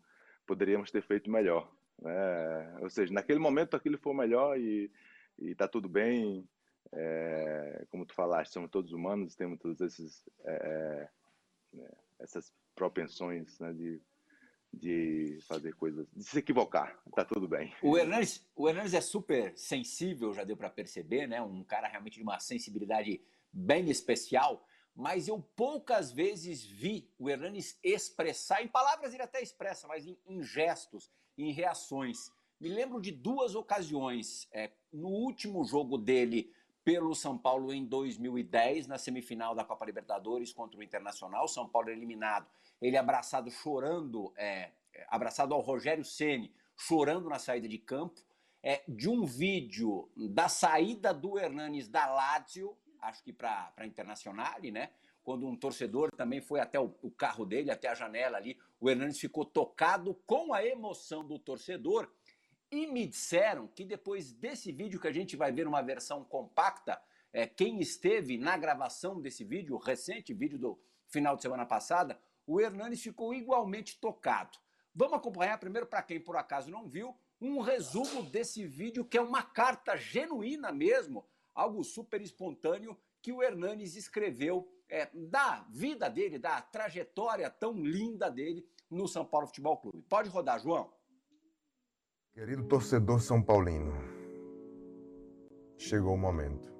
poderíamos 0.47 0.91
ter 0.91 1.03
feito 1.03 1.31
melhor. 1.31 1.71
Né? 2.01 2.79
Ou 2.81 2.91
seja, 2.91 3.13
naquele 3.13 3.39
momento 3.39 3.77
aquilo 3.77 3.99
foi 3.99 4.15
melhor 4.15 4.59
e 4.59 4.91
está 5.39 5.67
tudo 5.67 5.89
bem. 5.89 6.47
É, 6.93 7.87
como 7.91 8.05
tu 8.05 8.15
falaste, 8.15 8.53
somos 8.53 8.71
todos 8.71 8.93
humanos, 8.93 9.35
temos 9.35 9.59
todos 9.59 9.81
esses 9.81 10.23
é, 10.45 11.09
né, 11.73 11.89
essas 12.19 12.53
propensões 12.75 13.59
né, 13.59 13.73
de 13.73 14.01
de 14.73 15.39
fazer 15.43 15.75
coisas, 15.75 16.07
de 16.15 16.25
se 16.25 16.39
equivocar, 16.39 16.99
tá 17.15 17.25
tudo 17.25 17.47
bem. 17.47 17.75
O 17.83 17.99
Hernandes, 17.99 18.43
o 18.57 18.69
Hernandes 18.69 18.95
é 18.95 19.01
super 19.01 19.53
sensível, 19.57 20.33
já 20.33 20.45
deu 20.45 20.57
para 20.57 20.71
perceber, 20.71 21.27
né? 21.27 21.43
Um 21.43 21.63
cara 21.63 21.89
realmente 21.89 22.17
de 22.17 22.23
uma 22.23 22.41
sensibilidade 22.41 23.21
bem 23.53 23.91
especial. 23.91 24.67
Mas 24.95 25.29
eu 25.29 25.41
poucas 25.57 26.13
vezes 26.13 26.65
vi 26.65 27.11
o 27.19 27.29
Hernandes 27.29 27.79
expressar, 27.83 28.63
em 28.63 28.69
palavras 28.69 29.13
ele 29.13 29.23
até 29.23 29.43
expressa, 29.43 29.87
mas 29.87 30.07
em, 30.07 30.19
em 30.27 30.43
gestos, 30.43 31.11
em 31.37 31.53
reações. 31.53 32.31
Me 32.59 32.69
lembro 32.69 33.01
de 33.01 33.11
duas 33.11 33.55
ocasiões. 33.55 34.49
É, 34.53 34.71
no 34.93 35.09
último 35.09 35.65
jogo 35.65 35.99
dele 35.99 36.53
pelo 36.85 37.15
São 37.15 37.39
Paulo 37.39 37.73
em 37.73 37.85
2010, 37.85 38.87
na 38.87 38.99
semifinal 38.99 39.55
da 39.55 39.65
Copa 39.65 39.85
Libertadores 39.85 40.53
contra 40.53 40.79
o 40.79 40.83
Internacional, 40.83 41.47
São 41.47 41.69
Paulo 41.69 41.91
eliminado. 41.91 42.47
Ele 42.81 42.97
abraçado, 42.97 43.51
chorando, 43.51 44.33
é, 44.37 44.71
abraçado 45.09 45.55
ao 45.55 45.61
Rogério 45.61 46.05
Ceni, 46.05 46.53
chorando 46.77 47.29
na 47.29 47.39
saída 47.39 47.69
de 47.69 47.79
campo. 47.79 48.21
É, 48.65 48.85
de 48.87 49.09
um 49.09 49.25
vídeo 49.25 50.09
da 50.17 50.49
saída 50.49 51.13
do 51.13 51.37
Hernanes 51.37 51.89
da 51.89 52.07
Lazio, 52.07 52.77
acho 53.01 53.21
que 53.25 53.33
para 53.33 53.73
a 53.77 53.85
Internacional, 53.85 54.55
né? 54.73 54.91
Quando 55.25 55.47
um 55.47 55.57
torcedor 55.57 56.11
também 56.17 56.41
foi 56.41 56.61
até 56.61 56.79
o, 56.79 56.95
o, 57.03 57.11
carro 57.11 57.45
dele, 57.45 57.73
até 57.73 57.89
a 57.89 57.95
janela 57.95 58.37
ali, 58.37 58.57
o 58.81 58.89
Hernanes 58.89 59.19
ficou 59.19 59.45
tocado 59.45 60.15
com 60.27 60.55
a 60.55 60.65
emoção 60.65 61.25
do 61.25 61.39
torcedor. 61.39 62.09
E 62.73 62.87
me 62.87 63.07
disseram 63.07 63.69
que 63.69 63.85
depois 63.85 64.33
desse 64.33 64.73
vídeo 64.73 64.99
que 64.99 65.07
a 65.07 65.13
gente 65.13 65.37
vai 65.37 65.53
ver 65.53 65.69
uma 65.69 65.83
versão 65.83 66.25
compacta, 66.25 66.99
é, 67.31 67.47
quem 67.47 67.79
esteve 67.81 68.39
na 68.39 68.57
gravação 68.57 69.21
desse 69.21 69.45
vídeo, 69.45 69.77
recente 69.77 70.33
vídeo 70.33 70.59
do 70.59 70.81
final 71.07 71.37
de 71.37 71.43
semana 71.43 71.67
passada, 71.67 72.19
o 72.47 72.59
Hernanes 72.59 73.03
ficou 73.03 73.35
igualmente 73.35 74.01
tocado. 74.01 74.59
Vamos 74.95 75.19
acompanhar 75.19 75.59
primeiro, 75.59 75.87
para 75.87 76.03
quem 76.03 76.19
por 76.19 76.35
acaso 76.35 76.71
não 76.71 76.89
viu, 76.89 77.15
um 77.39 77.61
resumo 77.61 78.23
desse 78.23 78.67
vídeo 78.67 79.05
que 79.05 79.19
é 79.19 79.21
uma 79.21 79.43
carta 79.43 79.95
genuína 79.95 80.73
mesmo, 80.73 81.27
algo 81.55 81.85
super 81.85 82.23
espontâneo 82.23 82.99
que 83.21 83.33
o 83.33 83.43
Hernanes 83.43 83.97
escreveu 83.97 84.67
é, 84.89 85.11
da 85.13 85.61
vida 85.69 86.09
dele, 86.09 86.39
da 86.39 86.63
trajetória 86.63 87.51
tão 87.51 87.75
linda 87.75 88.31
dele 88.31 88.67
no 88.91 89.07
São 89.07 89.27
Paulo 89.27 89.47
Futebol 89.47 89.77
Clube. 89.77 90.03
Pode 90.09 90.31
rodar, 90.31 90.59
João. 90.59 90.91
Querido 92.35 92.65
torcedor 92.65 93.21
São 93.21 93.43
Paulino, 93.43 93.93
chegou 95.77 96.15
o 96.15 96.19
momento. 96.19 96.73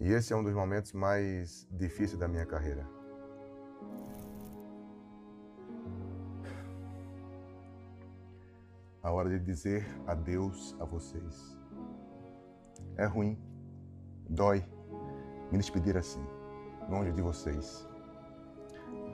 E 0.00 0.10
esse 0.10 0.32
é 0.32 0.36
um 0.36 0.42
dos 0.42 0.52
momentos 0.52 0.92
mais 0.92 1.68
difíceis 1.70 2.18
da 2.18 2.26
minha 2.26 2.44
carreira. 2.44 2.84
A 9.04 9.12
hora 9.12 9.28
de 9.28 9.38
dizer 9.38 9.86
adeus 10.04 10.74
a 10.80 10.84
vocês. 10.84 11.56
É 12.96 13.06
ruim, 13.06 13.40
dói 14.28 14.64
me 15.52 15.58
despedir 15.58 15.96
assim, 15.96 16.26
longe 16.90 17.12
de 17.12 17.22
vocês, 17.22 17.86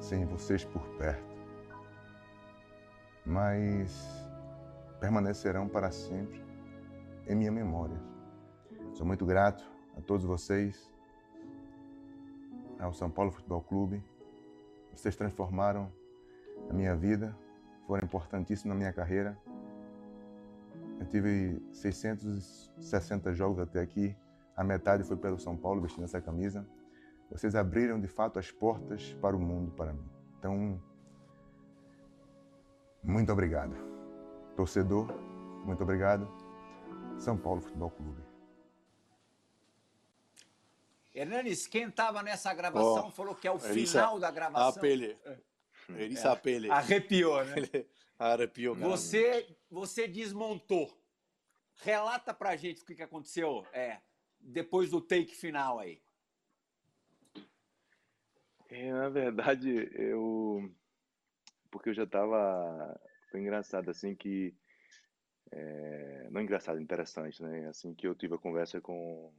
sem 0.01 0.25
vocês 0.25 0.65
por 0.65 0.83
perto. 0.97 1.37
Mas 3.27 4.24
permanecerão 5.05 5.69
para 5.69 5.91
sempre 5.91 6.43
em 7.27 7.35
minha 7.35 7.53
memória. 7.53 8.01
Sou 8.95 9.07
muito 9.07 9.27
grato 9.27 9.63
a 9.99 10.01
todos 10.01 10.25
vocês, 10.25 10.91
ao 12.79 12.91
São 12.95 13.11
Paulo 13.11 13.31
Futebol 13.31 13.61
Clube. 13.61 14.03
Vocês 14.95 15.15
transformaram 15.15 15.93
a 16.71 16.73
minha 16.73 16.97
vida, 16.97 17.37
foram 17.87 18.03
importantíssimos 18.07 18.75
na 18.75 18.75
minha 18.75 18.95
carreira. 18.95 19.37
Eu 20.99 21.07
tive 21.07 21.61
660 21.71 23.35
jogos 23.35 23.59
até 23.59 23.81
aqui, 23.81 24.17
a 24.57 24.65
metade 24.65 25.05
foi 25.05 25.19
pelo 25.19 25.39
São 25.39 25.55
Paulo 25.55 25.83
vestindo 25.83 26.05
essa 26.05 26.19
camisa. 26.19 26.67
Vocês 27.31 27.55
abriram 27.55 28.01
de 28.01 28.09
fato 28.09 28.39
as 28.39 28.51
portas 28.51 29.13
para 29.21 29.37
o 29.37 29.39
mundo 29.39 29.71
para 29.73 29.93
mim. 29.93 30.09
Então, 30.39 30.81
muito 33.03 33.31
obrigado. 33.31 33.94
Torcedor, 34.57 35.07
muito 35.65 35.83
obrigado. 35.83 36.29
São 37.19 37.37
Paulo 37.37 37.61
Futebol 37.61 37.91
Clube. 37.91 38.23
Hernanes, 41.15 41.67
quem 41.67 41.89
estava 41.89 42.23
nessa 42.23 42.53
gravação 42.53 43.07
Oh, 43.09 43.11
falou 43.11 43.35
que 43.35 43.47
é 43.47 43.51
o 43.51 43.59
final 43.59 44.19
da 44.19 44.31
gravação. 44.31 44.69
A 44.69 44.81
pele. 44.81 45.17
Elisa 45.89 46.33
a 46.33 46.37
pele. 46.37 46.71
Arrepiou, 46.71 47.45
né? 47.45 47.57
Arrepiou, 48.19 48.75
cara. 48.75 48.89
Você, 48.89 49.57
você 49.71 50.09
desmontou. 50.09 50.93
Relata 51.77 52.33
pra 52.33 52.57
gente 52.57 52.83
o 52.83 52.87
que, 52.87 52.95
que 52.95 53.03
aconteceu 53.03 53.67
é, 53.73 54.01
depois 54.41 54.91
do 54.91 55.01
take 55.01 55.35
final 55.35 55.79
aí. 55.79 56.01
É, 58.69 58.93
na 58.93 59.09
verdade, 59.09 59.91
eu. 59.95 60.73
Porque 61.71 61.91
eu 61.91 61.95
já 61.95 62.07
tava. 62.07 63.01
Foi 63.35 63.41
engraçado, 63.41 63.91
assim, 63.91 64.15
que. 64.15 64.55
É... 65.51 66.29
Não 66.31 66.41
engraçado, 66.41 66.81
interessante, 66.81 67.43
né? 67.43 67.67
Assim 67.67 67.93
que 67.93 68.07
eu 68.07 68.15
tive 68.15 68.37
a 68.37 68.39
conversa 68.39 68.81
com, 68.81 69.35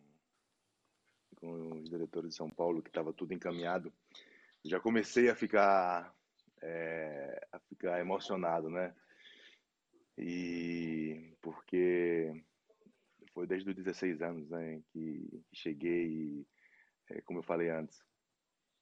com 1.37 1.79
os 1.79 1.89
diretores 1.89 2.31
de 2.31 2.35
São 2.35 2.49
Paulo, 2.49 2.83
que 2.83 2.89
estava 2.89 3.13
tudo 3.13 3.33
encaminhado, 3.33 3.93
já 4.65 4.81
comecei 4.81 5.29
a 5.29 5.35
ficar. 5.35 6.13
É... 6.61 7.47
a 7.53 7.59
ficar 7.59 8.01
emocionado, 8.01 8.69
né? 8.69 8.93
E. 10.17 11.33
Porque. 11.41 12.43
Foi 13.33 13.47
desde 13.47 13.69
os 13.69 13.75
16 13.77 14.21
anos, 14.21 14.49
né? 14.49 14.83
Que, 14.89 15.41
que 15.47 15.55
cheguei 15.55 16.07
e. 16.07 16.47
É, 17.11 17.21
como 17.21 17.39
eu 17.39 17.43
falei 17.43 17.69
antes. 17.69 18.03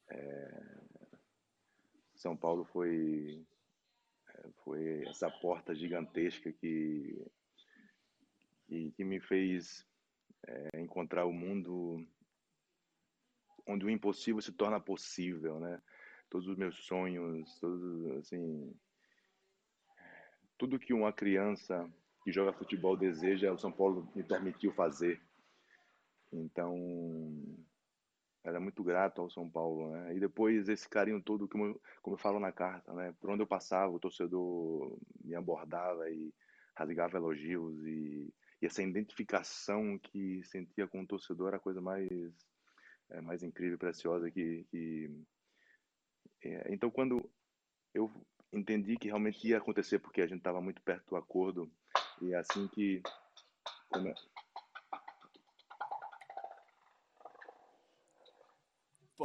É, 0.09 0.81
São 2.15 2.35
Paulo 2.35 2.65
foi 2.65 3.45
foi 4.63 5.03
essa 5.07 5.29
porta 5.29 5.73
gigantesca 5.75 6.51
que 6.51 7.25
que, 8.67 8.91
que 8.91 9.03
me 9.03 9.19
fez 9.19 9.85
é, 10.47 10.79
encontrar 10.79 11.25
o 11.25 11.33
mundo 11.33 12.05
onde 13.67 13.85
o 13.85 13.89
impossível 13.89 14.41
se 14.41 14.51
torna 14.51 14.79
possível, 14.79 15.59
né? 15.59 15.81
Todos 16.29 16.47
os 16.47 16.57
meus 16.57 16.75
sonhos, 16.85 17.59
todos 17.59 18.11
assim, 18.17 18.73
tudo 20.57 20.79
que 20.79 20.93
uma 20.93 21.13
criança 21.13 21.89
que 22.23 22.31
joga 22.31 22.53
futebol 22.53 22.97
deseja, 22.97 23.51
o 23.51 23.57
São 23.57 23.71
Paulo 23.71 24.09
me 24.15 24.23
permitiu 24.23 24.73
fazer. 24.73 25.21
Então, 26.31 26.75
era 28.43 28.59
muito 28.59 28.83
grato 28.83 29.21
ao 29.21 29.29
São 29.29 29.49
Paulo, 29.49 29.91
né? 29.91 30.15
E 30.15 30.19
depois 30.19 30.67
esse 30.67 30.87
carinho 30.87 31.21
todo, 31.21 31.47
como 31.47 31.65
eu, 31.65 31.81
como 32.01 32.15
eu 32.15 32.19
falo 32.19 32.39
na 32.39 32.51
carta, 32.51 32.93
né? 32.93 33.13
Por 33.19 33.29
onde 33.29 33.41
eu 33.41 33.47
passava, 33.47 33.91
o 33.91 33.99
torcedor 33.99 34.97
me 35.23 35.33
abordava 35.35 36.09
e 36.09 36.33
rasgava 36.75 37.17
elogios 37.17 37.85
e, 37.85 38.33
e 38.61 38.65
essa 38.65 38.83
identificação 38.83 39.97
que 39.99 40.43
sentia 40.43 40.87
com 40.87 41.01
o 41.01 41.07
torcedor 41.07 41.49
era 41.49 41.57
a 41.57 41.59
coisa 41.59 41.79
mais 41.79 42.09
é, 43.09 43.21
mais 43.21 43.43
incrível, 43.43 43.77
preciosa 43.77 44.29
que, 44.31 44.65
que 44.71 45.09
é, 46.43 46.73
então 46.73 46.89
quando 46.89 47.29
eu 47.93 48.11
entendi 48.51 48.97
que 48.97 49.07
realmente 49.07 49.47
ia 49.47 49.57
acontecer 49.57 49.99
porque 49.99 50.21
a 50.21 50.27
gente 50.27 50.39
estava 50.39 50.59
muito 50.59 50.81
perto 50.81 51.09
do 51.09 51.15
acordo 51.15 51.71
e 52.21 52.33
é 52.33 52.37
assim 52.37 52.67
que 52.69 53.01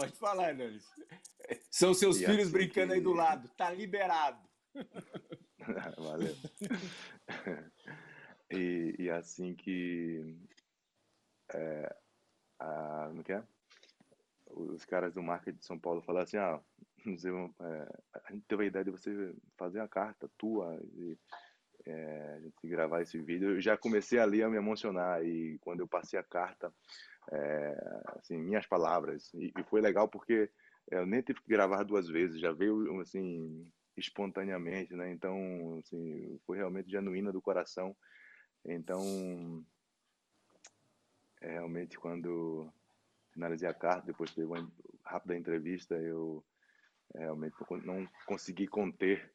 Pode 0.01 0.16
falar, 0.18 0.55
Nunes. 0.55 0.86
São 1.70 1.92
seus 1.94 2.20
E 2.20 2.26
filhos 2.26 2.42
assim 2.42 2.53
brincando 2.53 2.92
aí 2.92 3.01
do 3.01 3.12
que- 3.12 3.18
lado. 3.18 3.49
Tá 3.57 3.70
liberado. 3.70 4.38
Valeu. 5.99 6.34
e, 8.51 8.94
e 8.99 9.11
assim 9.11 9.55
que 9.55 10.36
é, 11.53 11.96
a, 12.59 13.07
como 13.09 13.24
que 13.24 13.32
é? 13.32 13.42
os 14.51 14.84
caras 14.84 15.14
do 15.14 15.22
marketing 15.22 15.59
de 15.59 15.64
São 15.64 15.78
Paulo 15.78 16.01
falaram 16.03 16.24
assim, 16.24 16.36
ah, 16.38 16.61
você, 17.05 17.28
é, 17.28 17.99
a 18.26 18.32
gente 18.32 18.44
teve 18.46 18.64
a 18.64 18.66
ideia 18.66 18.84
de 18.84 18.90
você 18.90 19.34
fazer 19.57 19.80
a 19.80 19.88
carta 19.88 20.30
tua 20.38 20.78
e 20.94 21.16
é, 21.86 22.34
a 22.36 22.40
gente 22.40 22.66
gravar 22.68 23.03
esse 23.03 23.18
vídeo. 23.20 23.51
Eu 23.51 23.61
já 23.61 23.76
comecei 23.76 24.18
ali 24.18 24.42
a 24.42 24.49
me 24.49 24.57
emocionar 24.57 25.24
e 25.24 25.59
quando 25.61 25.80
eu 25.80 25.88
passei 25.88 26.18
a 26.18 26.22
carta, 26.24 26.72
é, 27.31 28.03
assim, 28.18 28.39
minhas 28.39 28.66
palavras 28.66 29.33
e, 29.35 29.53
e 29.59 29.62
foi 29.64 29.81
legal 29.81 30.09
porque 30.09 30.51
eu 30.91 31.07
nem 31.07 31.20
tive 31.20 31.41
que 31.41 31.49
gravar 31.49 31.83
duas 31.83 32.09
vezes, 32.09 32.41
já 32.41 32.53
veio 32.53 33.01
assim 33.01 33.70
espontaneamente, 33.97 34.95
né? 34.95 35.11
Então, 35.11 35.79
assim, 35.79 36.39
foi 36.47 36.57
realmente 36.57 36.91
genuína 36.91 37.33
do 37.33 37.43
coração. 37.43 37.97
Então, 38.64 39.64
é, 41.41 41.53
realmente 41.53 41.99
quando 41.99 42.72
finalizei 43.33 43.68
a 43.68 43.74
carta, 43.74 44.07
depois 44.07 44.31
de 44.31 44.45
uma 44.45 44.70
rápida 45.05 45.37
entrevista, 45.37 45.95
eu 45.97 46.45
é, 47.14 47.20
realmente 47.20 47.55
não 47.85 48.09
consegui 48.26 48.66
conter 48.66 49.33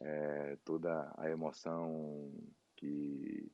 é, 0.00 0.56
toda 0.64 1.12
a 1.18 1.30
emoção 1.30 2.32
que 2.76 3.50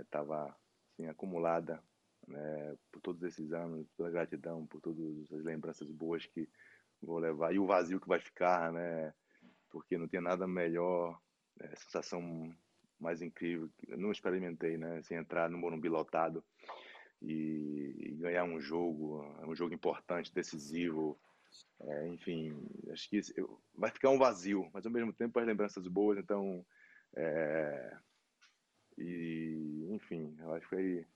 estava 0.00 0.54
assim, 0.92 1.06
acumulada 1.06 1.82
né, 2.26 2.76
por 2.90 3.00
todos 3.00 3.22
esses 3.22 3.52
anos, 3.52 3.86
pela 3.96 4.10
gratidão, 4.10 4.66
por 4.66 4.80
todas 4.80 5.32
as 5.32 5.44
lembranças 5.44 5.90
boas 5.90 6.26
que 6.26 6.48
vou 7.02 7.18
levar 7.18 7.54
e 7.54 7.58
o 7.58 7.66
vazio 7.66 8.00
que 8.00 8.08
vai 8.08 8.18
ficar, 8.18 8.72
né? 8.72 9.12
Porque 9.70 9.98
não 9.98 10.08
tinha 10.08 10.22
nada 10.22 10.46
melhor, 10.46 11.18
é, 11.60 11.76
sensação 11.76 12.54
mais 12.98 13.20
incrível. 13.20 13.70
Eu 13.86 13.98
não 13.98 14.10
experimentei, 14.10 14.76
né? 14.76 15.02
Sem 15.02 15.18
entrar 15.18 15.50
no 15.50 15.58
Morumbi 15.58 15.88
lotado 15.88 16.44
e, 17.20 17.94
e 17.98 18.14
ganhar 18.16 18.44
um 18.44 18.60
jogo, 18.60 19.24
um 19.46 19.54
jogo 19.54 19.74
importante, 19.74 20.34
decisivo. 20.34 21.18
É, 21.80 22.08
enfim, 22.08 22.54
acho 22.90 23.08
que 23.08 23.20
vai 23.74 23.90
ficar 23.90 24.10
um 24.10 24.18
vazio, 24.18 24.68
mas 24.72 24.84
ao 24.84 24.92
mesmo 24.92 25.12
tempo 25.12 25.38
as 25.38 25.46
lembranças 25.46 25.86
boas. 25.86 26.18
Então, 26.18 26.64
é, 27.14 27.96
e 28.98 29.86
enfim, 29.90 30.34
eu 30.40 30.52
acho 30.54 30.68
que 30.68 30.74
foi 30.74 31.06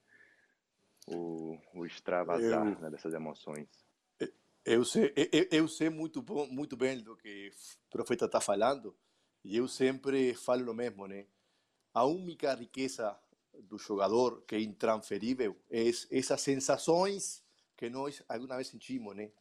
o, 1.07 1.59
o 1.75 1.87
extravasar 1.87 2.67
Eu- 2.67 2.81
né, 2.81 2.91
dessas 2.91 3.13
emoções. 3.15 3.69
Eu 4.63 4.85
sei, 4.85 5.13
eu, 5.33 5.47
eu 5.51 5.69
sei 5.69 5.89
muito, 5.89 6.21
bom, 6.21 6.47
muito 6.47 6.77
bem 6.77 7.03
do 7.03 7.17
que 7.17 7.51
o 7.87 7.91
profeta 7.91 8.27
está 8.27 8.43
falando 8.43 8.95
e 9.43 9.57
eu 9.57 9.67
sempre 9.67 10.35
falo 10.35 10.71
o 10.71 10.75
mesmo, 10.75 11.07
né? 11.07 11.27
A 11.95 12.05
única 12.05 12.55
riqueza 12.55 13.19
do 13.63 13.79
jogador 13.79 14.43
que 14.43 14.55
é 14.55 14.61
intransferível 14.61 15.57
é 15.71 15.89
essas 16.11 16.43
sensações 16.43 17.43
que 17.75 17.89
nós 17.89 18.23
alguma 18.29 18.57
vez 18.57 18.69
sentimos, 18.69 19.17
né? 19.17 19.33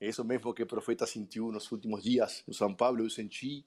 É 0.00 0.08
isso 0.08 0.24
mesmo 0.24 0.54
que 0.54 0.62
o 0.62 0.66
profeta 0.66 1.04
sentiu 1.04 1.50
nos 1.50 1.70
últimos 1.72 2.04
dias 2.04 2.44
no 2.46 2.54
São 2.54 2.72
Paulo, 2.74 3.02
eu 3.02 3.10
senti. 3.10 3.66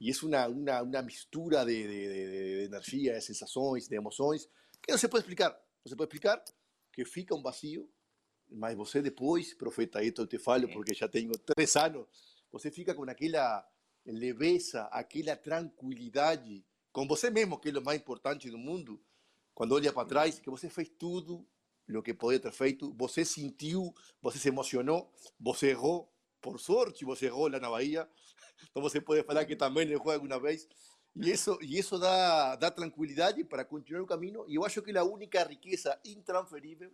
E 0.00 0.10
é 0.10 0.14
uma, 0.22 0.46
uma, 0.46 0.82
uma 0.82 1.02
mistura 1.02 1.64
de, 1.64 1.82
de, 1.82 1.88
de, 1.88 2.58
de 2.60 2.64
energia, 2.66 3.14
de 3.14 3.20
sensações, 3.20 3.88
de 3.88 3.96
emoções, 3.96 4.48
que 4.80 4.92
não 4.92 4.98
se 4.98 5.08
pode 5.08 5.24
explicar. 5.24 5.50
Não 5.50 5.90
se 5.90 5.96
pode 5.96 6.08
explicar 6.08 6.42
que 6.92 7.04
fica 7.04 7.34
um 7.34 7.42
vazio 7.42 7.88
mas 8.50 8.76
você 8.76 9.02
depois, 9.02 9.54
profeta, 9.54 10.02
eu 10.02 10.26
te 10.26 10.38
falo 10.38 10.68
porque 10.68 10.94
já 10.94 11.08
tenho 11.08 11.32
três 11.32 11.76
anos, 11.76 12.06
você 12.50 12.70
fica 12.70 12.94
com 12.94 13.04
aquela 13.04 13.66
leveza, 14.06 14.84
aquela 14.84 15.36
tranquilidade 15.36 16.64
com 16.92 17.06
você 17.06 17.30
mesmo, 17.30 17.58
que 17.58 17.68
é 17.68 17.78
o 17.78 17.84
mais 17.84 18.00
importante 18.00 18.50
do 18.50 18.58
mundo, 18.58 19.00
quando 19.54 19.72
olha 19.72 19.92
para 19.92 20.08
trás, 20.08 20.38
que 20.38 20.48
você 20.48 20.70
fez 20.70 20.88
tudo 20.88 21.46
o 21.88 22.02
que 22.02 22.12
podia 22.12 22.38
ter 22.38 22.52
feito, 22.52 22.94
você 22.94 23.24
sentiu, 23.24 23.94
você 24.20 24.38
se 24.38 24.48
emocionou, 24.48 25.10
você 25.40 25.70
errou, 25.70 26.10
por 26.40 26.58
sorte 26.60 27.04
você 27.04 27.26
errou 27.26 27.48
lá 27.48 27.58
na 27.58 27.70
Bahia, 27.70 28.08
então 28.70 28.82
você 28.82 29.00
pode 29.00 29.22
falar 29.24 29.44
que 29.44 29.56
também 29.56 29.88
errou 29.90 30.12
alguma 30.12 30.38
vez, 30.38 30.68
e 31.16 31.30
isso, 31.30 31.58
e 31.60 31.78
isso 31.78 31.98
dá, 31.98 32.56
dá 32.56 32.70
tranquilidade 32.70 33.42
para 33.44 33.64
continuar 33.64 34.02
o 34.02 34.06
caminho, 34.06 34.44
e 34.48 34.54
eu 34.54 34.64
acho 34.64 34.82
que 34.82 34.90
é 34.90 34.98
a 34.98 35.04
única 35.04 35.42
riqueza 35.44 35.98
intransferível 36.04 36.90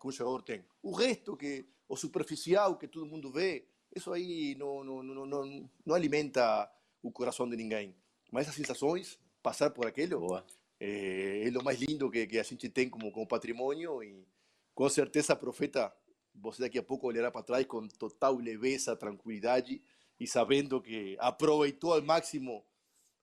que 0.00 0.08
um 0.08 0.12
jogador 0.12 0.42
tem. 0.42 0.64
O 0.82 0.92
resto, 0.92 1.36
que 1.36 1.64
o 1.88 1.96
superficial 1.96 2.76
que 2.76 2.88
todo 2.88 3.06
mundo 3.06 3.30
vê, 3.30 3.66
isso 3.94 4.12
aí 4.12 4.54
não, 4.56 4.82
não, 4.82 5.02
não, 5.02 5.26
não, 5.26 5.70
não 5.86 5.94
alimenta 5.94 6.70
o 7.02 7.12
coração 7.12 7.48
de 7.48 7.56
ninguém. 7.56 7.94
Mas 8.32 8.48
as 8.48 8.54
sensações, 8.54 9.18
passar 9.42 9.70
por 9.70 9.86
aquilo, 9.86 10.20
Boa. 10.20 10.44
é, 10.80 11.48
é 11.48 11.58
o 11.58 11.62
mais 11.62 11.80
lindo 11.80 12.10
que, 12.10 12.26
que 12.26 12.38
a 12.38 12.42
gente 12.42 12.68
tem 12.68 12.88
como, 12.88 13.12
como 13.12 13.26
patrimônio 13.26 14.02
e 14.02 14.26
com 14.74 14.88
certeza, 14.88 15.36
profeta, 15.36 15.94
você 16.34 16.62
daqui 16.62 16.78
a 16.78 16.82
pouco 16.82 17.06
olhará 17.06 17.30
para 17.30 17.44
trás 17.44 17.64
com 17.64 17.86
total 17.86 18.36
leveza, 18.36 18.96
tranquilidade 18.96 19.80
e 20.18 20.26
sabendo 20.26 20.80
que 20.80 21.16
aproveitou 21.20 21.92
ao 21.94 22.02
máximo 22.02 22.64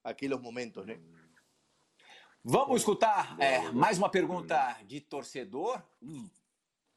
aqueles 0.03 0.39
momentos, 0.39 0.85
né? 0.85 0.99
Vamos 2.43 2.81
escutar 2.81 3.39
é, 3.39 3.71
mais 3.71 3.97
uma 3.97 4.09
pergunta 4.09 4.77
de 4.87 4.99
torcedor. 4.99 5.81
Um 6.01 6.29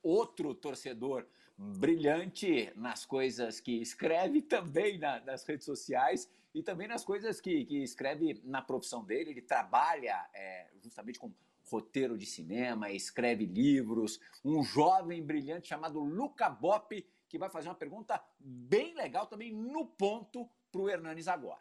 outro 0.02 0.54
torcedor 0.54 1.26
brilhante 1.56 2.72
nas 2.76 3.04
coisas 3.04 3.60
que 3.60 3.80
escreve, 3.80 4.40
também 4.42 4.98
na- 4.98 5.20
nas 5.20 5.44
redes 5.44 5.66
sociais 5.66 6.28
e 6.54 6.62
também 6.62 6.88
nas 6.88 7.04
coisas 7.04 7.40
que, 7.40 7.64
que 7.66 7.82
escreve 7.82 8.40
na 8.44 8.62
profissão 8.62 9.04
dele. 9.04 9.30
Ele 9.30 9.42
trabalha 9.42 10.26
é, 10.32 10.70
justamente 10.82 11.18
com 11.18 11.32
roteiro 11.70 12.16
de 12.16 12.26
cinema, 12.26 12.90
escreve 12.90 13.44
livros. 13.44 14.20
Um 14.44 14.62
jovem 14.62 15.22
brilhante 15.22 15.68
chamado 15.68 16.00
Luca 16.00 16.48
Bop, 16.48 17.06
que 17.28 17.38
vai 17.38 17.50
fazer 17.50 17.68
uma 17.68 17.74
pergunta 17.74 18.22
bem 18.38 18.94
legal 18.94 19.26
também 19.26 19.52
no 19.52 19.86
ponto 19.86 20.48
para 20.72 20.80
o 20.80 20.88
Hernanes 20.88 21.28
agora. 21.28 21.60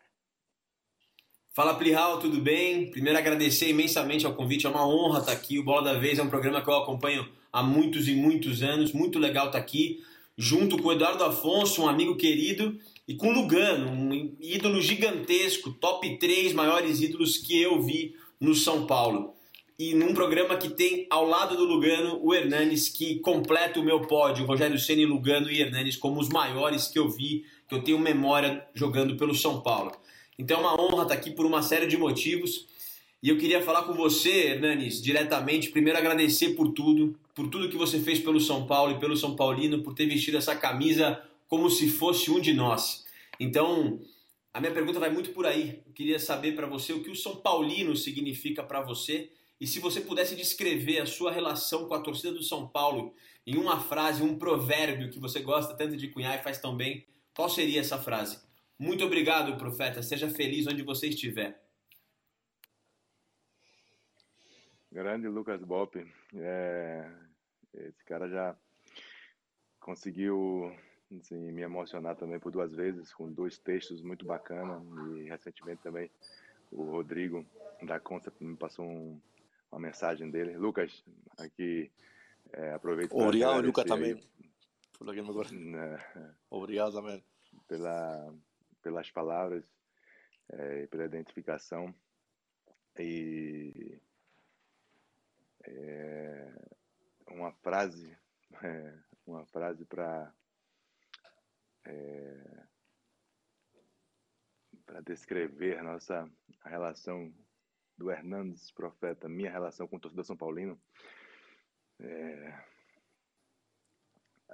Fala 1.55 1.75
Plihal, 1.75 2.17
tudo 2.17 2.41
bem? 2.41 2.89
Primeiro 2.89 3.15
agradecer 3.15 3.69
imensamente 3.69 4.25
ao 4.25 4.33
convite, 4.33 4.65
é 4.65 4.69
uma 4.69 4.87
honra 4.87 5.19
estar 5.19 5.33
aqui. 5.33 5.59
O 5.59 5.63
Bola 5.63 5.83
da 5.83 5.99
Vez 5.99 6.17
é 6.17 6.23
um 6.23 6.27
programa 6.27 6.63
que 6.63 6.67
eu 6.67 6.75
acompanho 6.75 7.29
há 7.51 7.61
muitos 7.61 8.07
e 8.07 8.15
muitos 8.15 8.63
anos, 8.63 8.91
muito 8.91 9.19
legal 9.19 9.45
estar 9.45 9.59
aqui, 9.59 10.01
junto 10.35 10.81
com 10.81 10.87
o 10.87 10.93
Eduardo 10.93 11.23
Afonso, 11.23 11.83
um 11.83 11.87
amigo 11.87 12.15
querido, 12.15 12.75
e 13.07 13.13
com 13.13 13.27
o 13.27 13.31
Lugano, 13.31 13.91
um 13.91 14.35
ídolo 14.39 14.81
gigantesco, 14.81 15.71
top 15.73 16.17
3 16.17 16.53
maiores 16.53 17.01
ídolos 17.01 17.37
que 17.37 17.61
eu 17.61 17.79
vi 17.83 18.15
no 18.41 18.55
São 18.55 18.87
Paulo. 18.87 19.35
E 19.77 19.93
num 19.93 20.15
programa 20.15 20.57
que 20.57 20.69
tem 20.69 21.05
ao 21.07 21.23
lado 21.23 21.55
do 21.55 21.65
Lugano 21.65 22.19
o 22.23 22.33
Hernanes, 22.33 22.89
que 22.89 23.19
completa 23.19 23.79
o 23.79 23.83
meu 23.83 24.01
pódio, 24.01 24.47
Rogério 24.47 24.79
Ceni, 24.79 25.05
Lugano 25.05 25.51
e 25.51 25.61
Hernanes 25.61 25.97
como 25.97 26.19
os 26.19 26.29
maiores 26.29 26.87
que 26.87 26.97
eu 26.97 27.07
vi, 27.07 27.45
que 27.69 27.75
eu 27.75 27.83
tenho 27.83 27.99
memória 27.99 28.65
jogando 28.73 29.15
pelo 29.15 29.35
São 29.35 29.61
Paulo. 29.61 29.91
Então 30.37 30.57
é 30.57 30.59
uma 30.61 30.81
honra 30.81 31.03
estar 31.03 31.15
aqui 31.15 31.31
por 31.31 31.45
uma 31.45 31.61
série 31.61 31.87
de 31.87 31.97
motivos. 31.97 32.67
E 33.21 33.29
eu 33.29 33.37
queria 33.37 33.61
falar 33.61 33.83
com 33.83 33.93
você, 33.93 34.47
Hernanes, 34.47 35.01
diretamente. 35.01 35.69
Primeiro, 35.69 35.97
agradecer 35.97 36.55
por 36.55 36.73
tudo, 36.73 37.17
por 37.33 37.47
tudo 37.47 37.69
que 37.69 37.77
você 37.77 37.99
fez 37.99 38.19
pelo 38.19 38.39
São 38.39 38.67
Paulo 38.67 38.93
e 38.93 38.99
pelo 38.99 39.15
São 39.15 39.35
Paulino, 39.35 39.81
por 39.81 39.93
ter 39.93 40.05
vestido 40.05 40.37
essa 40.37 40.55
camisa 40.55 41.21
como 41.47 41.69
se 41.69 41.89
fosse 41.89 42.29
um 42.29 42.39
de 42.39 42.53
nós. 42.53 43.05
Então, 43.39 44.01
a 44.53 44.59
minha 44.59 44.73
pergunta 44.73 44.99
vai 44.99 45.09
muito 45.09 45.31
por 45.31 45.45
aí. 45.45 45.81
Eu 45.85 45.93
queria 45.93 46.19
saber 46.19 46.55
para 46.55 46.67
você 46.67 46.93
o 46.93 47.01
que 47.01 47.09
o 47.09 47.15
São 47.15 47.37
Paulino 47.37 47.95
significa 47.95 48.61
para 48.61 48.81
você 48.81 49.31
e 49.59 49.65
se 49.65 49.79
você 49.79 50.01
pudesse 50.01 50.35
descrever 50.35 50.99
a 50.99 51.05
sua 51.05 51.31
relação 51.31 51.87
com 51.87 51.93
a 51.93 52.01
torcida 52.01 52.33
do 52.33 52.43
São 52.43 52.67
Paulo 52.67 53.13
em 53.47 53.55
uma 53.55 53.79
frase, 53.79 54.21
um 54.21 54.37
provérbio 54.37 55.09
que 55.09 55.19
você 55.19 55.39
gosta 55.39 55.73
tanto 55.73 55.95
de 55.95 56.09
cunhar 56.09 56.37
e 56.37 56.43
faz 56.43 56.57
tão 56.57 56.75
bem, 56.75 57.05
qual 57.33 57.49
seria 57.49 57.79
essa 57.79 57.97
frase? 57.97 58.39
Muito 58.83 59.05
obrigado, 59.05 59.55
profeta. 59.55 60.03
Seja 60.03 60.29
feliz 60.29 60.67
onde 60.67 60.83
você 60.83 61.07
estiver. 61.07 61.57
Grande 64.91 65.29
Lucas 65.29 65.63
Bop. 65.63 66.05
É, 66.35 67.09
cara 68.05 68.27
já 68.27 68.53
conseguiu 69.79 70.75
assim, 71.17 71.53
me 71.53 71.61
emocionar 71.61 72.17
também 72.17 72.37
por 72.41 72.51
duas 72.51 72.75
vezes, 72.75 73.13
com 73.13 73.31
dois 73.31 73.57
textos 73.57 74.01
muito 74.01 74.25
bacanas. 74.25 74.83
E 75.15 75.29
recentemente 75.29 75.81
também 75.81 76.11
o 76.69 76.83
Rodrigo 76.83 77.45
da 77.83 78.01
Consta 78.01 78.33
me 78.41 78.57
passou 78.57 78.85
um, 78.85 79.17
uma 79.71 79.79
mensagem 79.79 80.29
dele. 80.29 80.57
Lucas, 80.57 81.05
aqui 81.37 81.89
é, 82.51 82.73
aproveito 82.73 83.13
Obrigado, 83.13 83.65
Lucas, 83.65 83.85
também. 83.85 84.21
Por 84.99 85.09
aqui 85.09 85.21
agora. 85.21 85.47
Obrigado 86.49 86.91
também. 86.91 87.23
Pela, 87.65 88.33
pelas 88.83 89.09
palavras 89.09 89.65
é, 90.49 90.87
pela 90.87 91.05
identificação. 91.05 91.93
E 92.99 93.99
é, 95.65 96.53
uma 97.31 97.51
frase, 97.53 98.15
é, 98.63 98.99
uma 99.25 99.45
frase 99.47 99.85
para 99.85 100.33
é, 101.85 102.63
para 104.85 105.01
descrever 105.01 105.81
nossa 105.81 106.29
a 106.61 106.69
relação 106.69 107.33
do 107.97 108.11
Hernandes 108.11 108.71
Profeta, 108.71 109.29
minha 109.29 109.51
relação 109.51 109.87
com 109.87 109.95
o 109.95 109.99
torcedor 109.99 110.25
São 110.25 110.37
Paulino. 110.37 110.79
É, 111.99 112.63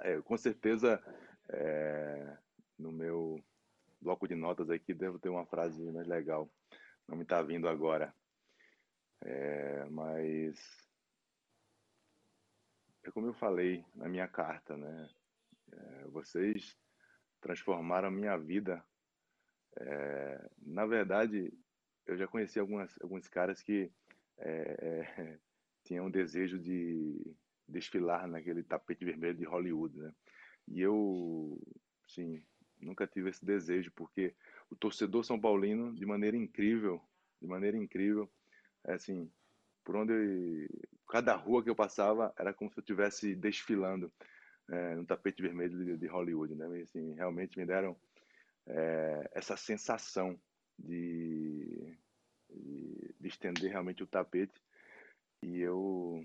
é, 0.02 0.22
com 0.22 0.36
certeza, 0.36 1.02
é, 1.48 2.38
no 2.78 2.92
meu 2.92 3.42
bloco 4.00 4.26
de 4.26 4.34
notas 4.34 4.70
aqui 4.70 4.94
devo 4.94 5.18
ter 5.18 5.28
uma 5.28 5.46
frase 5.46 5.82
mais 5.92 6.06
legal. 6.06 6.50
Não 7.06 7.16
me 7.16 7.22
está 7.22 7.42
vindo 7.42 7.68
agora. 7.68 8.14
É, 9.22 9.84
mas 9.90 10.58
é 13.02 13.10
como 13.10 13.26
eu 13.26 13.34
falei 13.34 13.84
na 13.94 14.08
minha 14.08 14.28
carta, 14.28 14.76
né? 14.76 15.10
É, 15.72 16.04
vocês 16.08 16.76
transformaram 17.40 18.08
a 18.08 18.10
minha 18.10 18.36
vida. 18.36 18.84
É, 19.78 20.50
na 20.58 20.86
verdade, 20.86 21.52
eu 22.06 22.16
já 22.16 22.26
conheci 22.26 22.58
algumas, 22.58 22.96
alguns 23.02 23.28
caras 23.28 23.62
que 23.62 23.90
é, 24.38 25.06
é, 25.18 25.38
tinham 25.84 26.06
um 26.06 26.10
desejo 26.10 26.58
de 26.58 27.36
desfilar 27.68 28.26
naquele 28.26 28.62
tapete 28.62 29.04
vermelho 29.04 29.36
de 29.36 29.44
Hollywood, 29.44 29.96
né? 29.96 30.12
E 30.68 30.80
eu, 30.80 31.60
sim, 32.06 32.42
nunca 32.80 33.06
tive 33.06 33.30
esse 33.30 33.44
desejo, 33.44 33.92
porque 33.94 34.34
o 34.70 34.76
torcedor 34.76 35.24
são 35.24 35.40
paulino, 35.40 35.94
de 35.94 36.06
maneira 36.06 36.36
incrível, 36.36 37.00
de 37.40 37.48
maneira 37.48 37.76
incrível, 37.76 38.30
é 38.84 38.94
assim, 38.94 39.30
por 39.84 39.96
onde 39.96 40.68
cada 41.08 41.34
rua 41.34 41.62
que 41.62 41.70
eu 41.70 41.74
passava 41.74 42.32
era 42.38 42.52
como 42.52 42.70
se 42.70 42.78
eu 42.78 42.82
estivesse 42.82 43.34
desfilando 43.34 44.12
é, 44.70 44.94
no 44.94 45.04
tapete 45.04 45.42
vermelho 45.42 45.84
de, 45.84 45.96
de, 45.96 46.06
Hollywood, 46.06 46.54
né? 46.54 46.78
E, 46.78 46.82
assim, 46.82 47.14
realmente 47.14 47.58
me 47.58 47.66
deram 47.66 47.96
é, 48.66 49.30
essa 49.32 49.56
sensação 49.56 50.40
de, 50.78 51.96
de, 52.48 53.14
de, 53.18 53.28
estender 53.28 53.70
realmente 53.70 54.02
o 54.02 54.06
tapete 54.06 54.60
e 55.42 55.58
eu 55.60 56.24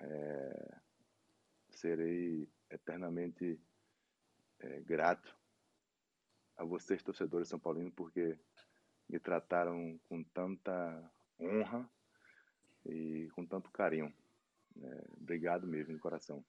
é, 0.00 0.76
serei 1.70 2.48
eternamente 2.70 3.58
é, 4.60 4.80
grato 4.80 5.39
a 6.60 6.64
vocês, 6.64 7.02
torcedores 7.02 7.48
são 7.48 7.58
paulinos, 7.58 7.92
porque 7.96 8.38
me 9.08 9.18
trataram 9.18 9.98
com 10.10 10.22
tanta 10.22 11.10
honra 11.40 11.90
e 12.84 13.30
com 13.34 13.46
tanto 13.46 13.70
carinho. 13.70 14.12
É, 14.82 15.04
obrigado 15.18 15.66
mesmo, 15.66 15.94
de 15.94 15.98
coração. 15.98 16.44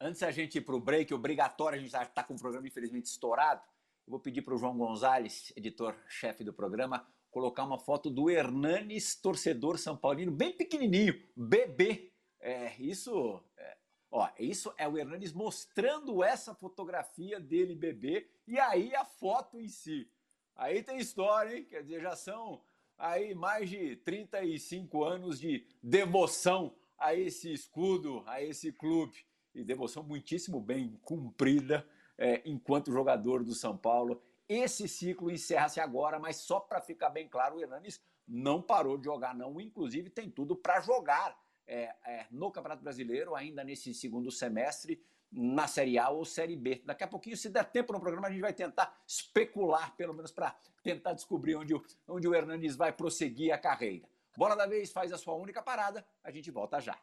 Antes 0.00 0.22
a 0.22 0.30
gente 0.30 0.56
ir 0.56 0.62
para 0.62 0.74
o 0.74 0.80
break, 0.80 1.12
obrigatório, 1.12 1.76
a 1.76 1.78
gente 1.78 1.94
está 1.94 2.24
com 2.24 2.34
o 2.34 2.38
programa 2.38 2.66
infelizmente 2.66 3.04
estourado. 3.04 3.60
Eu 4.06 4.10
vou 4.10 4.20
pedir 4.20 4.40
para 4.40 4.54
o 4.54 4.58
João 4.58 4.76
Gonzalez, 4.76 5.52
editor-chefe 5.54 6.42
do 6.42 6.52
programa, 6.52 7.06
colocar 7.30 7.64
uma 7.64 7.78
foto 7.78 8.08
do 8.08 8.30
Hernanes, 8.30 9.14
torcedor 9.14 9.78
São 9.78 9.94
Paulino, 9.94 10.32
bem 10.32 10.56
pequenininho, 10.56 11.22
bebê. 11.36 12.10
É, 12.40 12.74
isso 12.80 13.42
é, 13.58 13.76
Ó, 14.16 14.28
isso 14.38 14.72
é 14.78 14.86
o 14.86 14.96
Hernanes 14.96 15.32
mostrando 15.32 16.22
essa 16.22 16.54
fotografia 16.54 17.40
dele 17.40 17.74
bebê 17.74 18.28
e 18.46 18.60
aí 18.60 18.94
a 18.94 19.04
foto 19.04 19.58
em 19.58 19.66
si. 19.66 20.08
Aí 20.54 20.84
tem 20.84 20.98
história, 20.98 21.56
hein? 21.56 21.64
Quer 21.64 21.82
dizer, 21.82 22.00
já 22.00 22.14
são 22.14 22.62
aí 22.96 23.34
mais 23.34 23.68
de 23.68 23.96
35 23.96 25.02
anos 25.02 25.40
de 25.40 25.66
devoção 25.82 26.76
a 26.96 27.12
esse 27.12 27.52
escudo, 27.52 28.22
a 28.24 28.40
esse 28.40 28.70
clube. 28.70 29.26
E 29.52 29.64
devoção 29.64 30.04
muitíssimo 30.04 30.60
bem 30.60 30.96
cumprida 31.02 31.84
é, 32.16 32.40
enquanto 32.44 32.92
jogador 32.92 33.42
do 33.42 33.52
São 33.52 33.76
Paulo. 33.76 34.22
Esse 34.48 34.86
ciclo 34.86 35.28
encerra-se 35.28 35.80
agora, 35.80 36.20
mas 36.20 36.36
só 36.36 36.60
para 36.60 36.80
ficar 36.80 37.10
bem 37.10 37.28
claro, 37.28 37.56
o 37.56 37.60
Hernanes 37.60 38.00
não 38.28 38.62
parou 38.62 38.96
de 38.96 39.06
jogar, 39.06 39.34
não. 39.34 39.60
Inclusive, 39.60 40.08
tem 40.08 40.30
tudo 40.30 40.54
para 40.54 40.80
jogar 40.80 41.36
é, 41.66 41.94
é, 42.06 42.26
no 42.30 42.50
Campeonato 42.50 42.82
Brasileiro, 42.82 43.34
ainda 43.34 43.64
nesse 43.64 43.92
segundo 43.94 44.30
semestre, 44.30 45.02
na 45.30 45.66
Série 45.66 45.98
A 45.98 46.10
ou 46.10 46.24
Série 46.24 46.56
B. 46.56 46.82
Daqui 46.84 47.04
a 47.04 47.08
pouquinho, 47.08 47.36
se 47.36 47.48
der 47.48 47.64
tempo 47.64 47.92
no 47.92 48.00
programa, 48.00 48.28
a 48.28 48.30
gente 48.30 48.40
vai 48.40 48.52
tentar 48.52 48.96
especular, 49.06 49.94
pelo 49.96 50.14
menos 50.14 50.30
para 50.30 50.56
tentar 50.82 51.12
descobrir 51.12 51.56
onde 51.56 51.74
o, 51.74 51.84
onde 52.08 52.28
o 52.28 52.34
Hernandes 52.34 52.76
vai 52.76 52.92
prosseguir 52.92 53.52
a 53.52 53.58
carreira. 53.58 54.08
Bola 54.36 54.54
da 54.54 54.66
vez 54.66 54.92
faz 54.92 55.12
a 55.12 55.18
sua 55.18 55.34
única 55.34 55.62
parada, 55.62 56.06
a 56.22 56.30
gente 56.30 56.50
volta 56.50 56.80
já. 56.80 56.98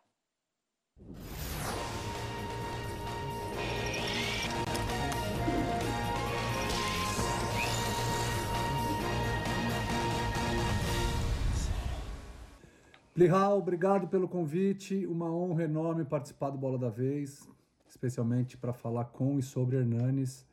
Plihal, 13.13 13.57
obrigado 13.57 14.07
pelo 14.07 14.25
convite. 14.25 15.05
Uma 15.05 15.29
honra 15.29 15.63
enorme 15.63 16.05
participar 16.05 16.49
do 16.49 16.57
Bola 16.57 16.77
da 16.77 16.89
Vez, 16.89 17.45
especialmente 17.85 18.55
para 18.55 18.71
falar 18.71 19.03
com 19.05 19.37
e 19.37 19.43
sobre 19.43 19.75
Hernanes, 19.75 20.47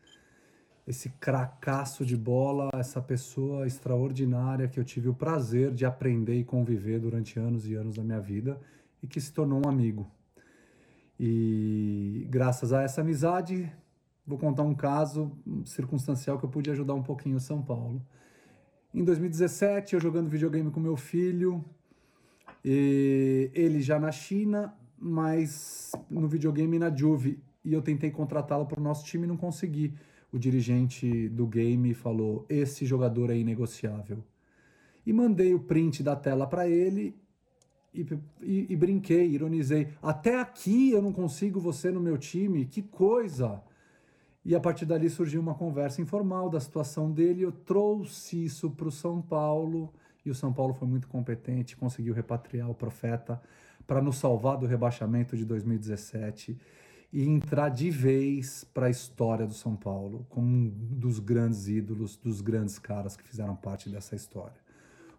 esse 0.85 1.09
cracaço 1.21 2.05
de 2.05 2.17
bola, 2.17 2.71
essa 2.75 3.01
pessoa 3.01 3.65
extraordinária 3.65 4.67
que 4.67 4.81
eu 4.81 4.85
tive 4.85 5.09
o 5.09 5.15
prazer 5.15 5.73
de 5.73 5.87
aprender 5.87 6.35
e 6.35 6.43
conviver 6.43 6.99
durante 6.99 7.39
anos 7.39 7.69
e 7.69 7.75
anos 7.75 7.95
da 7.95 8.03
minha 8.03 8.21
vida 8.21 8.61
e 9.01 9.07
que 9.07 9.21
se 9.21 9.33
tornou 9.33 9.63
um 9.65 9.69
amigo. 9.69 10.11
E 11.21 12.27
graças 12.29 12.73
a 12.73 12.83
essa 12.83 13.03
amizade, 13.03 13.73
vou 14.27 14.37
contar 14.37 14.65
um 14.65 14.75
caso 14.75 15.31
circunstancial 15.65 16.41
que 16.41 16.45
eu 16.45 16.51
pude 16.51 16.73
ajudar 16.73 16.95
um 16.95 17.05
pouquinho 17.05 17.37
o 17.37 17.41
São 17.41 17.63
Paulo. 17.63 18.05
Em 18.93 19.05
2017, 19.05 19.95
eu 19.95 20.01
jogando 20.01 20.29
videogame 20.29 20.73
com 20.73 20.81
meu 20.81 20.97
filho, 20.97 21.65
e 22.65 23.51
ele 23.55 23.81
já 23.81 23.99
na 23.99 24.11
China, 24.11 24.75
mas 24.99 25.93
no 26.11 26.29
videogame 26.29 26.79
na 26.79 26.95
Juve. 26.95 27.39
E 27.65 27.73
eu 27.73 27.83
tentei 27.83 28.11
contratá-lo 28.11 28.67
para 28.67 28.81
o 28.81 28.83
nosso 28.83 29.05
time 29.05 29.25
e 29.25 29.29
não 29.29 29.37
consegui. 29.37 29.95
O 30.33 30.39
dirigente 30.39 31.29
do 31.29 31.47
game 31.47 31.95
falou: 31.95 32.45
esse 32.49 32.85
jogador 32.85 33.31
é 33.31 33.37
inegociável. 33.37 34.23
E 35.07 35.13
mandei 35.13 35.55
o 35.55 35.61
print 35.61 36.03
da 36.03 36.15
tela 36.15 36.47
para 36.47 36.69
ele 36.69 37.17
e, 37.95 38.07
e, 38.43 38.67
e, 38.69 38.77
brinquei, 38.77 39.27
ironizei. 39.31 39.89
Até 40.03 40.39
aqui 40.39 40.91
eu 40.91 41.01
não 41.01 41.13
consigo 41.13 41.59
você 41.59 41.91
no 41.91 42.01
meu 42.01 42.19
time, 42.19 42.67
que 42.67 42.83
coisa! 42.83 43.63
E 44.45 44.55
a 44.55 44.61
partir 44.61 44.85
dali 44.87 45.09
surgiu 45.11 45.41
uma 45.41 45.55
conversa 45.55 46.01
informal 46.01 46.49
da 46.49 46.61
situação 46.61 47.11
dele. 47.11 47.43
Eu 47.43 47.53
trouxe 47.53 48.45
isso 48.45 48.71
para 48.71 48.89
o 48.89 48.93
São 48.93 49.21
Paulo 49.21 49.93
e 50.25 50.31
o 50.31 50.35
São 50.35 50.53
Paulo 50.53 50.75
foi 50.75 50.87
muito 50.87 51.09
competente, 51.09 51.77
conseguiu 51.77 52.14
repatriar 52.14 52.71
o 52.71 52.75
Profeta 52.75 53.41
para 53.87 54.03
nos 54.03 54.16
salvar 54.16 54.57
do 54.57 54.66
rebaixamento 54.66 55.37
de 55.37 55.45
2017 55.45 56.59
e 57.12 57.25
entrar 57.25 57.71
de 57.71 57.91
vez 57.91 58.64
para 58.64 58.87
a 58.87 58.91
história 58.91 59.47
do 59.47 59.55
São 59.55 59.75
Paulo 59.75 60.27
como 60.29 60.47
um 60.47 60.69
dos 60.69 61.19
grandes 61.19 61.69
ídolos, 61.69 62.16
dos 62.16 62.41
grandes 62.41 62.79
caras 62.79 63.16
que 63.16 63.25
fizeram 63.25 63.57
parte 63.57 63.89
dessa 63.89 64.14
história. 64.14 64.57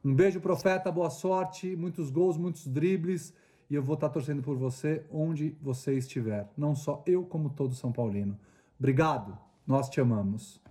Um 0.05 0.13
beijo, 0.13 0.39
Profeta, 0.39 0.91
boa 0.91 1.09
sorte, 1.09 1.75
muitos 1.75 2.09
gols, 2.09 2.37
muitos 2.37 2.67
dribles 2.67 3.33
e 3.69 3.75
eu 3.75 3.83
vou 3.83 3.95
estar 3.95 4.09
torcendo 4.09 4.41
por 4.41 4.55
você 4.55 5.03
onde 5.11 5.55
você 5.61 5.97
estiver, 5.97 6.47
não 6.57 6.75
só 6.75 7.03
eu, 7.05 7.23
como 7.23 7.49
todo 7.49 7.75
São 7.75 7.91
Paulino. 7.91 8.37
Obrigado, 8.79 9.37
nós 9.67 9.89
te 9.89 9.99
amamos. 9.99 10.61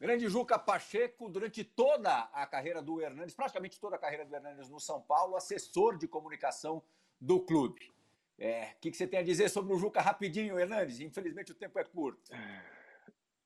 Grande 0.00 0.28
Juca 0.28 0.56
Pacheco, 0.56 1.28
durante 1.28 1.64
toda 1.64 2.20
a 2.32 2.46
carreira 2.46 2.80
do 2.80 3.00
Hernandes, 3.00 3.34
praticamente 3.34 3.80
toda 3.80 3.96
a 3.96 3.98
carreira 3.98 4.24
do 4.24 4.34
Hernandes 4.34 4.68
no 4.68 4.78
São 4.78 5.02
Paulo, 5.02 5.34
assessor 5.34 5.98
de 5.98 6.06
comunicação 6.06 6.82
do 7.20 7.40
clube. 7.40 7.90
O 8.38 8.42
é, 8.42 8.76
que, 8.80 8.92
que, 8.92 8.96
você 8.96 9.08
tem 9.08 9.18
a 9.18 9.24
dizer 9.24 9.48
sobre 9.48 9.74
o 9.74 9.78
Juca 9.78 10.00
rapidinho, 10.00 10.58
Hernandes? 10.58 11.00
Infelizmente 11.00 11.50
o 11.50 11.54
tempo 11.54 11.76
é 11.80 11.84
curto. 11.84 12.30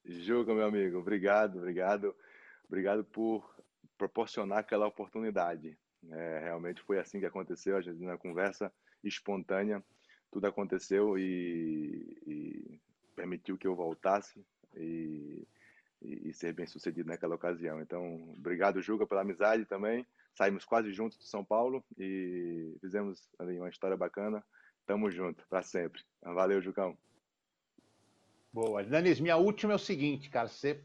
Juca, 0.05 0.55
meu 0.55 0.67
amigo, 0.67 0.99
obrigado, 0.99 1.57
obrigado. 1.57 2.15
Obrigado 2.67 3.03
por 3.03 3.49
proporcionar 3.97 4.59
aquela 4.59 4.87
oportunidade. 4.87 5.79
É, 6.11 6.41
realmente 6.41 6.83
foi 6.83 6.99
assim 6.99 7.19
que 7.19 7.27
aconteceu. 7.27 7.77
A 7.77 7.81
gente 7.81 8.03
na 8.03 8.19
conversa 8.19 8.71
espontânea. 9.03 9.83
Tudo 10.31 10.47
aconteceu 10.47 11.19
e, 11.19 12.19
e 12.27 12.81
permitiu 13.15 13.57
que 13.57 13.67
eu 13.67 13.75
voltasse 13.75 14.45
e, 14.75 15.47
e, 16.05 16.31
e, 16.31 16.35
ser 16.35 16.53
bem 16.53 16.67
sucedido 16.67 17.09
naquela 17.09 17.35
ocasião. 17.35 17.81
Então, 17.81 18.35
obrigado, 18.37 18.83
Juga, 18.83 19.07
pela 19.07 19.23
amizade 19.23 19.65
também. 19.65 20.07
Saímos 20.35 20.65
quase 20.65 20.93
juntos 20.93 21.19
de 21.19 21.27
São 21.27 21.45
Paulo 21.45 21.85
e 21.99 22.77
fizemos 22.81 23.29
ali, 23.39 23.59
uma 23.59 23.69
história 23.69 23.97
bacana. 23.97 24.43
Tamo 24.87 25.11
junto, 25.11 25.47
para 25.49 25.63
sempre. 25.63 26.03
Valeu, 26.23 26.61
Jucão. 26.61 26.97
Boa. 28.53 28.83
Nanis, 28.83 29.21
minha 29.21 29.37
última 29.37 29.73
é 29.73 29.77
o 29.77 29.79
seguinte, 29.79 30.29
cara. 30.29 30.49
Você 30.49 30.83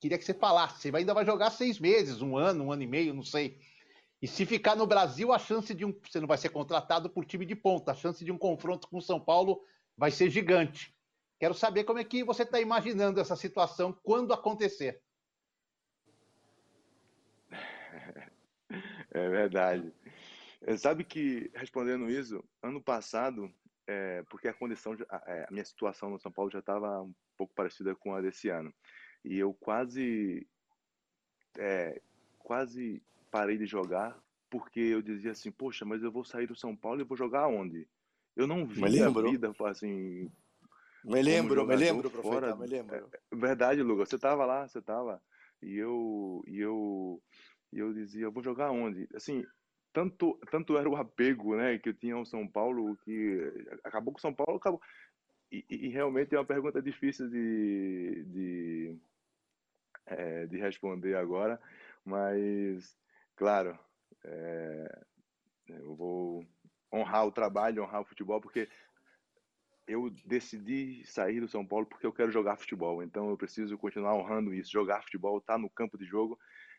queria 0.00 0.18
que 0.18 0.24
você 0.24 0.34
falasse. 0.34 0.80
Você 0.80 0.96
ainda 0.96 1.14
vai 1.14 1.24
jogar 1.24 1.50
seis 1.50 1.78
meses, 1.78 2.20
um 2.20 2.36
ano, 2.36 2.64
um 2.64 2.72
ano 2.72 2.82
e 2.82 2.86
meio, 2.86 3.14
não 3.14 3.22
sei. 3.22 3.58
E 4.20 4.26
se 4.26 4.46
ficar 4.46 4.74
no 4.74 4.86
Brasil, 4.86 5.32
a 5.32 5.38
chance 5.38 5.74
de 5.74 5.84
um. 5.84 5.94
Você 6.02 6.20
não 6.20 6.26
vai 6.26 6.38
ser 6.38 6.48
contratado 6.48 7.08
por 7.08 7.24
time 7.24 7.46
de 7.46 7.54
ponta. 7.54 7.92
A 7.92 7.94
chance 7.94 8.24
de 8.24 8.32
um 8.32 8.38
confronto 8.38 8.88
com 8.88 8.98
o 8.98 9.02
São 9.02 9.20
Paulo 9.20 9.62
vai 9.96 10.10
ser 10.10 10.30
gigante. 10.30 10.95
Quero 11.38 11.54
saber 11.54 11.84
como 11.84 11.98
é 11.98 12.04
que 12.04 12.24
você 12.24 12.42
está 12.42 12.60
imaginando 12.60 13.20
essa 13.20 13.36
situação 13.36 13.92
quando 14.02 14.32
acontecer. 14.32 15.02
É 19.10 19.28
verdade. 19.28 19.92
É, 20.62 20.76
sabe 20.76 21.04
que, 21.04 21.50
respondendo 21.54 22.10
isso, 22.10 22.44
ano 22.62 22.82
passado, 22.82 23.52
é, 23.86 24.22
porque 24.24 24.48
a 24.48 24.54
condição, 24.54 24.94
é, 25.26 25.46
a 25.48 25.50
minha 25.50 25.64
situação 25.64 26.10
no 26.10 26.18
São 26.18 26.32
Paulo 26.32 26.50
já 26.50 26.58
estava 26.58 27.02
um 27.02 27.14
pouco 27.36 27.54
parecida 27.54 27.94
com 27.94 28.14
a 28.14 28.20
desse 28.20 28.48
ano. 28.48 28.74
E 29.24 29.38
eu 29.38 29.54
quase, 29.54 30.46
é, 31.58 32.00
quase 32.38 33.02
parei 33.30 33.56
de 33.56 33.66
jogar 33.66 34.18
porque 34.50 34.80
eu 34.80 35.02
dizia 35.02 35.32
assim, 35.32 35.50
poxa, 35.50 35.84
mas 35.84 36.02
eu 36.02 36.10
vou 36.10 36.24
sair 36.24 36.46
do 36.46 36.54
São 36.54 36.74
Paulo 36.76 37.00
e 37.00 37.04
vou 37.04 37.16
jogar 37.16 37.48
onde? 37.48 37.88
Eu 38.34 38.46
não 38.46 38.66
vi 38.66 39.02
a 39.02 39.08
vida 39.08 39.52
assim 39.66 40.30
me 41.06 41.22
lembro, 41.22 41.66
me 41.66 41.76
lembro, 41.76 42.10
fora, 42.10 42.48
profeta, 42.48 42.56
me 42.56 42.66
lembro. 42.66 42.96
É, 42.96 43.36
verdade, 43.36 43.82
Lucas, 43.82 44.08
você 44.08 44.16
estava 44.16 44.44
lá, 44.44 44.66
você 44.66 44.78
estava. 44.78 45.22
E 45.62 45.76
eu, 45.76 46.42
e 46.46 46.60
eu, 46.60 47.22
e 47.72 47.78
eu 47.78 47.92
dizia, 47.92 48.24
eu 48.24 48.32
vou 48.32 48.42
jogar 48.42 48.70
onde? 48.70 49.08
Assim, 49.14 49.44
tanto, 49.92 50.38
tanto 50.50 50.76
era 50.76 50.88
o 50.88 50.96
apego, 50.96 51.56
né, 51.56 51.78
que 51.78 51.88
eu 51.88 51.94
tinha 51.94 52.14
ao 52.14 52.26
São 52.26 52.46
Paulo, 52.46 52.96
que 52.98 53.52
acabou 53.84 54.12
com 54.12 54.18
o 54.18 54.20
São 54.20 54.34
Paulo, 54.34 54.56
acabou. 54.56 54.80
E, 55.50 55.64
e, 55.70 55.88
realmente 55.88 56.34
é 56.34 56.38
uma 56.38 56.44
pergunta 56.44 56.82
difícil 56.82 57.30
de, 57.30 58.24
de, 58.24 58.98
é, 60.06 60.46
de 60.46 60.58
responder 60.58 61.14
agora, 61.14 61.60
mas, 62.04 62.98
claro, 63.36 63.78
é, 64.24 65.02
eu 65.68 65.94
vou 65.94 66.44
honrar 66.92 67.26
o 67.26 67.32
trabalho, 67.32 67.82
honrar 67.82 68.02
o 68.02 68.06
futebol, 68.06 68.40
porque 68.40 68.68
eu 69.86 70.10
decidi 70.24 71.04
sair 71.06 71.40
do 71.40 71.48
São 71.48 71.64
Paulo 71.64 71.86
porque 71.86 72.06
eu 72.06 72.12
quero 72.12 72.30
jogar 72.30 72.56
futebol. 72.56 73.02
Então 73.02 73.30
eu 73.30 73.36
preciso 73.36 73.78
continuar 73.78 74.14
honrando 74.14 74.52
isso, 74.52 74.70
jogar 74.70 75.02
futebol, 75.02 75.38
estar 75.38 75.54
tá 75.54 75.58
no 75.58 75.70
campo 75.70 75.96
de 75.96 76.04
jogo 76.04 76.38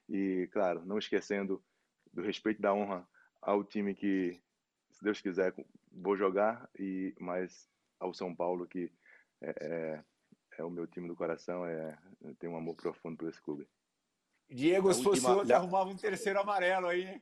e, 0.10 0.50
claro, 0.52 0.86
não 0.86 0.98
esquecendo 0.98 1.64
do 2.14 2.22
respeito 2.22 2.62
da 2.62 2.74
honra 2.74 3.08
ao 3.42 3.64
time 3.64 3.96
que, 3.96 4.42
se 4.92 5.04
Deus 5.04 5.22
quiser, 5.22 5.54
vou 5.92 6.18
jogar 6.18 6.70
e 6.78 7.16
mais 7.20 7.70
ao 8.00 8.14
São 8.14 8.36
Paulo 8.36 8.68
que 8.68 8.92
é, 9.42 9.50
é, 9.62 10.04
é 10.60 10.64
o 10.64 10.70
meu 10.70 10.88
time 10.88 11.08
do 11.08 11.16
coração, 11.16 11.66
é 11.66 11.98
tenho 12.40 12.54
um 12.54 12.58
amor 12.58 12.76
profundo 12.76 13.18
por 13.18 13.30
esse 13.30 13.42
clube. 13.42 13.68
Diego, 14.50 14.94
se 14.94 15.04
fosse 15.04 15.26
outro, 15.26 15.54
arrumava 15.54 15.90
um 15.90 15.98
terceiro 15.98 16.40
amarelo 16.40 16.88
aí, 16.88 17.06
hein? 17.06 17.22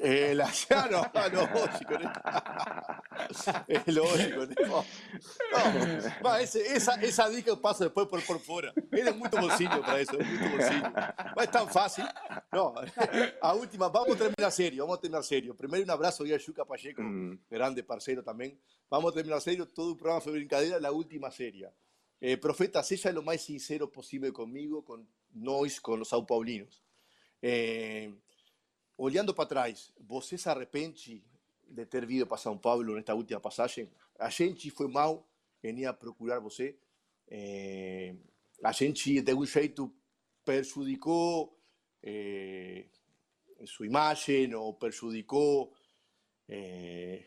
É, 0.00 0.34
la... 0.34 0.46
não, 0.90 1.60
lógico, 1.60 1.92
né? 3.68 3.82
É 3.86 3.92
lógico, 3.92 4.40
né? 4.40 4.54
Não, 4.58 6.22
mas 6.22 6.54
essa, 6.56 6.94
essa 7.04 7.28
dica 7.30 7.50
eu 7.50 7.56
passo 7.56 7.84
depois 7.84 8.08
por, 8.08 8.22
por 8.22 8.38
fora. 8.38 8.72
Ele 8.92 9.08
é 9.08 9.12
muito 9.12 9.36
mocinho 9.38 9.82
para 9.82 10.02
isso, 10.02 10.14
é 10.14 10.24
muito 10.24 10.56
mocinho. 10.56 10.82
Mas 11.36 11.44
é 11.44 11.50
tão 11.50 11.66
fácil. 11.68 12.04
Não, 12.52 12.74
a 13.40 13.52
última, 13.54 13.88
vamos 13.88 14.16
terminar 14.16 14.50
sério, 14.50 14.84
vamos 14.84 15.00
terminar 15.00 15.22
sério. 15.22 15.54
Primeiro, 15.54 15.88
um 15.88 15.94
abraço 15.94 16.22
a 16.22 16.38
Chuca 16.38 16.64
Pacheco, 16.64 17.02
mm. 17.02 17.38
grande 17.50 17.82
parceiro 17.82 18.22
também. 18.22 18.58
Vamos 18.90 19.12
terminar 19.12 19.40
sério, 19.40 19.66
todo 19.66 19.92
o 19.92 19.96
programa 19.96 20.20
foi 20.20 20.32
brincadeira, 20.32 20.86
a 20.86 20.92
última 20.92 21.30
séria. 21.30 21.72
Eh, 22.20 22.38
profeta, 22.38 22.82
seja 22.82 23.12
lo 23.12 23.22
más 23.22 23.42
sincero 23.42 23.90
posible 23.90 24.32
conmigo, 24.32 24.82
con 24.84 25.06
nós, 25.34 25.80
con 25.80 25.98
los 25.98 26.08
São 26.08 26.24
Paulinos. 26.24 26.82
Eh, 27.42 28.10
olhando 28.96 29.34
para 29.34 29.48
trás, 29.48 29.92
você 29.98 30.38
se 30.38 30.48
arrepende 30.48 31.22
de 31.66 31.86
ter 31.86 32.06
vindo 32.06 32.26
para 32.26 32.36
São 32.36 32.56
Paulo 32.56 32.94
nesta 32.94 33.14
última 33.14 33.40
passagem? 33.40 33.90
A 34.18 34.28
gente 34.30 34.70
foi 34.70 34.88
mal 34.88 35.28
em 35.62 35.80
ir 35.80 35.92
procurar 35.94 36.38
você? 36.38 36.78
Eh, 37.28 38.14
a 38.62 38.72
gente, 38.72 39.20
de 39.20 39.30
algum 39.30 39.44
jeito, 39.44 39.92
prejudicou 40.44 41.58
eh, 42.02 42.86
sua 43.64 43.86
imagem 43.86 44.54
ou 44.54 44.74
prejudicou 44.74 45.72
eh, 46.48 47.26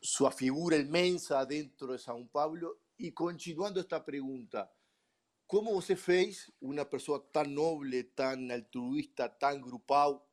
sua 0.00 0.30
figura 0.30 0.76
imensa 0.76 1.44
dentro 1.44 1.96
de 1.96 2.02
São 2.02 2.26
Paulo 2.28 2.78
y 2.98 3.10
continuando 3.12 3.80
esta 3.80 4.04
pregunta, 4.04 4.70
¿cómo 5.46 5.74
você 5.74 5.96
fez 5.96 6.52
una 6.60 6.88
persona 6.88 7.22
tan 7.32 7.54
noble, 7.54 8.04
tan 8.14 8.50
altruista, 8.50 9.28
tan 9.36 9.60
grupal, 9.60 10.24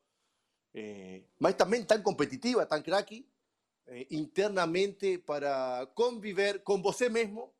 eh, 0.74 1.24
también 1.56 1.86
tan 1.86 2.02
competitiva, 2.02 2.66
tan 2.66 2.82
cracky, 2.82 3.26
eh, 3.86 4.06
internamente 4.10 5.18
para 5.18 5.90
conviver 5.94 6.62
con 6.62 6.82
você 6.82 7.08
mesmo 7.08 7.54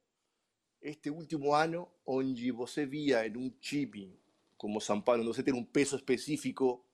este 0.81 1.11
último 1.11 1.57
año, 1.57 1.89
donde 2.05 2.51
você 2.51 2.85
via 2.85 3.25
en 3.25 3.37
un 3.37 3.51
time 3.59 4.19
como 4.57 4.81
São 4.81 5.01
Paulo, 5.01 5.23
donde 5.23 5.37
você 5.37 5.43
tem 5.43 5.55
un 5.55 5.65
peso 5.65 5.97
específico 5.97 6.85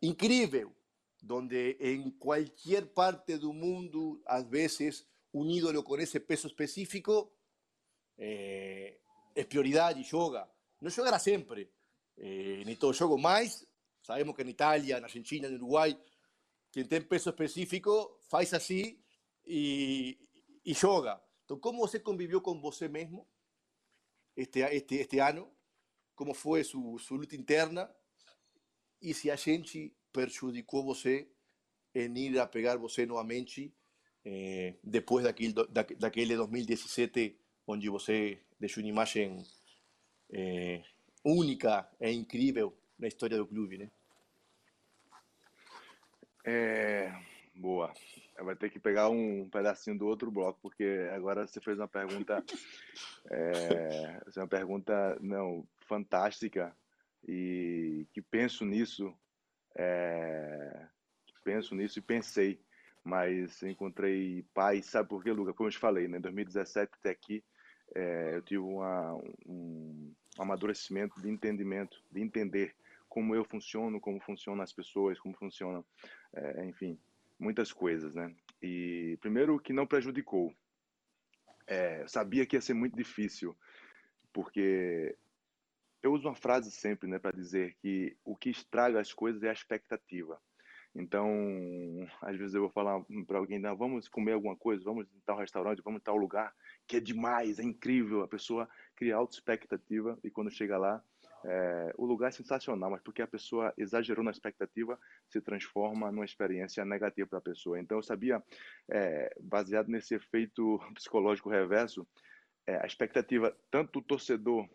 increíble, 0.00 0.66
donde 1.20 1.76
en 1.80 2.10
cualquier 2.12 2.92
parte 2.92 3.38
del 3.38 3.52
mundo, 3.52 4.20
a 4.26 4.40
veces, 4.42 5.06
un 5.32 5.50
ídolo 5.50 5.84
con 5.84 6.00
ese 6.00 6.20
peso 6.20 6.48
específico 6.48 7.32
eh, 8.16 9.00
es 9.34 9.46
prioridad 9.46 9.96
y 9.96 10.04
yoga. 10.04 10.50
No 10.80 10.88
yogará 10.88 11.18
siempre, 11.18 11.70
eh, 12.16 12.62
ni 12.66 12.76
todo 12.76 12.92
yoga 12.92 13.16
más. 13.16 13.66
Sabemos 14.10 14.34
que 14.34 14.42
en 14.42 14.48
Italia, 14.48 14.98
en 14.98 15.04
Argentina, 15.04 15.46
en 15.46 15.54
Uruguay, 15.54 15.96
quien 16.72 16.88
tiene 16.88 17.04
peso 17.04 17.30
específico, 17.30 18.18
faz 18.28 18.52
así 18.54 19.00
y, 19.44 20.18
y 20.64 20.74
yoga. 20.74 21.24
Entonces, 21.42 21.62
¿cómo 21.62 21.86
se 21.86 22.02
convivió 22.02 22.42
con 22.42 22.60
vos 22.60 22.82
mismo 22.90 23.28
este, 24.34 24.76
este, 24.76 25.00
este 25.00 25.20
año? 25.20 25.48
¿Cómo 26.16 26.34
fue 26.34 26.64
su, 26.64 26.98
su 26.98 27.16
luta 27.16 27.36
interna? 27.36 27.88
Y 29.00 29.14
si 29.14 29.30
a 29.30 29.36
gente 29.36 29.94
perjudicou 30.10 30.82
você 30.82 31.30
en 31.94 32.16
ir 32.16 32.40
a 32.40 32.50
pegar 32.50 32.78
você 32.78 33.06
nuevamente 33.06 33.72
eh, 34.24 34.76
depois 34.82 35.22
daquele, 35.22 35.54
daquele 35.96 36.34
2017 36.34 37.38
onde 37.64 37.88
você 37.88 38.42
deixou 38.58 38.82
uma 38.82 38.90
imagem 38.90 39.46
é, 40.30 40.82
única 41.24 41.88
e 42.00 42.10
incrível 42.10 42.76
na 42.98 43.08
história 43.08 43.36
do 43.36 43.46
clube, 43.46 43.78
né? 43.78 43.90
É, 46.52 47.12
boa. 47.54 47.92
Vai 48.40 48.56
ter 48.56 48.70
que 48.70 48.80
pegar 48.80 49.08
um 49.08 49.48
pedacinho 49.48 49.96
do 49.96 50.06
outro 50.06 50.30
bloco, 50.32 50.58
porque 50.60 51.08
agora 51.14 51.46
você 51.46 51.60
fez 51.60 51.78
uma 51.78 51.86
pergunta, 51.86 52.42
é, 53.30 54.20
uma 54.36 54.48
pergunta 54.48 55.16
não 55.20 55.64
fantástica 55.86 56.74
e 57.28 58.04
que 58.12 58.20
penso 58.20 58.64
nisso, 58.64 59.14
é, 59.76 60.86
penso 61.44 61.74
nisso 61.74 62.00
e 62.00 62.02
pensei 62.02 62.60
mas 63.02 63.62
encontrei 63.62 64.44
paz, 64.52 64.86
sabe 64.86 65.08
por 65.08 65.22
quê, 65.22 65.32
Luca? 65.32 65.54
Como 65.54 65.68
eu 65.68 65.72
te 65.72 65.78
falei, 65.78 66.06
né? 66.06 66.18
em 66.18 66.20
2017 66.20 66.92
até 67.00 67.10
aqui, 67.10 67.42
é, 67.94 68.36
eu 68.36 68.42
tive 68.42 68.60
uma, 68.60 69.14
um 69.46 70.12
amadurecimento 70.38 71.20
de 71.20 71.30
entendimento, 71.30 72.02
de 72.10 72.20
entender 72.20 72.74
como 73.10 73.34
eu 73.34 73.44
funciono, 73.44 74.00
como 74.00 74.20
funcionam 74.20 74.62
as 74.62 74.72
pessoas, 74.72 75.18
como 75.18 75.36
funcionam, 75.36 75.84
é, 76.32 76.64
enfim, 76.64 76.98
muitas 77.38 77.72
coisas, 77.72 78.14
né? 78.14 78.34
E 78.62 79.18
primeiro 79.20 79.58
que 79.58 79.72
não 79.72 79.86
prejudicou, 79.86 80.54
é, 81.66 82.06
sabia 82.06 82.46
que 82.46 82.56
ia 82.56 82.60
ser 82.60 82.74
muito 82.74 82.96
difícil, 82.96 83.54
porque 84.32 85.16
eu 86.02 86.12
uso 86.12 86.28
uma 86.28 86.34
frase 86.36 86.70
sempre, 86.70 87.08
né, 87.08 87.18
para 87.18 87.36
dizer 87.36 87.76
que 87.82 88.16
o 88.24 88.36
que 88.36 88.48
estraga 88.48 89.00
as 89.00 89.12
coisas 89.12 89.42
é 89.42 89.50
a 89.50 89.52
expectativa. 89.52 90.40
Então, 90.94 91.28
às 92.20 92.36
vezes 92.36 92.54
eu 92.54 92.62
vou 92.62 92.70
falar 92.70 93.00
para 93.26 93.38
alguém, 93.38 93.58
não, 93.58 93.76
vamos 93.76 94.08
comer 94.08 94.32
alguma 94.32 94.56
coisa, 94.56 94.82
vamos 94.84 95.06
em 95.14 95.20
tal 95.24 95.38
restaurante, 95.38 95.82
vamos 95.82 96.00
em 96.00 96.04
tal 96.04 96.16
lugar, 96.16 96.54
que 96.86 96.96
é 96.96 97.00
demais, 97.00 97.58
é 97.58 97.62
incrível. 97.62 98.22
A 98.22 98.28
pessoa 98.28 98.68
cria 98.96 99.16
alta 99.16 99.34
expectativa 99.34 100.18
e 100.24 100.30
quando 100.30 100.50
chega 100.50 100.76
lá, 100.76 101.02
é, 101.44 101.92
o 101.96 102.04
lugar 102.04 102.28
é 102.28 102.32
sensacional, 102.32 102.90
mas 102.90 103.02
porque 103.02 103.22
a 103.22 103.26
pessoa 103.26 103.72
exagerou 103.76 104.24
na 104.24 104.30
expectativa, 104.30 104.98
se 105.28 105.40
transforma 105.40 106.10
numa 106.12 106.24
experiência 106.24 106.84
negativa 106.84 107.28
para 107.28 107.38
a 107.38 107.42
pessoa. 107.42 107.80
Então, 107.80 107.98
eu 107.98 108.02
sabia, 108.02 108.42
é, 108.90 109.34
baseado 109.40 109.88
nesse 109.88 110.14
efeito 110.14 110.78
psicológico 110.94 111.48
reverso, 111.48 112.06
é, 112.66 112.76
a 112.76 112.86
expectativa 112.86 113.56
tanto 113.70 114.00
do 114.00 114.06
torcedor 114.06 114.68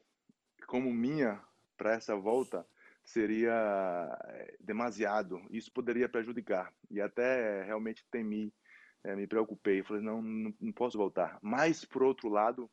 como 0.68 0.92
minha 0.92 1.42
para 1.78 1.94
essa 1.94 2.16
volta 2.16 2.66
seria 3.04 3.54
é, 4.30 4.56
demasiado. 4.60 5.42
Isso 5.52 5.72
poderia 5.72 6.10
prejudicar. 6.10 6.74
E 6.90 7.00
até 7.00 7.64
realmente 7.64 8.04
temi, 8.10 8.52
é, 9.04 9.16
me 9.16 9.28
preocupei. 9.28 9.84
Falei, 9.84 10.02
não, 10.02 10.22
não, 10.22 10.54
não 10.60 10.74
posso 10.74 10.98
voltar. 10.98 11.38
Mas, 11.42 11.86
por 11.86 12.02
outro 12.02 12.28
lado, 12.28 12.70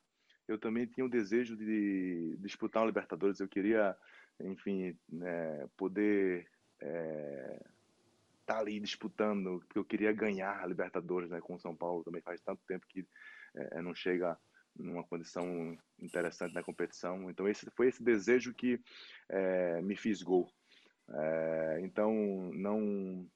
eu 0.53 0.59
também 0.59 0.87
tinha 0.87 1.05
o 1.05 1.11
desejo 1.11 1.57
de 1.57 2.37
disputar 2.39 2.83
um 2.83 2.87
Libertadores. 2.87 3.41
Eu 3.41 3.49
queria, 3.49 3.97
enfim, 4.41 4.97
né, 5.09 5.67
poder 5.77 6.49
é, 6.81 7.61
estar 8.41 8.55
tá 8.55 8.59
ali 8.59 8.79
disputando, 8.79 9.61
porque 9.61 9.79
eu 9.79 9.85
queria 9.85 10.13
ganhar 10.13 10.63
a 10.63 10.67
Libertadores 10.67 11.31
né, 11.31 11.41
com 11.41 11.55
o 11.55 11.61
São 11.61 11.75
Paulo. 11.75 12.05
Também 12.05 12.23
faz 12.23 12.41
tanto 12.41 12.61
tempo 12.67 12.87
que 12.89 13.07
é, 13.55 13.83
não 13.83 13.95
chega 13.95 14.39
numa 14.77 15.05
condição 15.05 15.77
interessante 15.99 16.55
na 16.55 16.63
competição. 16.63 17.31
Então 17.31 17.49
esse 17.49 17.71
foi 17.77 17.89
esse 17.89 18.03
desejo 18.03 18.55
que 18.55 18.81
é, 19.29 19.81
me 19.83 19.97
fisgou. 19.97 20.51
É, 21.09 21.81
então 21.83 22.13
não 22.55 23.29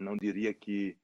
não 0.00 0.16
diria 0.16 0.52
que 0.52 0.96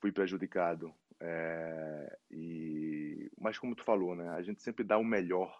fui 0.00 0.12
prejudicado. 0.12 0.94
É, 1.26 2.18
e 2.30 3.30
mas 3.38 3.58
como 3.58 3.74
tu 3.74 3.82
falou, 3.82 4.14
né? 4.14 4.28
A 4.30 4.42
gente 4.42 4.62
sempre 4.62 4.84
dá 4.84 4.98
o 4.98 5.04
melhor 5.04 5.58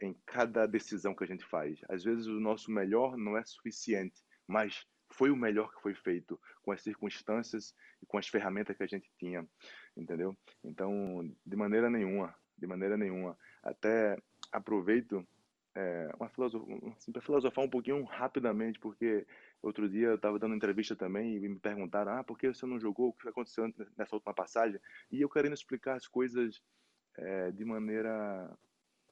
em 0.00 0.14
cada 0.26 0.66
decisão 0.66 1.14
que 1.14 1.24
a 1.24 1.26
gente 1.26 1.44
faz. 1.44 1.78
Às 1.88 2.02
vezes 2.02 2.26
o 2.26 2.40
nosso 2.40 2.70
melhor 2.70 3.16
não 3.16 3.36
é 3.36 3.44
suficiente, 3.44 4.22
mas 4.46 4.86
foi 5.10 5.30
o 5.30 5.36
melhor 5.36 5.72
que 5.74 5.82
foi 5.82 5.94
feito 5.94 6.40
com 6.62 6.72
as 6.72 6.82
circunstâncias 6.82 7.74
e 8.02 8.06
com 8.06 8.18
as 8.18 8.28
ferramentas 8.28 8.76
que 8.76 8.82
a 8.82 8.86
gente 8.86 9.10
tinha, 9.18 9.46
entendeu? 9.96 10.36
Então, 10.64 11.30
de 11.44 11.56
maneira 11.56 11.90
nenhuma, 11.90 12.34
de 12.56 12.66
maneira 12.66 12.96
nenhuma. 12.96 13.38
Até 13.62 14.18
aproveito 14.50 15.26
é, 15.76 16.08
uma 16.18 16.30
assim, 16.96 17.10
para 17.10 17.22
filosofar 17.22 17.64
um 17.64 17.68
pouquinho 17.68 18.04
rapidamente, 18.04 18.78
porque 18.78 19.26
outro 19.60 19.88
dia 19.88 20.08
eu 20.08 20.14
estava 20.14 20.38
dando 20.38 20.54
entrevista 20.54 20.94
também 20.94 21.36
e 21.36 21.48
me 21.48 21.58
perguntaram: 21.58 22.12
ah, 22.12 22.24
por 22.24 22.38
que 22.38 22.48
você 22.48 22.64
não 22.64 22.78
jogou? 22.78 23.08
O 23.08 23.12
que 23.12 23.28
aconteceu 23.28 23.72
nessa 23.96 24.14
última 24.14 24.32
passagem? 24.32 24.80
E 25.10 25.20
eu 25.20 25.28
querendo 25.28 25.54
explicar 25.54 25.96
as 25.96 26.06
coisas 26.06 26.62
é, 27.16 27.50
de 27.50 27.64
maneira 27.64 28.56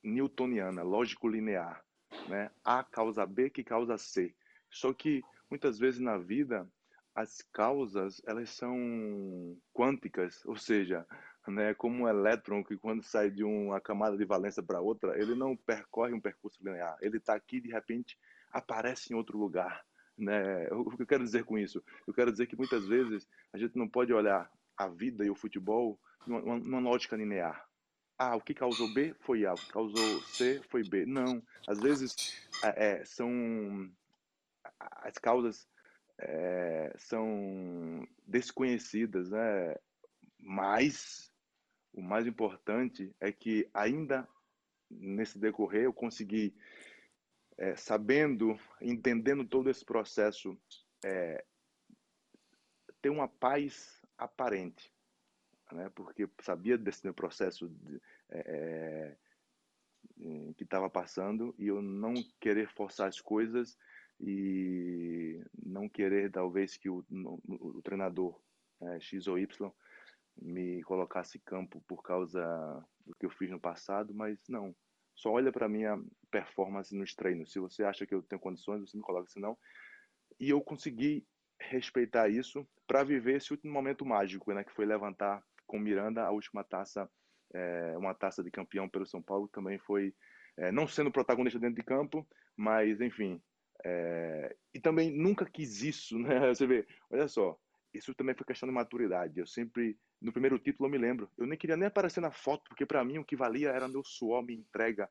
newtoniana, 0.03 0.83
lógico-linear. 0.83 1.85
Né? 2.29 2.51
A 2.65 2.85
causa 2.85 3.27
B 3.27 3.51
que 3.51 3.65
causa 3.65 3.99
C. 3.99 4.35
Só 4.71 4.93
que 4.93 5.23
muitas 5.51 5.79
vezes 5.79 6.01
na 6.01 6.17
vida 6.17 6.69
as 7.15 7.43
causas 7.53 8.23
elas 8.27 8.51
são 8.51 9.57
quânticas, 9.73 10.45
ou 10.47 10.57
seja, 10.57 11.07
né, 11.49 11.75
como 11.75 12.05
um 12.05 12.09
elétron 12.09 12.63
que 12.63 12.77
quando 12.77 13.03
sai 13.03 13.31
de 13.31 13.43
uma 13.43 13.81
camada 13.81 14.17
de 14.17 14.25
valência 14.25 14.63
para 14.63 14.81
outra, 14.81 15.21
ele 15.21 15.35
não 15.35 15.57
percorre 15.57 16.13
um 16.13 16.21
percurso 16.21 16.63
linear. 16.63 16.97
Ele 17.01 17.17
está 17.17 17.35
aqui 17.35 17.61
de 17.61 17.71
repente 17.71 18.19
aparece 18.53 19.13
em 19.13 19.17
outro 19.17 19.39
lugar. 19.39 19.85
Né? 20.17 20.69
O 20.71 20.91
que 20.91 21.03
eu 21.03 21.07
quero 21.07 21.25
dizer 21.25 21.45
com 21.45 21.59
isso? 21.59 21.83
Eu 22.07 22.13
quero 22.13 22.31
dizer 22.31 22.47
que 22.47 22.57
muitas 22.57 22.87
vezes 22.87 23.27
a 23.53 23.59
gente 23.59 23.77
não 23.77 23.89
pode 23.89 24.13
olhar 24.13 24.51
a 24.77 24.87
vida 24.87 25.25
e 25.25 25.31
o 25.31 25.35
futebol 25.35 25.99
numa, 26.27 26.59
numa 26.59 26.81
lógica 26.81 27.17
linear. 27.17 27.67
Ah, 28.19 28.37
o 28.37 28.41
que 28.41 28.55
causou 28.55 28.93
B 28.93 29.15
foi 29.21 29.45
A, 29.47 29.55
o 29.55 29.57
que 29.57 29.73
causou 29.73 30.21
C 30.23 30.61
foi 30.69 30.85
B. 30.85 31.05
Não, 31.07 31.43
às 31.67 31.81
vezes 31.81 32.47
é, 32.63 33.01
é 33.01 33.05
são 33.05 33.91
as 34.79 35.19
causas 35.19 35.67
é, 36.19 36.95
são 36.99 38.07
desconhecidas, 38.27 39.31
né? 39.31 39.75
Mas 40.39 41.32
o 41.93 42.01
mais 42.01 42.27
importante 42.27 43.15
é 43.21 43.31
que 43.31 43.69
ainda 43.73 44.27
nesse 44.91 45.39
decorrer 45.39 45.85
eu 45.85 45.93
consegui, 45.93 46.55
é, 47.57 47.77
sabendo, 47.77 48.59
entendendo 48.81 49.45
todo 49.47 49.71
esse 49.71 49.85
processo, 49.85 50.59
é, 51.05 51.45
ter 53.01 53.11
uma 53.11 53.29
paz 53.29 54.01
aparente, 54.17 54.93
né? 55.73 55.91
Porque 55.95 56.29
sabia 56.41 56.79
desse 56.79 57.05
meu 57.05 57.15
processo 57.15 57.69
de, 57.69 58.01
é, 58.31 58.39
é 58.39 59.17
que 60.57 60.65
estava 60.65 60.91
passando 60.91 61.55
e 61.59 61.67
eu 61.67 61.81
não 61.81 62.15
querer 62.41 62.69
forçar 62.69 63.09
as 63.09 63.21
coisas 63.21 63.79
e 64.21 65.43
não 65.65 65.89
querer 65.89 66.31
talvez 66.31 66.77
que 66.77 66.89
o, 66.89 67.05
o, 67.11 67.79
o 67.79 67.83
treinador 67.83 68.41
é, 68.81 69.01
X 69.01 69.27
ou 69.27 69.39
Y 69.39 69.73
me 70.41 70.83
colocasse 70.83 71.39
campo 71.41 71.83
por 71.87 72.03
causa 72.03 72.43
do 73.07 73.15
que 73.15 73.27
eu 73.27 73.31
fiz 73.31 73.51
no 73.51 73.61
passado, 73.61 74.15
mas 74.15 74.39
não. 74.49 74.75
Só 75.15 75.31
olha 75.31 75.53
para 75.53 75.69
minha 75.69 76.01
performance 76.31 76.95
nos 76.95 77.15
treinos. 77.15 77.53
Se 77.53 77.59
você 77.59 77.85
acha 77.85 78.07
que 78.07 78.15
eu 78.15 78.23
tenho 78.23 78.41
condições, 78.41 78.81
você 78.81 78.97
me 78.97 79.03
coloca, 79.03 79.29
senão. 79.29 79.57
E 80.41 80.51
eu 80.51 80.61
consegui 80.61 81.27
respeitar 81.61 82.29
isso 82.29 82.67
para 82.87 83.05
viver 83.05 83.37
esse 83.37 83.53
último 83.53 83.73
momento 83.73 84.05
mágico, 84.05 84.53
né, 84.53 84.65
que 84.65 84.73
foi 84.73 84.85
levantar 84.85 85.43
com 85.67 85.79
Miranda 85.79 86.23
a 86.25 86.31
última 86.31 86.65
taça, 86.65 87.09
é, 87.55 87.97
uma 87.97 88.15
taça 88.15 88.43
de 88.43 88.51
campeão 88.51 88.89
pelo 88.89 89.07
São 89.07 89.23
Paulo, 89.23 89.49
também 89.49 89.79
foi 89.79 90.15
é, 90.57 90.73
não 90.73 90.87
sendo 90.87 91.11
protagonista 91.11 91.59
dentro 91.59 91.77
de 91.77 91.83
campo, 91.83 92.27
mas 92.57 93.01
enfim. 93.01 93.41
É, 93.85 94.55
e 94.75 94.81
também 94.81 95.11
nunca 95.11 95.45
quis 95.47 95.83
isso, 95.83 96.19
né? 96.21 96.49
Você 96.49 96.67
vê, 96.67 96.87
olha 97.11 97.29
só, 97.29 97.59
isso 97.93 98.15
também 98.15 98.35
foi 98.35 98.47
questão 98.47 98.69
de 98.69 98.75
maturidade. 98.75 99.39
Eu 99.39 99.47
sempre, 99.47 99.99
no 100.23 100.33
primeiro 100.33 100.59
título, 100.59 100.87
eu 100.87 100.91
me 100.91 100.99
lembro, 100.99 101.29
eu 101.37 101.47
nem 101.47 101.59
queria 101.59 101.77
nem 101.77 101.89
aparecer 101.89 102.21
na 102.21 102.31
foto, 102.31 102.69
porque 102.69 102.87
para 102.87 103.05
mim 103.05 103.19
o 103.19 103.25
que 103.25 103.37
valia 103.37 103.71
era 103.71 103.89
meu 103.89 104.05
suor, 104.05 104.43
minha 104.43 104.59
entrega. 104.59 105.09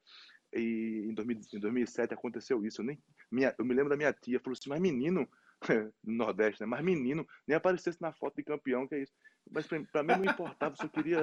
E 0.53 1.05
em, 1.07 1.14
2000, 1.14 1.39
em 1.53 1.59
2007 1.59 2.14
aconteceu 2.14 2.66
isso. 2.66 2.82
Eu, 2.82 2.86
nem, 2.86 3.01
minha, 3.32 3.53
eu 3.57 3.66
me 3.66 3.74
lembro 3.74 3.89
da 3.89 3.97
minha 3.97 4.14
tia, 4.14 4.39
falou 4.39 4.53
assim: 4.53 4.70
Mas 4.70 4.82
menino, 4.82 5.28
no 6.03 6.14
Nordeste, 6.16 6.62
né? 6.62 6.68
Mas 6.68 6.84
menino, 6.84 7.28
nem 7.47 7.55
aparecesse 7.55 8.01
na 8.01 8.12
foto 8.12 8.36
de 8.36 8.43
campeão, 8.43 8.88
que 8.88 8.95
é 8.95 9.03
isso. 9.03 9.14
Mas 9.49 9.68
para 9.68 10.03
mim 10.03 10.14
não 10.18 10.32
importava, 10.32 10.76
eu 10.82 10.89
queria. 10.89 11.20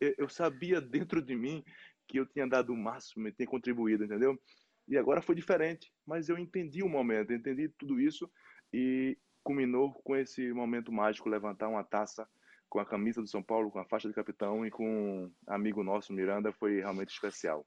É, 0.00 0.14
eu 0.18 0.28
sabia 0.28 0.80
dentro 0.80 1.22
de 1.22 1.34
mim 1.34 1.64
que 2.06 2.18
eu 2.18 2.26
tinha 2.26 2.46
dado 2.46 2.72
o 2.72 2.76
máximo 2.76 3.28
e 3.28 3.32
tinha 3.32 3.46
contribuído, 3.46 4.04
entendeu? 4.04 4.40
E 4.86 4.98
agora 4.98 5.22
foi 5.22 5.34
diferente, 5.34 5.90
mas 6.06 6.28
eu 6.28 6.36
entendi 6.36 6.82
o 6.82 6.88
momento, 6.88 7.32
entendi 7.32 7.68
tudo 7.70 7.98
isso 7.98 8.30
e 8.72 9.16
culminou 9.42 9.94
com 10.02 10.14
esse 10.14 10.52
momento 10.52 10.92
mágico, 10.92 11.28
levantar 11.28 11.68
uma 11.68 11.82
taça 11.82 12.28
com 12.68 12.80
a 12.80 12.84
camisa 12.84 13.20
do 13.20 13.28
São 13.28 13.42
Paulo, 13.42 13.70
com 13.70 13.78
a 13.78 13.84
faixa 13.84 14.08
de 14.08 14.14
capitão 14.14 14.64
e 14.66 14.70
com 14.70 14.84
um 14.84 15.32
amigo 15.46 15.82
nosso, 15.82 16.12
Miranda, 16.12 16.52
foi 16.52 16.80
realmente 16.80 17.12
especial. 17.12 17.64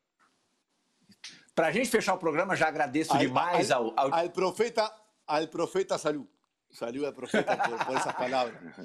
Para 1.56 1.68
a 1.68 1.72
gente 1.72 1.90
fechar 1.90 2.14
o 2.14 2.18
programa, 2.18 2.56
já 2.56 2.68
agradeço 2.68 3.14
al, 3.14 3.20
demais 3.20 3.72
al, 3.72 3.94
ao, 3.98 4.14
ao... 4.14 4.14
al 4.14 4.32
profeta, 4.32 4.94
al 5.26 5.48
profeta 5.48 5.98
salud. 5.98 6.28
Salud 6.70 7.06
al 7.06 7.14
profeta 7.14 7.58
por, 7.58 7.86
por 7.86 7.96
essas 7.96 8.14
palavras. 8.14 8.76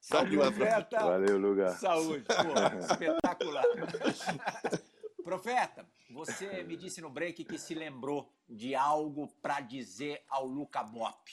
Salud 0.00 0.40
al 0.42 0.52
profeta. 0.52 1.04
Valeu, 1.04 1.38
Luga. 1.38 1.70
Saúde, 1.70 2.24
pô, 2.24 2.32
espetacular. 2.92 3.64
Profeta, 5.22 5.86
você 6.10 6.62
me 6.62 6.76
disse 6.76 7.00
no 7.00 7.10
break 7.10 7.44
que 7.44 7.58
se 7.58 7.74
lembrou 7.74 8.32
de 8.48 8.74
algo 8.74 9.28
para 9.42 9.60
dizer 9.60 10.22
ao 10.28 10.46
Luca 10.46 10.82
Bop. 10.82 11.30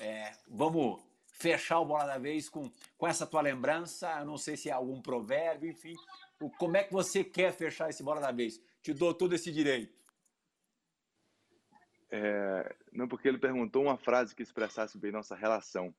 É, 0.00 0.32
vamos 0.48 1.02
fechar 1.42 1.80
o 1.80 1.84
Bola 1.84 2.04
da 2.04 2.18
Vez 2.18 2.48
com, 2.48 2.70
com 2.96 3.06
essa 3.06 3.26
tua 3.26 3.40
lembrança. 3.40 4.20
Eu 4.20 4.24
não 4.24 4.38
sei 4.38 4.56
se 4.56 4.70
é 4.70 4.72
algum 4.72 5.02
provérbio, 5.02 5.68
enfim. 5.68 5.94
Como 6.58 6.76
é 6.76 6.84
que 6.84 6.92
você 6.92 7.24
quer 7.24 7.52
fechar 7.52 7.90
esse 7.90 8.02
Bola 8.02 8.20
da 8.20 8.30
Vez? 8.30 8.62
Te 8.80 8.94
dou 8.94 9.12
todo 9.12 9.34
esse 9.34 9.50
direito. 9.50 10.00
É, 12.10 12.76
não, 12.92 13.08
porque 13.08 13.26
ele 13.26 13.38
perguntou 13.38 13.82
uma 13.82 13.98
frase 13.98 14.34
que 14.34 14.42
expressasse 14.42 14.96
bem 14.98 15.10
nossa 15.10 15.34
relação. 15.34 15.92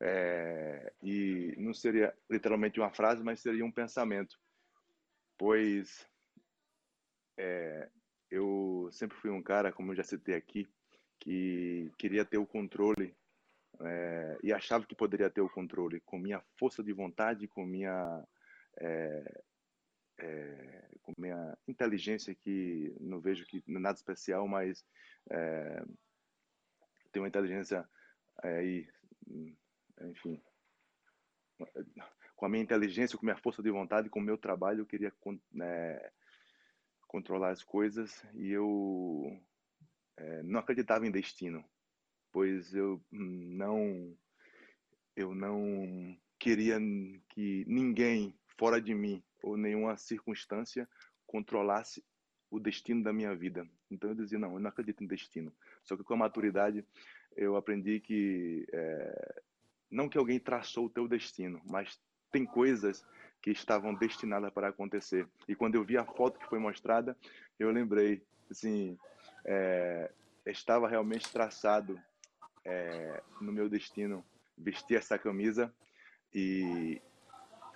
É, 0.00 0.92
e 1.02 1.54
não 1.58 1.74
seria 1.74 2.16
literalmente 2.30 2.80
uma 2.80 2.90
frase, 2.90 3.22
mas 3.22 3.40
seria 3.40 3.64
um 3.64 3.70
pensamento. 3.70 4.40
Pois 5.36 6.06
é, 7.36 7.90
eu 8.30 8.88
sempre 8.90 9.16
fui 9.18 9.30
um 9.30 9.42
cara, 9.42 9.72
como 9.72 9.92
eu 9.92 9.96
já 9.96 10.04
citei 10.04 10.34
aqui, 10.34 10.68
que 11.20 11.92
queria 11.98 12.24
ter 12.24 12.38
o 12.38 12.46
controle 12.46 13.14
é, 13.80 14.38
e 14.42 14.52
achava 14.52 14.86
que 14.86 14.94
poderia 14.94 15.30
ter 15.30 15.40
o 15.40 15.50
controle 15.50 16.00
com 16.00 16.18
minha 16.18 16.42
força 16.58 16.82
de 16.82 16.92
vontade, 16.92 17.48
com 17.48 17.64
minha 17.64 18.24
é, 18.80 19.42
é, 20.18 20.88
com 21.02 21.12
minha 21.18 21.56
inteligência 21.66 22.34
que 22.34 22.94
não 23.00 23.20
vejo 23.20 23.44
que 23.46 23.62
nada 23.66 23.96
especial, 23.96 24.46
mas 24.46 24.84
é, 25.30 25.84
uma 27.16 27.28
inteligência 27.28 27.86
aí, 28.42 28.88
enfim, 30.00 30.42
com 32.34 32.46
a 32.46 32.48
minha 32.48 32.62
inteligência, 32.62 33.18
com 33.18 33.26
minha 33.26 33.36
força 33.36 33.62
de 33.62 33.70
vontade, 33.70 34.08
com 34.08 34.18
o 34.18 34.22
meu 34.22 34.38
trabalho, 34.38 34.80
eu 34.80 34.86
queria 34.86 35.12
né, 35.52 36.10
controlar 37.06 37.50
as 37.50 37.62
coisas 37.62 38.24
e 38.34 38.50
eu 38.50 39.40
é, 40.16 40.42
não 40.42 40.60
acreditava 40.60 41.06
em 41.06 41.10
destino, 41.10 41.64
pois 42.32 42.74
eu 42.74 43.00
não 43.10 44.16
eu 45.14 45.34
não 45.34 46.16
queria 46.38 46.80
que 47.28 47.64
ninguém 47.68 48.34
fora 48.58 48.80
de 48.80 48.94
mim 48.94 49.22
ou 49.42 49.56
nenhuma 49.56 49.96
circunstância 49.96 50.88
controlasse 51.26 52.02
o 52.50 52.58
destino 52.58 53.02
da 53.02 53.12
minha 53.12 53.34
vida. 53.34 53.66
Então 53.90 54.10
eu 54.10 54.16
dizia 54.16 54.38
não, 54.38 54.54
eu 54.54 54.60
não 54.60 54.68
acredito 54.68 55.04
em 55.04 55.06
destino. 55.06 55.52
Só 55.84 55.96
que 55.96 56.02
com 56.02 56.14
a 56.14 56.16
maturidade 56.16 56.84
eu 57.36 57.56
aprendi 57.56 58.00
que 58.00 58.66
é, 58.72 59.42
não 59.90 60.08
que 60.08 60.18
alguém 60.18 60.40
traçou 60.40 60.86
o 60.86 60.90
teu 60.90 61.06
destino, 61.06 61.60
mas 61.64 62.00
tem 62.30 62.44
coisas 62.44 63.04
que 63.42 63.50
estavam 63.50 63.94
destinadas 63.94 64.52
para 64.52 64.68
acontecer. 64.68 65.28
E 65.48 65.54
quando 65.54 65.74
eu 65.74 65.84
vi 65.84 65.96
a 65.96 66.04
foto 66.04 66.38
que 66.38 66.48
foi 66.48 66.58
mostrada, 66.58 67.16
eu 67.58 67.70
lembrei, 67.70 68.22
assim, 68.50 68.96
é, 69.44 70.10
estava 70.46 70.88
realmente 70.88 71.30
traçado 71.30 72.00
é, 72.64 73.22
no 73.40 73.52
meu 73.52 73.68
destino 73.68 74.24
vestir 74.56 74.96
essa 74.96 75.18
camisa 75.18 75.74
e, 76.32 77.00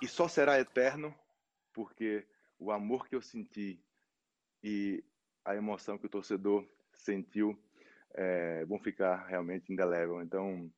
e 0.00 0.06
só 0.08 0.28
será 0.28 0.58
eterno 0.58 1.14
porque 1.72 2.26
o 2.58 2.70
amor 2.70 3.08
que 3.08 3.14
eu 3.14 3.22
senti 3.22 3.80
e 4.62 5.04
a 5.44 5.54
emoção 5.54 5.98
que 5.98 6.06
o 6.06 6.10
torcedor 6.10 6.66
sentiu 6.92 7.58
é, 8.14 8.64
vão 8.64 8.78
ficar 8.78 9.26
realmente 9.26 9.72
indelével. 9.72 10.22
Então, 10.22 10.72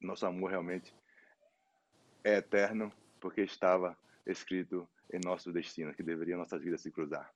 nosso 0.00 0.26
amor 0.26 0.50
realmente 0.50 0.94
é 2.24 2.36
eterno 2.36 2.92
porque 3.20 3.42
estava 3.42 3.96
escrito 4.26 4.88
em 5.12 5.20
nosso 5.24 5.52
destino, 5.52 5.94
que 5.94 6.02
deveria 6.02 6.36
nossas 6.36 6.62
vidas 6.62 6.80
se 6.80 6.90
cruzar. 6.90 7.32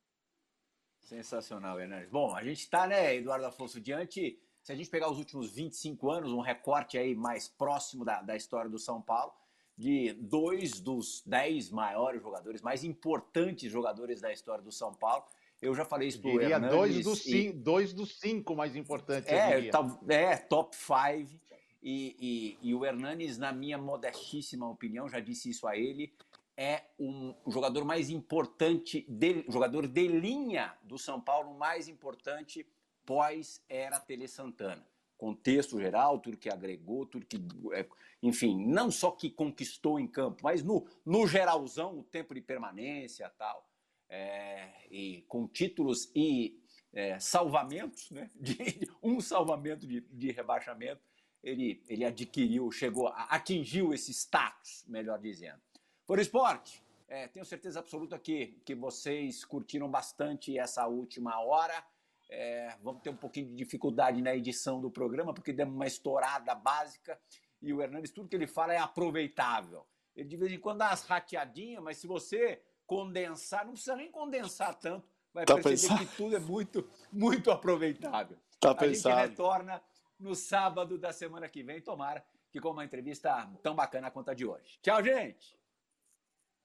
Sensacional, 0.98 1.80
Hernandes. 1.80 2.10
Bom, 2.10 2.34
a 2.34 2.42
gente 2.42 2.60
está, 2.60 2.86
né, 2.86 3.16
Eduardo 3.16 3.46
Afonso, 3.46 3.80
diante, 3.80 4.40
se 4.62 4.72
a 4.72 4.74
gente 4.74 4.90
pegar 4.90 5.10
os 5.10 5.18
últimos 5.18 5.50
25 5.50 6.10
anos, 6.10 6.32
um 6.32 6.40
recorte 6.40 6.98
aí 6.98 7.14
mais 7.14 7.48
próximo 7.48 8.04
da, 8.04 8.22
da 8.22 8.36
história 8.36 8.70
do 8.70 8.78
São 8.78 9.00
Paulo, 9.00 9.32
de 9.76 10.12
dois 10.12 10.80
dos 10.80 11.22
dez 11.24 11.70
maiores 11.70 12.22
jogadores, 12.22 12.60
mais 12.60 12.84
importantes 12.84 13.72
jogadores 13.72 14.20
da 14.20 14.32
história 14.32 14.62
do 14.62 14.70
São 14.70 14.92
Paulo. 14.92 15.24
Eu 15.60 15.74
já 15.74 15.84
falei 15.84 16.08
isso 16.08 16.20
para 16.20 16.30
o 16.30 16.40
Hernandes. 16.40 16.70
Dois 16.70 17.04
dos, 17.04 17.26
e... 17.26 17.30
cinco, 17.30 17.58
dois 17.58 17.92
dos 17.92 18.18
cinco 18.18 18.54
mais 18.54 18.76
importantes, 18.76 19.30
é, 19.30 19.70
é, 20.08 20.36
top 20.36 20.76
five. 20.76 21.40
E, 21.82 22.58
e, 22.62 22.68
e, 22.68 22.74
o 22.74 22.84
Hernanes, 22.84 23.38
na 23.38 23.52
minha 23.52 23.78
modestíssima 23.78 24.68
opinião, 24.68 25.08
já 25.08 25.18
disse 25.18 25.48
isso 25.48 25.66
a 25.66 25.78
ele, 25.78 26.12
é 26.54 26.82
um, 26.98 27.34
jogador 27.46 27.86
mais 27.86 28.10
importante, 28.10 29.06
de, 29.08 29.46
jogador 29.48 29.86
de 29.86 30.08
linha 30.08 30.74
do 30.82 30.98
São 30.98 31.18
Paulo, 31.18 31.56
mais 31.56 31.88
importante 31.88 32.66
pós-era 33.10 33.98
Tele 33.98 34.28
Santana. 34.28 34.86
Contexto 35.18 35.80
geral, 35.80 36.20
tudo 36.20 36.36
que 36.36 36.48
agregou, 36.48 37.04
tudo 37.04 37.26
que. 37.26 37.38
É, 37.72 37.84
enfim, 38.22 38.64
não 38.64 38.88
só 38.88 39.10
que 39.10 39.28
conquistou 39.28 39.98
em 39.98 40.06
campo, 40.06 40.40
mas 40.44 40.62
no, 40.62 40.86
no 41.04 41.26
geralzão, 41.26 41.98
o 41.98 42.04
tempo 42.04 42.32
de 42.32 42.40
permanência 42.40 43.28
tal. 43.36 43.68
É, 44.08 44.86
e 44.88 45.22
com 45.22 45.48
títulos 45.48 46.08
e 46.14 46.56
é, 46.92 47.18
salvamentos, 47.18 48.12
né? 48.12 48.30
De, 48.38 48.88
um 49.02 49.20
salvamento 49.20 49.88
de, 49.88 50.02
de 50.02 50.30
rebaixamento 50.30 51.02
ele, 51.42 51.82
ele 51.88 52.04
adquiriu, 52.04 52.70
chegou, 52.70 53.08
atingiu 53.08 53.92
esse 53.92 54.12
status, 54.12 54.84
melhor 54.86 55.18
dizendo. 55.18 55.60
Por 56.06 56.20
esporte, 56.20 56.80
é, 57.08 57.26
tenho 57.26 57.44
certeza 57.44 57.80
absoluta 57.80 58.18
que, 58.18 58.58
que 58.64 58.74
vocês 58.74 59.44
curtiram 59.44 59.90
bastante 59.90 60.56
essa 60.56 60.86
última 60.86 61.40
hora. 61.40 61.84
É, 62.32 62.76
vamos 62.80 63.02
ter 63.02 63.10
um 63.10 63.16
pouquinho 63.16 63.48
de 63.48 63.56
dificuldade 63.56 64.22
na 64.22 64.34
edição 64.34 64.80
do 64.80 64.88
programa, 64.88 65.34
porque 65.34 65.52
demos 65.52 65.74
uma 65.74 65.86
estourada 65.86 66.54
básica 66.54 67.20
e 67.60 67.72
o 67.72 67.82
Hernandes, 67.82 68.12
tudo 68.12 68.28
que 68.28 68.36
ele 68.36 68.46
fala 68.46 68.72
é 68.72 68.78
aproveitável. 68.78 69.84
Ele 70.14 70.28
de 70.28 70.36
vez 70.36 70.52
em 70.52 70.58
quando 70.58 70.78
dá 70.78 70.88
umas 70.88 71.04
rateadinhas, 71.04 71.82
mas 71.82 71.98
se 71.98 72.06
você 72.06 72.62
condensar, 72.86 73.64
não 73.64 73.72
precisa 73.72 73.96
nem 73.96 74.10
condensar 74.10 74.74
tanto, 74.74 75.08
vai 75.34 75.44
tá 75.44 75.54
perceber 75.54 75.94
pensado. 75.94 76.06
que 76.06 76.16
tudo 76.16 76.36
é 76.36 76.40
muito, 76.40 76.88
muito 77.12 77.50
aproveitável. 77.50 78.38
Tá 78.60 78.70
a 78.70 78.74
pensado. 78.74 79.16
gente 79.16 79.30
retorna 79.30 79.82
no 80.18 80.34
sábado 80.34 80.98
da 80.98 81.12
semana 81.12 81.48
que 81.48 81.62
vem. 81.62 81.80
Tomara 81.80 82.24
que 82.50 82.60
com 82.60 82.70
uma 82.70 82.84
entrevista 82.84 83.48
tão 83.62 83.74
bacana 83.74 84.10
quanto 84.10 84.30
a 84.30 84.34
de 84.34 84.44
hoje. 84.44 84.78
Tchau, 84.82 85.02
gente! 85.02 85.58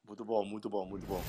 Muito 0.03 0.23
bom, 0.23 0.45
muito 0.45 0.69
bom, 0.69 0.85
muito 0.85 1.05
bom. 1.05 1.21